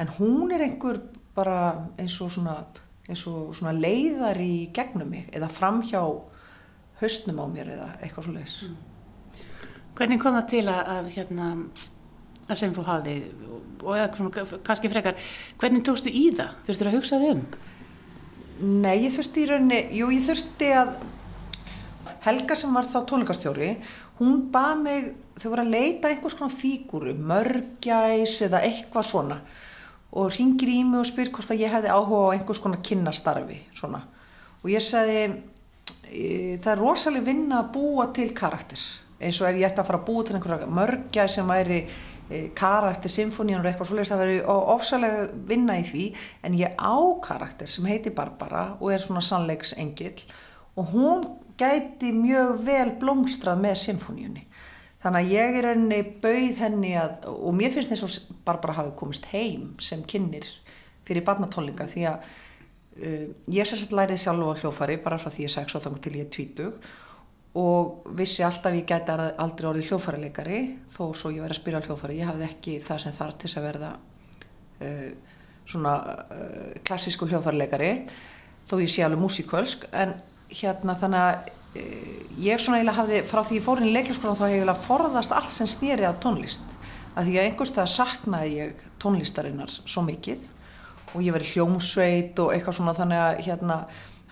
en 0.00 0.12
hún 0.18 0.52
er 0.52 0.64
einhver 0.66 1.00
bara 1.36 1.88
eins 2.00 2.16
og 2.24 2.32
svona, 2.32 2.58
eins 3.08 3.26
og 3.28 3.52
svona 3.56 3.76
leiðar 3.76 4.40
í 4.40 4.68
gegnum 4.76 5.10
mig 5.12 5.28
eða 5.32 5.52
framhjá 5.52 6.02
haustnum 7.00 7.40
á 7.40 7.46
mér 7.52 7.72
eða 7.76 7.90
eitthvað 8.00 8.28
svo 8.28 8.36
leiðis 8.36 8.58
Hvernig 9.96 10.20
kom 10.20 10.34
það 10.36 10.48
til 10.50 10.66
að, 10.68 10.80
að 10.92 11.06
hérna, 11.14 11.44
sem 12.52 12.72
þú 12.76 12.82
hafði 12.84 13.14
og 13.80 13.94
eða 13.96 14.58
kannski 14.66 14.90
frekar, 14.92 15.16
hvernig 15.60 15.86
tókstu 15.88 16.12
í 16.12 16.26
það? 16.36 16.52
Þurftur 16.66 16.90
að 16.90 16.96
hugsa 16.98 17.20
þig 17.22 17.32
um? 17.32 17.46
Nei, 18.56 19.04
ég 19.04 19.12
þurfti 19.12 19.42
í 19.42 19.48
rauninni, 19.50 19.78
jú, 19.98 20.08
ég 20.14 20.24
þurfti 20.24 20.72
að 20.72 20.96
Helga 22.26 22.56
sem 22.58 22.72
var 22.74 22.86
þá 22.88 22.98
tónleikastjóri, 23.06 23.68
hún 24.18 24.46
bað 24.50 24.72
mig, 24.80 25.10
þau 25.38 25.50
voru 25.52 25.62
að 25.62 25.74
leita 25.74 26.10
einhvers 26.10 26.34
konar 26.38 26.54
fígúru, 26.56 27.12
mörgjæs 27.14 28.40
eða 28.48 28.62
eitthvað 28.66 29.10
svona 29.10 29.36
og 30.16 30.32
ringir 30.32 30.72
í 30.72 30.80
mig 30.86 31.02
og 31.02 31.08
spyr 31.10 31.30
hvort 31.34 31.52
að 31.52 31.60
ég 31.60 31.72
hefði 31.74 31.92
áhuga 31.92 32.32
á 32.32 32.34
einhvers 32.38 32.62
konar 32.64 32.80
kynnastarfi 32.86 33.58
svona. 33.76 34.00
Og 34.64 34.70
ég 34.72 34.82
sagði, 34.82 35.26
það 36.62 36.70
er 36.72 36.80
rosalega 36.80 37.28
vinna 37.28 37.60
að 37.60 37.72
búa 37.76 38.08
til 38.16 38.30
karakter 38.36 38.80
eins 39.16 39.38
og 39.40 39.48
ef 39.48 39.56
ég 39.56 39.68
ætti 39.68 39.80
að 39.80 39.88
fara 39.88 40.00
að 40.00 40.08
búa 40.08 40.24
til 40.24 40.36
einhverja 40.36 40.70
mörgjæs 40.78 41.36
sem 41.38 41.48
væri 41.48 41.82
karakter, 42.58 43.10
symfóníun 43.12 43.60
og 43.60 43.68
eitthvað 43.70 43.90
svolítið, 43.90 44.10
það 44.10 44.22
veri 44.24 44.38
ofsalega 44.50 45.26
vinna 45.46 45.76
í 45.78 45.84
því 45.86 46.06
en 46.46 46.56
ég 46.58 46.74
á 46.74 46.96
karakter 47.22 47.70
sem 47.70 47.86
heiti 47.86 48.10
Barbara 48.14 48.72
og 48.80 48.90
er 48.90 49.02
svona 49.02 49.22
sannleiksengil 49.22 50.24
og 50.76 50.90
hún 50.92 51.26
gæti 51.60 52.10
mjög 52.12 52.58
vel 52.66 52.90
blómstrað 53.00 53.62
með 53.62 53.78
symfóníunni. 53.84 54.42
Þannig 55.04 55.22
að 55.22 55.32
ég 55.36 55.58
er 55.60 55.68
henni 55.70 56.00
bauð 56.24 56.60
henni 56.60 56.92
að, 56.98 57.28
og 57.30 57.54
mér 57.54 57.72
finnst 57.72 57.92
þess 57.94 58.04
að 58.06 58.42
Barbara 58.48 58.80
hafi 58.80 58.96
komist 58.98 59.28
heim 59.30 59.76
sem 59.78 60.02
kynir 60.08 60.48
fyrir 61.06 61.24
barnatónleika 61.24 61.86
því 61.86 62.06
að 62.10 62.26
uh, 62.26 63.26
ég 63.54 63.68
sérst 63.68 63.94
lærið 63.94 64.24
sjálf 64.24 64.50
á 64.50 64.58
hljófari 64.64 64.98
bara 65.04 65.20
frá 65.22 65.30
því 65.30 65.46
ég 65.46 65.54
sex 65.54 65.78
og 65.78 65.84
þannig 65.86 66.02
til 66.02 66.16
ég 66.18 66.32
tvítug 66.34 66.94
og 67.56 68.10
vissi 68.18 68.44
alltaf 68.44 68.74
ég 68.76 68.84
gæti 68.88 69.14
aldrei 69.16 69.70
orðið 69.70 69.90
hljófarileikari 69.90 70.60
þó 70.92 71.02
svo 71.16 71.32
ég 71.32 71.40
væri 71.44 71.56
að 71.56 71.60
spila 71.62 71.82
hljófari, 71.84 72.18
ég 72.20 72.28
hafði 72.28 72.48
ekki 72.50 72.78
það 72.84 73.02
sem 73.02 73.16
þarf 73.16 73.38
til 73.40 73.52
að 73.52 73.66
verða 73.70 73.92
uh, 73.96 75.10
svona 75.66 75.92
uh, 76.04 76.72
klassísku 76.86 77.28
hljófarileikari 77.30 77.92
þó 78.66 78.80
ég 78.82 78.90
sé 78.92 79.04
alveg 79.06 79.22
músikölsk 79.22 79.86
en 79.94 80.16
hérna 80.50 80.96
þannig 80.98 81.22
að 81.22 81.48
e, 81.78 81.84
ég 82.46 82.62
svona 82.62 82.80
eiginlega 82.80 83.00
hafði 83.00 83.20
frá 83.26 83.40
því 83.46 83.58
ég 83.58 83.64
fór 83.64 83.82
inn 83.82 83.90
í 83.90 83.94
leiklisskólan 83.94 84.38
þá 84.38 84.44
hef 84.44 84.52
ég 84.52 84.60
eiginlega 84.60 84.84
forðast 84.86 85.34
allt 85.34 85.54
sem 85.54 85.70
snýri 85.70 86.06
að 86.06 86.20
tónlist. 86.24 86.74
Að 87.16 87.28
því 87.28 87.36
að 87.36 87.48
einhvers 87.48 87.74
það 87.76 87.92
saknaði 87.94 88.52
ég 88.56 88.82
tónlistarinnar 89.02 89.72
svo 89.78 90.04
mikið 90.06 90.44
og 91.14 91.22
ég 91.24 91.36
verið 91.36 91.52
hljómsveit 91.54 92.42
og 92.42 92.52
eitthvað 92.54 92.78
svona 92.78 92.96
þannig 92.96 93.22
að 93.22 93.42
hérna 93.46 93.78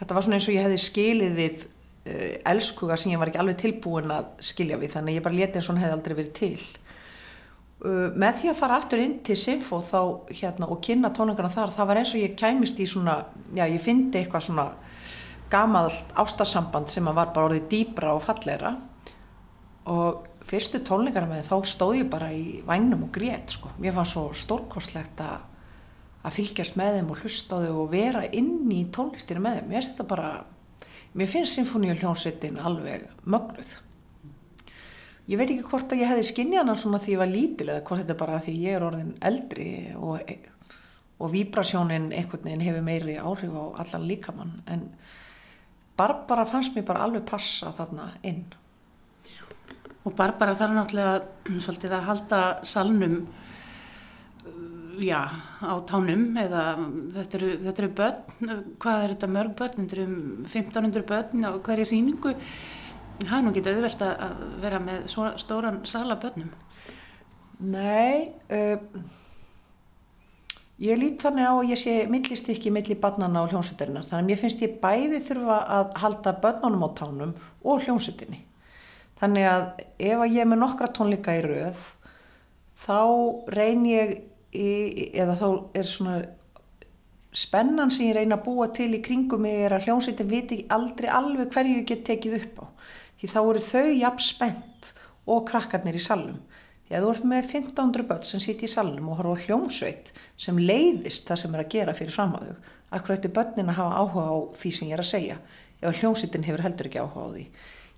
þetta 0.01 0.17
var 0.17 0.27
svona 0.27 0.39
eins 0.39 0.49
og 0.51 0.57
ég 0.57 0.67
hefði 0.67 0.83
skilið 0.85 1.39
við 1.39 1.65
elskuga 2.05 2.97
sem 3.01 3.15
ég 3.15 3.21
var 3.21 3.31
ekki 3.31 3.41
alveg 3.41 3.61
tilbúin 3.63 4.13
að 4.13 4.33
skilja 4.45 4.81
við 4.81 4.97
þannig 4.97 5.15
að 5.15 5.19
ég 5.19 5.27
bara 5.27 5.39
leti 5.39 5.61
eins 5.61 5.71
og 5.73 5.79
hefði 5.81 5.97
aldrei 5.97 6.17
verið 6.19 6.35
til 6.37 6.59
e, 6.61 7.93
með 8.13 8.41
því 8.41 8.51
að 8.53 8.59
fara 8.61 8.79
aftur 8.81 9.05
inn 9.05 9.15
til 9.25 9.39
Sinfo 9.41 9.81
þá 9.85 10.01
hérna 10.29 10.69
og 10.69 10.83
kynna 10.85 11.13
tónlingarna 11.17 11.53
þar 11.55 11.73
það 11.79 11.91
var 11.91 12.03
eins 12.03 12.13
og 12.13 12.25
ég 12.25 12.37
kæmist 12.37 12.83
í 12.85 12.89
svona 12.91 13.17
já 13.57 13.65
ég 13.65 13.81
fyndi 13.81 14.21
eitthvað 14.21 14.49
svona 14.51 14.67
gamalt 15.55 16.13
ástarsamband 16.19 16.93
sem 16.93 17.09
var 17.09 17.33
bara 17.33 17.49
orðið 17.49 17.69
dýbra 17.73 18.15
og 18.17 18.23
falleira 18.25 18.77
og 19.91 20.25
fyrstu 20.49 20.81
tónleikara 20.85 21.29
með 21.29 21.49
þá 21.49 21.57
stóð 21.69 21.99
ég 22.03 22.11
bara 22.13 22.31
í 22.35 22.61
vagnum 22.67 23.07
og 23.07 23.13
grét 23.15 23.57
sko. 23.57 23.73
Mér 23.81 23.97
var 23.97 24.09
svo 24.09 24.27
stórkostlegt 24.37 25.21
að, 25.25 25.45
að 26.25 26.37
fylgjast 26.39 26.79
með 26.81 26.99
þeim 26.99 27.13
og 27.13 27.23
hlusta 27.23 27.61
á 27.61 27.63
þau 27.65 27.79
og 27.85 27.93
vera 27.93 28.25
inn 28.33 28.73
í 28.73 28.83
tónlistinu 28.93 29.45
með 29.45 29.61
þeim. 29.61 29.71
Mér 29.71 29.79
finnst 29.79 29.95
þetta 29.95 30.09
bara, 30.11 30.31
mér 31.15 31.31
finnst 31.31 31.59
symfóníu 31.59 31.95
hljónsettin 31.99 32.59
alveg 32.59 33.07
mögnuð. 33.25 33.77
Ég 35.31 35.41
veit 35.41 35.49
ekki 35.49 35.65
hvort 35.71 35.93
að 35.95 36.03
ég 36.03 36.11
hefði 36.11 36.27
skinnjað 36.29 36.69
hann 36.69 36.81
svona 36.81 37.01
því 37.01 37.15
ég 37.15 37.21
var 37.23 37.31
lítil 37.31 37.69
eða 37.71 37.85
hvort 37.87 38.03
þetta 38.03 38.17
bara 38.21 38.41
því 38.45 38.57
ég 38.61 38.77
er 38.77 38.85
orðin 38.85 39.15
eldri 39.25 39.69
og, 39.97 40.35
og 41.17 41.33
vibrasjónin 41.33 42.11
einhvern 42.13 42.45
veginn 42.45 42.67
hefur 42.67 42.85
meiri 42.85 43.15
áhrif 43.17 43.55
á 43.57 43.65
allan 43.85 44.09
líkamann 44.11 44.59
en 44.69 44.85
Barbara 45.97 46.45
fannst 46.45 46.75
mér 46.75 46.85
bara 46.89 47.07
alveg 47.07 47.25
passa 47.29 47.71
þarna 47.73 48.11
inn. 48.27 48.45
Og 50.05 50.13
Barbara 50.19 50.57
þarf 50.59 50.75
náttúrulega 50.77 51.61
svolítið 51.63 51.97
að 51.97 52.07
halda 52.11 52.41
salnum 52.69 53.17
já, 55.03 55.21
á 55.65 55.75
tánum 55.89 56.37
eða 56.39 56.63
þetta 57.17 57.39
eru, 57.39 57.51
þetta 57.65 57.83
eru 57.83 57.91
börn, 58.01 58.53
hvað 58.83 59.03
er 59.03 59.15
þetta 59.15 59.33
mörg 59.35 59.57
börn, 59.59 59.81
þetta 59.81 59.99
eru 59.99 60.07
1500 60.47 61.07
börn 61.09 61.49
á 61.49 61.51
hverja 61.59 61.89
síningu. 61.91 62.35
Það 63.25 63.37
er 63.39 63.45
nú 63.45 63.53
ekki 63.53 63.65
auðvelt 63.71 64.07
að 64.07 64.47
vera 64.63 64.81
með 64.83 65.05
stóran 65.43 65.83
sala 65.89 66.19
börnum. 66.23 66.51
Nei, 67.65 68.35
uh, 68.51 69.13
Ég 70.83 70.99
lít 70.99 71.23
þannig 71.23 71.47
á 71.47 71.55
að 71.55 71.69
ég 71.71 71.79
sé 71.79 71.93
millist 72.11 72.49
ekki 72.51 72.73
milli 72.75 72.97
barnana 72.99 73.45
á 73.47 73.47
hljómsveitarinnar 73.47 74.03
þannig 74.09 74.25
að 74.25 74.31
mér 74.31 74.39
finnst 74.41 74.63
ég 74.65 74.73
bæði 74.83 75.21
þurfa 75.23 75.59
að 75.77 75.93
halda 76.03 76.33
börnunum 76.43 76.83
á 76.83 76.91
tánum 76.99 77.35
og 77.63 77.85
hljómsveitinni. 77.85 78.41
Þannig 79.21 79.47
að 79.47 79.69
ef 80.03 80.25
að 80.25 80.35
ég 80.35 80.43
er 80.43 80.49
með 80.51 80.61
nokkra 80.65 80.89
tónleika 80.91 81.37
í 81.39 81.45
rauð 81.45 81.85
þá 82.85 82.99
reyn 83.55 83.87
ég 83.87 84.17
í, 84.55 85.11
eða 85.13 85.37
þá 85.39 85.47
er 85.75 85.89
svona 85.91 86.17
spennan 87.35 87.91
sem 87.91 88.09
ég 88.09 88.19
reyna 88.19 88.39
að 88.39 88.47
búa 88.47 88.69
til 88.75 88.93
í 88.95 89.03
kringum 89.03 89.43
mig 89.43 89.65
er 89.67 89.75
að 89.75 89.89
hljómsveitin 89.89 90.31
viti 90.31 90.61
aldrei 90.75 91.09
alveg 91.11 91.51
hverju 91.55 91.81
ég 91.81 91.89
get 91.89 92.05
tekið 92.07 92.39
upp 92.41 92.63
á. 92.63 92.67
Því 93.19 93.31
þá 93.33 93.41
eru 93.43 93.65
þau 93.67 93.87
jafn 93.91 94.23
spennt 94.23 94.93
og 95.27 95.47
krakkarnir 95.49 95.99
í 95.99 96.03
salum. 96.03 96.39
Því 96.85 96.97
að 96.97 97.05
þú 97.05 97.11
ert 97.15 97.27
með 97.31 97.45
1500 97.49 98.07
börn 98.11 98.27
sem 98.29 98.43
sitt 98.45 98.63
í 98.63 98.71
salunum 98.71 99.11
og 99.11 99.21
horfa 99.23 99.49
hljómsveit 99.49 100.13
sem 100.37 100.59
leiðist 100.61 101.27
það 101.29 101.41
sem 101.43 101.55
er 101.57 101.65
að 101.65 101.71
gera 101.75 101.97
fyrir 101.97 102.15
fram 102.15 102.35
að 102.39 102.51
þau. 102.51 102.73
Akkur 102.95 103.17
ættu 103.17 103.31
börnin 103.35 103.73
að 103.73 103.79
hafa 103.81 104.03
áhuga 104.03 104.25
á 104.31 104.37
því 104.61 104.75
sem 104.77 104.91
ég 104.91 104.99
er 104.99 105.03
að 105.03 105.11
segja 105.11 105.39
ef 105.85 106.01
hljómsveitin 106.01 106.45
hefur 106.47 106.65
heldur 106.65 106.89
ekki 106.91 107.01
áhuga 107.01 107.25
á 107.25 107.29
því. 107.35 107.45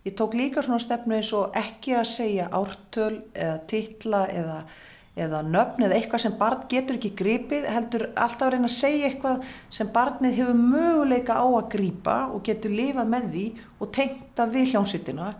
Ég 0.06 0.14
tók 0.14 0.36
líka 0.38 0.62
svona 0.62 0.78
stefnu 0.78 1.16
eins 1.18 1.32
og 1.34 1.56
ekki 1.58 1.96
að 1.98 2.06
segja 2.12 2.46
ártöl 2.54 3.24
eða 3.34 3.56
titla 3.66 4.20
eða, 4.30 4.60
eða 5.16 5.42
nöfn 5.48 5.86
eða 5.86 5.96
eitthvað 5.96 6.22
sem 6.26 6.34
barn 6.36 6.64
getur 6.68 6.98
ekki 6.98 7.14
gripið 7.16 7.68
heldur 7.72 8.06
alltaf 8.12 8.46
að 8.46 8.54
reyna 8.54 8.68
að 8.68 8.74
segja 8.76 9.10
eitthvað 9.10 9.46
sem 9.72 9.92
barnið 9.94 10.40
hefur 10.40 10.58
möguleika 10.60 11.38
á 11.40 11.46
að 11.46 11.70
grípa 11.72 12.16
og 12.34 12.42
getur 12.44 12.74
lifað 12.76 13.12
með 13.14 13.30
því 13.32 13.46
og 13.80 13.92
tengta 13.96 14.48
við 14.52 14.74
hljómsveitina. 14.74 15.30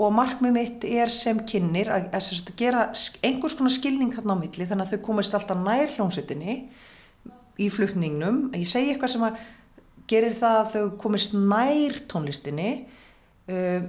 Og 0.00 0.12
markmið 0.14 0.54
mitt 0.54 0.86
er 0.86 1.10
sem 1.12 1.40
kynir 1.44 1.90
að, 1.90 2.06
að, 2.14 2.28
að 2.38 2.52
gera 2.60 2.84
einhvers 3.26 3.56
konar 3.58 3.74
skilning 3.74 4.14
þarna 4.14 4.38
á 4.38 4.42
milli 4.44 4.68
þannig 4.70 4.86
að 4.86 4.94
þau 4.94 5.06
komist 5.08 5.34
alltaf 5.36 5.58
nær 5.58 5.90
hljónsettinni 5.96 6.60
í 7.60 7.68
flutningnum. 7.72 8.46
Ég 8.54 8.70
segi 8.70 8.94
eitthvað 8.94 9.14
sem 9.16 9.26
að 9.26 9.40
gerir 10.10 10.34
það 10.34 10.58
að 10.60 10.72
þau 10.74 10.84
komist 11.02 11.34
nær 11.36 11.98
tónlistinni 12.10 12.70
uh, 13.50 13.82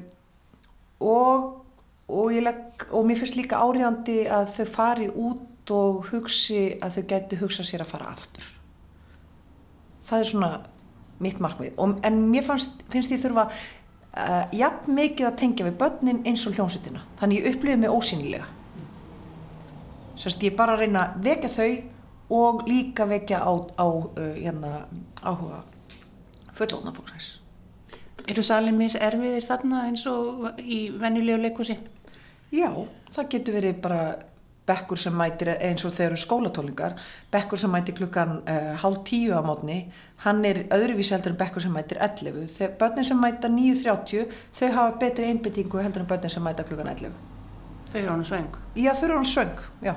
og, 1.02 1.48
og, 2.12 2.36
leg, 2.44 2.86
og 2.92 3.08
mér 3.08 3.22
finnst 3.22 3.38
líka 3.40 3.62
áriðandi 3.64 4.24
að 4.30 4.48
þau 4.56 4.68
fari 4.76 5.10
út 5.10 5.72
og 5.72 6.08
hugsi 6.12 6.78
að 6.82 6.98
þau 6.98 7.04
getur 7.14 7.44
hugsa 7.46 7.66
sér 7.68 7.86
að 7.86 7.94
fara 7.94 8.12
aftur. 8.12 8.48
Það 10.10 10.24
er 10.24 10.32
svona 10.32 10.52
mitt 11.22 11.40
markmið. 11.40 11.76
Og, 11.80 12.00
en 12.04 12.24
mér 12.32 12.48
finnst, 12.48 12.82
finnst 12.92 13.14
ég 13.14 13.22
þurfa 13.24 13.46
uh, 13.52 14.48
jafn 14.58 14.98
mikið 14.98 15.30
að 15.30 15.38
tengja 15.44 15.68
við 15.70 15.78
börnin 15.84 16.24
eins 16.28 16.48
og 16.50 16.58
hljómsveitina. 16.58 17.06
Þannig 17.22 17.40
ég 17.40 17.54
upplifið 17.56 17.86
mig 17.86 17.94
ósynilega 17.94 18.50
sérst 20.22 20.44
ég 20.46 20.56
bara 20.58 20.78
reyna 20.78 21.08
að 21.08 21.26
vekja 21.26 21.52
þau 21.56 21.72
og 22.42 22.66
líka 22.70 23.08
vekja 23.10 23.42
á, 23.42 23.52
á 23.58 23.88
uh, 23.90 24.34
hérna, 24.38 24.86
áhuga 25.24 25.64
fullóna 26.54 26.94
fólksæs 26.96 27.38
Eru 28.30 28.44
salin 28.46 28.78
mis 28.78 28.94
erfiðir 28.96 29.44
þarna 29.48 29.88
eins 29.90 30.04
og 30.06 30.60
í 30.62 30.92
venjulegu 31.02 31.42
leikúsi? 31.42 31.80
Já, 32.52 32.70
það 33.16 33.32
getur 33.32 33.58
verið 33.60 33.82
bara 33.84 34.02
bekkur 34.68 35.00
sem 35.00 35.16
mætir 35.18 35.54
eins 35.56 35.84
og 35.88 35.94
þeir 35.96 36.12
eru 36.12 36.20
skólatólingar 36.22 36.98
bekkur 37.34 37.60
sem 37.60 37.72
mætir 37.74 37.96
klukkan 37.98 38.42
uh, 38.44 38.74
hálf 38.82 39.02
tíu 39.08 39.34
á 39.34 39.42
mótni 39.44 39.80
hann 40.26 40.44
er 40.46 40.66
öðruvísi 40.76 41.16
heldur 41.16 41.34
en 41.34 41.40
bekkur 41.40 41.64
sem 41.64 41.74
mætir 41.76 42.00
11 42.00 42.46
þegar 42.56 42.76
börnin 42.84 43.08
sem 43.08 43.22
mæta 43.24 43.50
9.30 43.52 44.36
þau 44.60 44.70
hafa 44.78 45.00
betri 45.02 45.32
einbyttingu 45.32 45.82
heldur 45.82 46.06
en 46.06 46.12
börnin 46.12 46.34
sem 46.36 46.46
mæta 46.46 46.68
klukkan 46.68 46.94
11 46.94 47.18
Þau 47.92 47.98
eru 48.00 48.14
án 48.14 48.22
svöng? 48.24 48.54
Já, 48.80 48.94
þau 48.96 49.08
eru 49.10 49.18
án 49.20 49.26
svöng, 49.28 49.66
já 49.84 49.96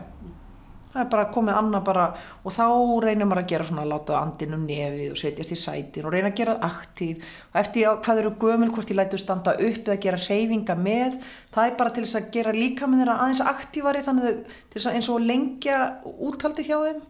það 0.94 1.02
er 1.02 1.10
bara 1.12 1.24
komið 1.34 1.58
annað 1.58 1.84
bara 1.88 2.04
og 2.40 2.54
þá 2.54 2.64
reynir 3.04 3.28
maður 3.28 3.42
að 3.42 3.50
gera 3.50 3.66
svona 3.68 3.86
láta 3.90 4.16
andin 4.20 4.56
um 4.56 4.64
nefið 4.68 5.10
og 5.10 5.20
setjast 5.20 5.54
í 5.54 5.58
sætin 5.58 6.06
og 6.06 6.14
reyna 6.14 6.30
að 6.30 6.38
gera 6.40 6.54
aktív. 6.68 7.26
Og 7.50 7.60
eftir 7.60 7.88
að, 7.90 7.98
hvað 8.06 8.22
eru 8.22 8.32
gömul, 8.44 8.70
hvort 8.76 8.94
ég 8.94 9.00
lætu 9.00 9.20
standa 9.20 9.56
upp 9.58 9.90
eða 9.90 9.98
gera 10.06 10.22
reyfinga 10.22 10.78
með 10.78 11.18
það 11.54 11.68
er 11.68 11.78
bara 11.82 11.94
til 11.94 12.06
þess 12.06 12.20
að 12.20 12.30
gera 12.38 12.54
líka 12.54 12.88
með 12.88 13.02
þeirra 13.02 13.18
aðeins 13.24 13.44
aktívari 13.52 14.04
þannig 14.06 14.30
að 14.30 14.90
eins 14.94 15.10
og 15.10 15.26
lengja 15.26 15.80
úthaldi 16.14 16.66
hjá 16.68 16.78
þeim. 16.86 17.04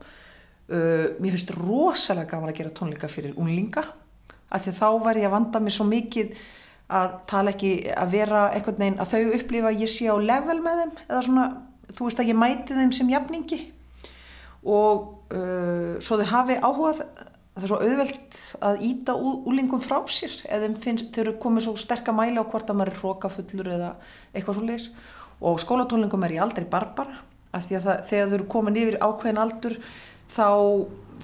Uh, 0.64 1.12
mér 1.20 1.34
finnst 1.34 1.52
rosalega 1.58 2.30
gaman 2.30 2.48
að 2.48 2.62
gera 2.62 2.72
tónleika 2.72 3.08
fyrir 3.12 3.34
unlinga 3.36 3.82
af 4.54 4.64
því 4.64 4.72
þá 4.78 4.86
verð 5.04 5.20
ég 5.20 5.28
að 5.28 5.34
vanda 5.34 5.60
mig 5.60 5.74
svo 5.76 5.84
mikið 5.88 6.30
að 6.94 7.14
tala 7.30 7.52
ekki 7.54 7.70
að 7.92 8.12
vera 8.12 8.42
einhvern 8.52 8.80
veginn 8.80 8.98
að 9.02 9.12
þau 9.14 9.36
upplifa 9.38 9.70
að 9.70 9.84
ég 9.84 9.90
sé 9.90 10.08
á 10.08 10.16
level 10.20 10.58
með 10.64 10.80
þeim 10.80 10.92
eða 11.06 11.22
svona, 11.26 11.46
þú 11.92 12.08
veist 12.08 12.22
að 12.22 12.30
ég 12.32 12.38
mæti 12.38 12.76
þeim 12.76 12.92
sem 12.96 13.12
jafningi 13.12 13.60
og 14.64 15.34
uh, 15.34 15.96
svo 16.00 16.18
þau 16.20 16.28
hafi 16.30 16.58
áhugað 16.62 17.02
það 17.54 17.66
er 17.66 17.70
svo 17.70 17.80
auðvelt 17.84 18.38
að 18.66 18.80
íta 18.88 19.14
úlingum 19.20 19.82
frá 19.82 20.00
sér 20.10 20.32
eða 20.48 20.72
þau 20.82 21.20
eru 21.22 21.36
komið 21.42 21.68
svo 21.68 21.76
sterk 21.78 22.08
að 22.10 22.18
mæla 22.18 22.42
á 22.42 22.50
hvort 22.50 22.70
að 22.70 22.80
maður 22.80 22.94
er 22.94 22.98
hrókafullur 23.02 23.70
eða 23.76 23.92
eitthvað 24.32 24.58
svo 24.58 24.66
leis 24.66 24.88
og 25.44 25.60
skólatónlingum 25.62 26.26
er 26.26 26.34
ég 26.38 26.42
aldrei 26.42 26.66
barbara 26.70 27.20
af 27.54 27.68
því 27.68 27.78
að 27.78 27.86
það, 27.86 28.02
þegar 28.10 28.28
þau 28.28 28.36
eru 28.38 28.48
komin 28.56 28.80
yfir 28.80 28.98
ákveðin 29.02 29.40
aldur 29.44 29.76
þá 30.34 30.48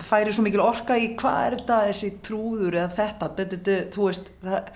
færi 0.00 0.34
svo 0.34 0.44
mikil 0.46 0.62
orka 0.62 0.98
í 0.98 1.10
hvað 1.18 1.40
er 1.46 1.56
þetta 1.58 1.80
þessi 1.88 2.10
trúður 2.24 2.78
eða 2.78 2.94
þetta 2.94 3.30
dö, 3.34 3.46
dö, 3.50 3.60
dö, 3.66 3.78
þú 3.94 4.06
veist 4.06 4.30
það, 4.44 4.70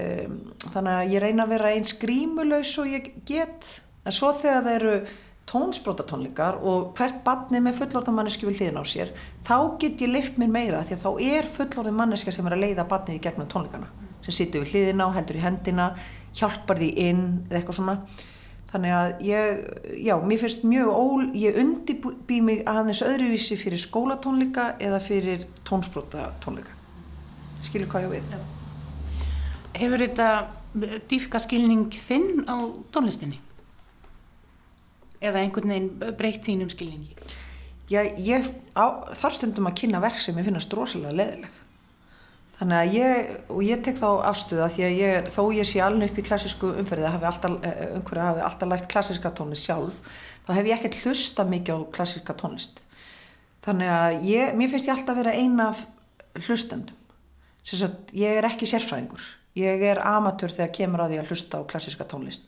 um, 0.00 0.40
þannig 0.66 0.96
að 0.96 1.14
ég 1.14 1.24
reyna 1.24 1.46
að 1.46 1.54
vera 1.54 1.72
eins 1.76 1.94
grímulaus 2.00 2.74
og 2.82 2.90
ég 2.90 3.12
get 3.28 3.70
en 4.04 4.16
svo 4.16 4.32
þegar 4.36 4.64
það 4.66 4.76
eru 4.78 4.94
tónsbrótatónleikar 5.50 6.60
og 6.62 6.92
hvert 6.98 7.22
barni 7.26 7.58
með 7.62 7.80
fullorðan 7.80 8.16
manneski 8.20 8.46
vil 8.46 8.54
hliðin 8.54 8.78
á 8.78 8.84
sér 8.86 9.10
þá 9.46 9.56
get 9.82 10.02
ég 10.04 10.12
lift 10.12 10.38
mér 10.38 10.52
meira 10.52 10.84
því 10.86 10.96
að 10.96 11.04
þá 11.04 11.10
er 11.26 11.48
fullorðin 11.56 11.98
manneska 11.98 12.34
sem 12.34 12.46
er 12.46 12.54
að 12.54 12.64
leiða 12.66 12.86
barnið 12.90 13.18
í 13.18 13.22
gegnum 13.24 13.50
tónleikana 13.50 13.90
sem 14.24 14.36
sittur 14.36 14.64
við 14.64 14.74
hliðina 14.74 15.08
og 15.08 15.16
heldur 15.16 15.40
í 15.40 15.44
hendina 15.44 15.88
hjálpar 16.36 16.78
því 16.78 16.90
inn 17.08 17.24
eða 17.48 17.58
eitthvað 17.58 17.78
svona. 17.80 17.96
Þannig 18.70 18.92
að 18.94 19.22
ég, 19.26 19.62
já, 20.06 20.12
mér 20.22 20.38
finnst 20.38 20.66
mjög 20.68 20.90
ól, 20.94 21.24
ég 21.34 21.56
undibý 21.58 22.36
mig 22.44 22.60
aðeins 22.70 23.00
öðruvísi 23.02 23.56
fyrir 23.58 23.80
skólatónleika 23.82 24.76
eða 24.78 25.00
fyrir 25.02 25.48
tónsbrótatónleika 25.66 26.76
skilur 27.66 27.90
hvað 27.90 28.06
ég 28.06 28.14
við? 28.14 28.38
Hefur 29.80 30.04
þetta 30.04 30.28
dýfka 31.10 31.40
skilning 31.42 31.90
þinn 31.94 32.44
á 32.46 32.56
tónlistinni? 32.94 33.40
Eða 35.20 35.44
einhvern 35.44 35.72
veginn 35.74 36.16
breytt 36.18 36.44
þínum 36.46 36.72
skilningi? 36.72 37.14
Já, 37.90 38.04
ég 38.22 38.46
á, 38.78 39.10
þar 39.18 39.34
stundum 39.34 39.66
að 39.66 39.80
kynna 39.82 40.00
verk 40.02 40.20
sem 40.22 40.36
ég 40.38 40.46
finnast 40.46 40.74
rosalega 40.78 41.16
leðileg. 41.18 41.56
Þannig 42.60 42.76
að 42.76 42.94
ég, 42.94 43.30
og 43.48 43.62
ég 43.64 43.80
tek 43.80 43.96
þá 43.96 44.08
afstuða 44.28 44.68
því 44.68 44.82
að 44.84 44.98
ég, 45.00 45.28
þó 45.32 45.40
ég 45.56 45.66
sé 45.66 45.80
alveg 45.80 46.12
upp 46.12 46.20
í 46.20 46.24
klassísku 46.26 46.70
umferðið 46.82 47.08
að 47.08 47.14
hafi 47.16 47.28
alltaf, 47.30 47.54
eh, 47.64 47.80
umhverju 47.96 48.26
hafi 48.26 48.44
alltaf 48.44 48.68
lært 48.68 48.88
klassíska 48.92 49.32
tónlist 49.32 49.64
sjálf, 49.64 49.96
þá 50.44 50.50
hef 50.58 50.68
ég 50.68 50.76
ekkert 50.76 51.00
hlusta 51.06 51.46
mikið 51.48 51.80
á 51.80 51.80
klassíska 51.96 52.36
tónlist. 52.36 52.82
Þannig 53.64 53.92
að 53.96 54.28
ég, 54.28 54.52
mér 54.60 54.70
finnst 54.72 54.90
ég 54.90 54.94
alltaf 54.94 55.16
að 55.16 55.22
vera 55.22 55.36
eina 55.40 55.70
af 55.72 55.86
hlustendum. 56.46 56.96
Sagt, 57.64 58.12
ég 58.16 58.38
er 58.38 58.46
ekki 58.48 58.68
sérfræðingur. 58.68 59.24
Ég 59.58 59.82
er 59.90 60.00
amatör 60.04 60.52
þegar 60.52 60.74
kemur 60.76 61.02
að 61.04 61.14
því 61.14 61.18
að 61.20 61.32
hlusta 61.32 61.60
á 61.60 61.68
klassíska 61.70 62.06
tónlist. 62.08 62.46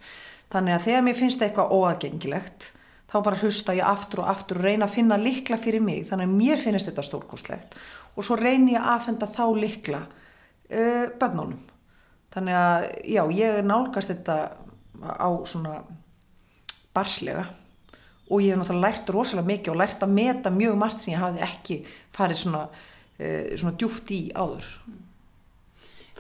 Þannig 0.52 0.76
að 0.76 0.86
þegar 0.86 1.04
mér 1.06 1.16
finnst 1.16 1.42
eitthvað 1.44 1.72
óaðgengilegt 1.72 2.72
þá 3.12 3.16
bara 3.24 3.40
hlusta 3.40 3.74
ég 3.76 3.88
aftur 3.88 4.22
og 4.22 4.30
aftur 4.32 4.60
og 4.60 4.66
reyna 4.66 4.88
að 4.88 4.94
finna 4.96 5.18
likla 5.20 5.58
fyrir 5.60 5.84
mig 5.84 6.06
þannig 6.08 6.28
að 6.28 6.36
mér 6.38 6.60
finnst 6.60 6.88
þetta 6.88 7.04
stórkostlegt 7.04 7.76
og 8.16 8.26
svo 8.26 8.36
reyni 8.40 8.74
ég 8.74 8.80
að 8.80 8.94
aðfenda 8.94 9.28
þá 9.32 9.44
likla 9.56 10.02
uh, 10.04 11.06
börnunum. 11.20 11.60
Þannig 12.32 12.56
að 12.56 12.86
já, 13.12 13.22
ég 13.36 13.58
nálgast 13.68 14.12
þetta 14.12 14.36
á 15.02 15.28
svona 15.48 15.82
barslega 16.96 17.46
og 18.32 18.40
ég 18.40 18.54
hef 18.54 18.60
náttúrulega 18.62 18.86
lært 18.86 19.12
rosalega 19.12 19.50
mikið 19.50 19.72
og 19.74 19.80
lært 19.80 20.04
að 20.04 20.16
meta 20.16 20.52
mjög 20.52 20.78
margt 20.80 21.04
sem 21.04 21.12
ég 21.12 21.20
hafði 21.20 21.44
ekki 21.44 21.78
farið 22.16 22.42
svona, 22.44 22.62
uh, 22.68 23.52
svona 23.56 23.76
djúft 23.76 24.12
í 24.16 24.22
áður. 24.32 24.68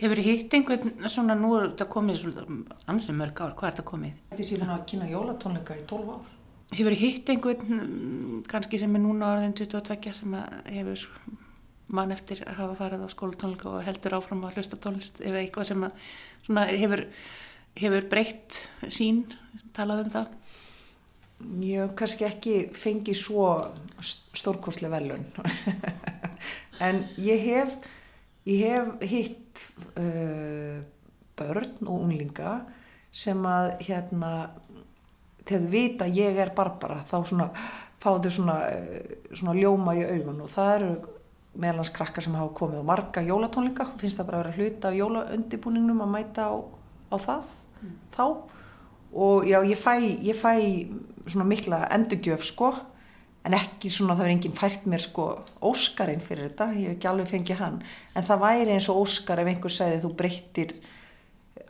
Hefur 0.00 0.18
þið 0.18 0.28
hitt 0.28 0.54
einhvern 0.56 1.10
svona, 1.12 1.34
nú 1.38 1.52
er 1.58 1.66
þetta 1.68 1.86
komið 1.92 2.22
ansið 2.90 3.18
mörg 3.18 3.42
ár, 3.44 3.52
hvað 3.58 3.68
er 3.68 3.74
þetta 3.76 3.88
komið? 3.90 4.14
Þetta 4.30 4.42
er 4.42 4.48
síðan 4.48 4.72
að 4.72 4.86
kynna 4.90 5.08
jólatónleika 5.10 5.76
í 5.76 5.82
12 5.90 6.14
ár. 6.14 6.30
Hefur 6.72 6.94
þið 6.96 7.02
hitt 7.02 7.32
einhvern, 7.34 7.72
mm, 7.76 8.38
kannski 8.48 8.80
sem 8.80 8.96
er 8.96 9.02
núna 9.04 9.28
orðin 9.34 9.52
22, 9.58 10.14
sem 10.16 10.36
hefur 10.72 11.04
mann 11.92 12.14
eftir 12.14 12.40
að 12.46 12.56
hafa 12.62 12.78
farið 12.78 13.04
á 13.04 13.08
skólatónleika 13.12 13.68
og 13.68 13.84
heldur 13.84 14.16
áfram 14.16 14.46
að 14.48 14.56
hlusta 14.56 14.78
tónlist 14.80 15.20
eða 15.20 15.42
eitthvað 15.42 15.68
sem 15.68 15.84
að, 15.84 16.08
svona, 16.46 16.64
hefur, 16.70 17.04
hefur 17.82 18.08
breytt 18.14 18.62
sín, 18.88 19.26
talað 19.76 20.06
um 20.06 20.14
það? 20.16 20.32
Ég 21.66 21.84
hef 21.84 21.94
kannski 21.98 22.26
ekki 22.30 22.56
fengið 22.78 23.18
svo 23.18 23.46
stórkoslega 24.00 24.96
velun, 24.96 25.28
en 26.88 27.04
ég 27.20 27.46
hef, 27.50 27.76
ég 28.48 28.64
hef 28.64 29.08
hitt 29.10 29.41
uh, 30.00 30.82
börn 31.38 31.86
og 31.86 31.94
unglinga 31.96 32.58
sem 33.12 33.40
að 33.46 33.72
hérna 33.86 34.32
þegar 35.46 35.64
þau 35.64 35.72
vita 35.72 36.06
að 36.06 36.20
ég 36.20 36.38
er 36.40 36.52
Barbara 36.56 37.00
þá 37.08 37.16
svona 37.28 37.48
fáðu 38.02 38.32
svona, 38.34 38.56
svona 39.30 39.56
ljóma 39.58 39.94
í 39.98 40.04
augun 40.06 40.42
og 40.44 40.50
það 40.50 40.72
eru 40.76 40.92
meðlans 41.62 41.92
krakkar 41.92 42.24
sem 42.24 42.36
hafa 42.38 42.54
komið 42.56 42.80
á 42.80 42.88
marga 42.88 43.24
jólatónleika, 43.26 43.90
finnst 44.00 44.18
það 44.18 44.30
bara 44.30 44.38
að 44.40 44.44
vera 44.46 44.56
hluta 44.56 44.88
af 44.88 44.96
jólaundibúningnum 44.96 46.00
að 46.00 46.12
mæta 46.14 46.48
á, 46.48 46.54
á 47.12 47.16
það 47.20 47.50
mm. 47.82 47.96
þá 48.16 48.24
og 49.12 49.44
já 49.44 49.58
ég 49.68 49.76
fæ, 49.76 49.92
ég 50.24 50.38
fæ 50.38 50.52
svona 51.28 51.46
mikla 51.46 51.82
endurgjöf 51.92 52.46
sko 52.48 52.72
en 53.42 53.56
ekki 53.58 53.90
svona 53.90 54.14
það 54.14 54.22
verður 54.22 54.34
enginn 54.36 54.56
fært 54.56 54.86
mér 54.86 55.02
sko 55.02 55.26
Óskarinn 55.66 56.22
fyrir 56.22 56.50
þetta, 56.50 56.68
ég 56.78 56.88
hef 56.88 56.96
ekki 56.96 57.10
alveg 57.10 57.30
fengið 57.32 57.60
hann. 57.62 57.78
En 58.14 58.26
það 58.26 58.42
væri 58.44 58.74
eins 58.76 58.88
og 58.92 59.02
Óskar 59.02 59.42
ef 59.42 59.50
einhver 59.50 59.74
segði 59.74 60.02
þú 60.04 60.12
breyttir 60.20 60.74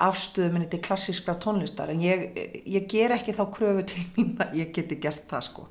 afstöðu 0.03 0.53
minni 0.53 0.69
til 0.73 0.83
klassískra 0.85 1.35
tónlistar. 1.41 1.93
En 1.93 2.03
ég, 2.05 2.29
ég 2.69 2.89
ger 2.91 3.15
ekki 3.17 3.35
þá 3.37 3.45
kröfu 3.55 3.85
til 3.89 4.05
mín 4.17 4.35
að 4.43 4.57
ég 4.61 4.73
geti 4.77 4.99
gert 5.01 5.25
það 5.31 5.47
sko. 5.49 5.67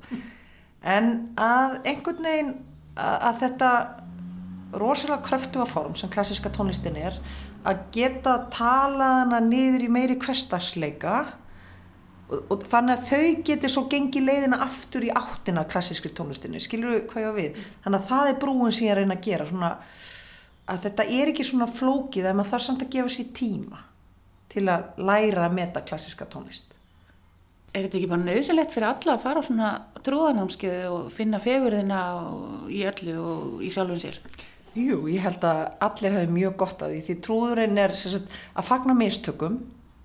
En 0.82 1.12
að 1.38 1.78
einhvern 1.86 2.26
veginn 2.26 2.52
að, 2.96 3.16
að 3.28 3.40
þetta 3.44 3.70
rosalega 4.82 5.22
kröftuga 5.26 5.66
form 5.68 5.94
sem 5.98 6.10
klassíska 6.10 6.50
tónlistin 6.54 6.98
er 6.98 7.18
að 7.68 7.84
geta 7.94 8.38
talaðana 8.50 9.38
niður 9.44 9.86
í 9.86 9.90
meiri 9.92 10.18
hverstagsleika 10.18 11.20
og, 12.32 12.40
og 12.52 12.66
þannig 12.68 12.96
að 12.96 13.06
þau 13.10 13.44
getur 13.48 13.72
svo 13.72 13.84
gengið 13.92 14.26
leiðina 14.28 14.60
aftur 14.64 15.06
í 15.06 15.12
áttina 15.14 15.64
klassískri 15.68 16.12
tónlistinni 16.16 16.62
skilur 16.62 16.96
þú 16.96 17.04
hvað 17.12 17.24
ég 17.24 17.30
á 17.30 17.38
við 17.38 17.62
þannig 17.84 17.98
að 17.98 18.10
það 18.10 18.32
er 18.32 18.42
brúin 18.42 18.74
sem 18.74 18.86
ég 18.86 18.92
er 18.92 19.00
að 19.00 19.06
reyna 19.06 19.18
að 19.18 19.26
gera 19.28 19.48
svona, 19.48 19.72
að 20.72 20.84
þetta 20.86 21.08
er 21.18 21.32
ekki 21.32 21.48
svona 21.48 21.70
flókið 21.70 22.28
en 22.28 22.38
maður 22.38 22.52
þarf 22.54 22.66
samt 22.68 22.86
að 22.86 22.94
gefa 22.96 23.16
sér 23.16 23.32
tíma 23.38 23.82
til 24.52 24.68
að 24.68 25.02
læra 25.08 25.46
að 25.46 25.56
meta 25.56 25.82
klassiska 25.86 26.28
tónlist. 26.28 26.72
Er 27.72 27.86
þetta 27.86 27.96
ekki 28.02 28.08
bara 28.10 28.26
nöðsilegt 28.26 28.72
fyrir 28.74 28.88
alla 28.90 29.14
að 29.14 29.22
fara 29.22 29.40
á 29.40 29.46
svona 29.46 29.68
trúðanámskeið 30.04 30.88
og 30.92 31.06
finna 31.14 31.40
fegurðina 31.40 32.00
í 32.68 32.82
öllu 32.84 33.14
og 33.22 33.62
í 33.64 33.70
sjálfum 33.72 34.00
sér? 34.02 34.18
Jú, 34.76 35.06
ég 35.08 35.24
held 35.24 35.44
að 35.44 35.62
allir 35.84 36.14
hefur 36.18 36.34
mjög 36.36 36.58
gott 36.60 36.84
að 36.84 36.92
því 36.94 37.00
því 37.06 37.16
trúðurinn 37.24 37.80
er 37.80 37.96
sagt, 37.96 38.28
að 38.56 38.68
fagna 38.68 38.96
mistökum 38.96 39.56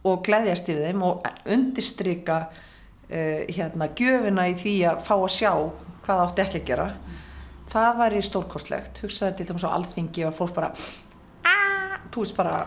og 0.08 0.24
gleyðjast 0.28 0.72
í 0.74 0.78
þeim 0.80 1.03
og 1.08 1.28
undistrykka 1.53 2.39
uh, 2.47 3.41
hérna, 3.53 3.91
gjöfina 3.97 4.47
í 4.51 4.58
því 4.60 4.76
að 4.91 5.05
fá 5.08 5.16
að 5.18 5.34
sjá 5.38 5.51
hvað 6.08 6.24
átti 6.26 6.45
ekki 6.45 6.62
að 6.62 6.70
gera. 6.72 6.89
Það 7.68 7.97
væri 8.01 8.22
stórkostlegt. 8.24 9.01
Hugsaði 9.03 9.39
til 9.39 9.49
þess 9.49 9.68
að 9.68 9.80
alþingi 9.80 10.28
og 10.28 10.38
fólk 10.38 10.53
bara, 10.55 10.70
þú 12.08 12.24
veist 12.24 12.38
bara 12.38 12.62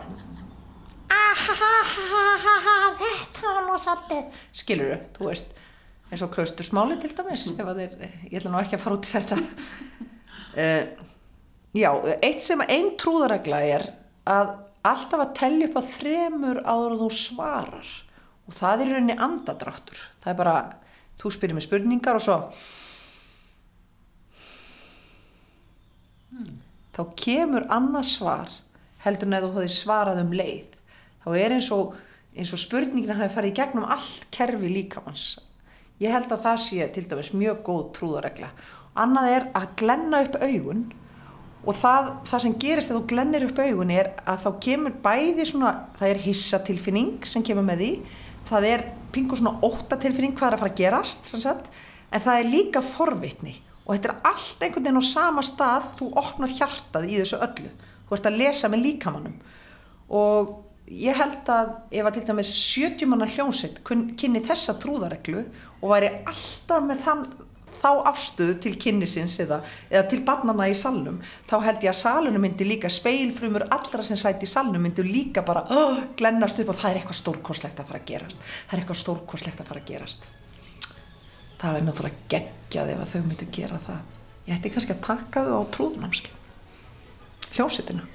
þetta 3.01 3.53
var 3.55 3.65
nú 3.65 3.77
svolítið 3.81 4.41
skilur 4.55 4.91
þau, 4.91 5.05
þú 5.17 5.29
veist 5.29 5.53
eins 6.11 6.23
og 6.25 6.33
klaustursmáli 6.35 6.97
til 6.99 7.13
dæmis 7.15 7.47
mm. 7.51 7.71
þeir, 7.77 7.95
ég 8.31 8.39
ætla 8.39 8.51
nú 8.51 8.59
ekki 8.61 8.77
að 8.77 8.83
fara 8.83 8.97
út 8.97 9.07
í 9.07 9.11
þetta 9.11 9.39
uh, 10.57 10.83
já, 11.83 11.91
eitt 12.19 12.43
sem 12.43 12.63
einn 12.67 12.93
trúðaregla 12.99 13.61
er 13.77 13.87
að 14.29 14.53
alltaf 14.87 15.23
að 15.23 15.33
tellja 15.39 15.69
upp 15.69 15.79
á 15.79 15.83
þremur 15.95 16.61
áður 16.65 16.97
þú 17.03 17.09
svarar 17.17 17.91
og 18.47 18.57
það 18.57 18.83
er 18.83 18.87
í 18.87 18.93
rauninni 18.95 19.17
andadráttur 19.27 20.05
það 20.23 20.31
er 20.33 20.39
bara, 20.41 20.55
þú 21.21 21.33
spyrir 21.35 21.57
með 21.57 21.67
spurningar 21.67 22.19
og 22.19 22.25
svo 22.25 22.37
mm. 26.37 26.57
þá 26.97 27.01
kemur 27.25 27.69
annað 27.69 28.09
svar 28.15 28.57
heldur 29.05 29.29
en 29.29 29.37
að 29.37 29.47
þú 29.47 29.53
höfði 29.59 29.77
svarað 29.77 30.25
um 30.25 30.35
leið 30.41 30.81
þá 31.21 31.29
er 31.37 31.55
eins 31.59 31.71
og, 31.75 31.95
eins 32.33 32.51
og 32.55 32.65
spurningina 32.65 33.17
hafi 33.21 33.35
farið 33.37 33.53
í 33.53 33.57
gegnum 33.61 33.89
allt 33.89 34.27
kerfi 34.33 34.73
líkamanns 34.73 35.29
Ég 36.01 36.09
held 36.09 36.31
að 36.33 36.45
það 36.47 36.61
sé 36.63 36.85
til 36.95 37.03
dæmis 37.09 37.29
mjög 37.37 37.59
góð 37.67 37.81
trúðaregla. 37.97 38.47
Annað 38.97 39.33
er 39.35 39.43
að 39.57 39.73
glenna 39.77 40.21
upp 40.25 40.37
augun 40.41 40.87
og 41.61 41.77
það, 41.77 42.09
það 42.29 42.43
sem 42.45 42.55
gerist 42.63 42.89
þegar 42.89 43.01
þú 43.01 43.09
glennir 43.11 43.45
upp 43.47 43.61
augun 43.61 43.93
er 43.93 44.11
að 44.25 44.45
þá 44.45 44.49
kemur 44.65 44.95
bæði 45.03 45.45
svona, 45.45 45.73
það 45.99 46.13
er 46.13 46.23
hissatilfinning 46.25 47.27
sem 47.29 47.45
kemur 47.45 47.67
með 47.67 47.83
því, 47.83 47.91
það 48.49 48.67
er 48.71 48.85
pingu 49.13 49.37
svona 49.37 49.59
óttatilfinning 49.67 50.33
hvað 50.37 50.47
er 50.47 50.57
að 50.57 50.63
fara 50.63 50.73
að 50.73 50.81
gerast, 50.81 51.31
en 52.11 52.23
það 52.25 52.39
er 52.39 52.49
líka 52.49 52.81
forvitni. 52.83 53.55
Og 53.85 53.95
þetta 53.95 54.09
er 54.09 54.31
allt 54.31 54.65
einhvern 54.65 54.87
veginn 54.87 55.01
á 55.01 55.11
sama 55.11 55.43
stað, 55.45 55.87
þú 55.99 56.09
opnar 56.21 56.51
hjartað 56.57 57.07
í 57.09 57.21
þessu 57.21 57.39
öllu, 57.45 57.71
þú 58.07 58.17
ert 58.17 58.29
að 58.29 58.41
lesa 58.41 58.69
með 58.71 58.85
líkamannum 58.87 59.39
og 60.11 60.57
ég 60.91 61.15
held 61.15 61.47
að 61.51 61.69
ef 61.95 62.07
að 62.07 62.17
til 62.17 62.25
dæmis 62.27 62.51
70 62.73 63.09
manna 63.09 63.27
hljómsett 63.31 63.79
kynni 63.87 64.41
þessa 64.43 64.75
trúðareglu 64.81 65.45
og 65.79 65.93
væri 65.93 66.11
alltaf 66.27 66.83
með 66.83 67.05
þann 67.05 67.23
þá 67.81 67.89
afstöðu 68.11 68.57
til 68.63 68.73
kynnisins 68.81 69.39
eða, 69.43 69.61
eða 69.89 70.03
til 70.11 70.21
barnana 70.27 70.67
í 70.69 70.75
salnum 70.77 71.19
þá 71.49 71.55
held 71.65 71.85
ég 71.87 71.93
að 71.93 71.99
salunum 72.01 72.45
myndi 72.45 72.67
líka 72.67 72.91
speilfrumur 72.93 73.67
allra 73.73 74.05
sem 74.05 74.19
sæti 74.19 74.47
í 74.47 74.51
salnum 74.51 74.85
myndi 74.85 75.05
líka 75.07 75.45
bara 75.47 75.65
oh, 75.73 76.03
glennast 76.17 76.61
upp 76.61 76.73
og 76.73 76.79
það 76.81 76.91
er 76.91 77.01
eitthvað 77.01 77.21
stórkoslegt 77.21 77.81
að 77.81 77.89
fara 77.89 78.03
að 78.03 78.11
gerast. 78.13 78.37
Það 78.67 78.77
er 78.77 78.83
eitthvað 78.83 79.01
stórkoslegt 79.01 79.63
að 79.63 79.71
fara 79.71 79.83
að 79.83 79.89
gerast. 79.89 80.29
Það 81.61 81.79
er 81.79 81.83
náttúrulega 81.87 82.29
geggjað 82.33 82.93
ef 82.93 83.01
að 83.01 83.11
þau 83.15 83.25
myndi 83.25 83.49
gera 83.53 83.81
það. 83.87 84.05
Ég 84.47 84.55
ætti 84.55 84.71
kannski 84.73 84.95
að 84.95 85.03
taka 85.05 85.43
þau 85.45 85.57
á 85.61 85.63
trúðnámski 85.75 86.37
hljósitina 87.55 88.05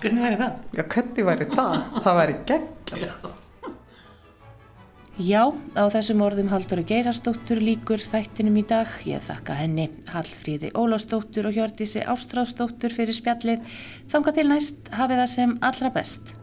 hvernig 0.00 0.24
væri 0.24 0.40
það? 0.40 0.58
Já, 0.74 0.82
hvernig 0.94 1.28
væri 1.28 1.46
það? 1.52 1.76
það 2.04 2.18
væri 2.20 2.36
geggjað 2.50 3.28
Já, 5.20 5.50
á 5.76 5.84
þessum 5.92 6.22
orðum 6.24 6.48
Haldur 6.48 6.80
Geirastóttur 6.88 7.58
líkur 7.60 8.00
þættinum 8.00 8.56
í 8.56 8.62
dag. 8.64 8.88
Ég 9.04 9.20
þakka 9.26 9.58
henni 9.58 9.90
Hallfríði 10.08 10.70
Ólástóttur 10.72 11.50
og 11.50 11.58
Hjördísi 11.58 12.00
Ástráðstóttur 12.08 12.94
fyrir 12.94 13.12
spjallið. 13.12 13.60
Þanga 14.08 14.36
til 14.38 14.48
næst 14.48 14.88
hafið 14.96 15.20
það 15.20 15.32
sem 15.36 15.58
allra 15.60 15.92
best. 15.92 16.39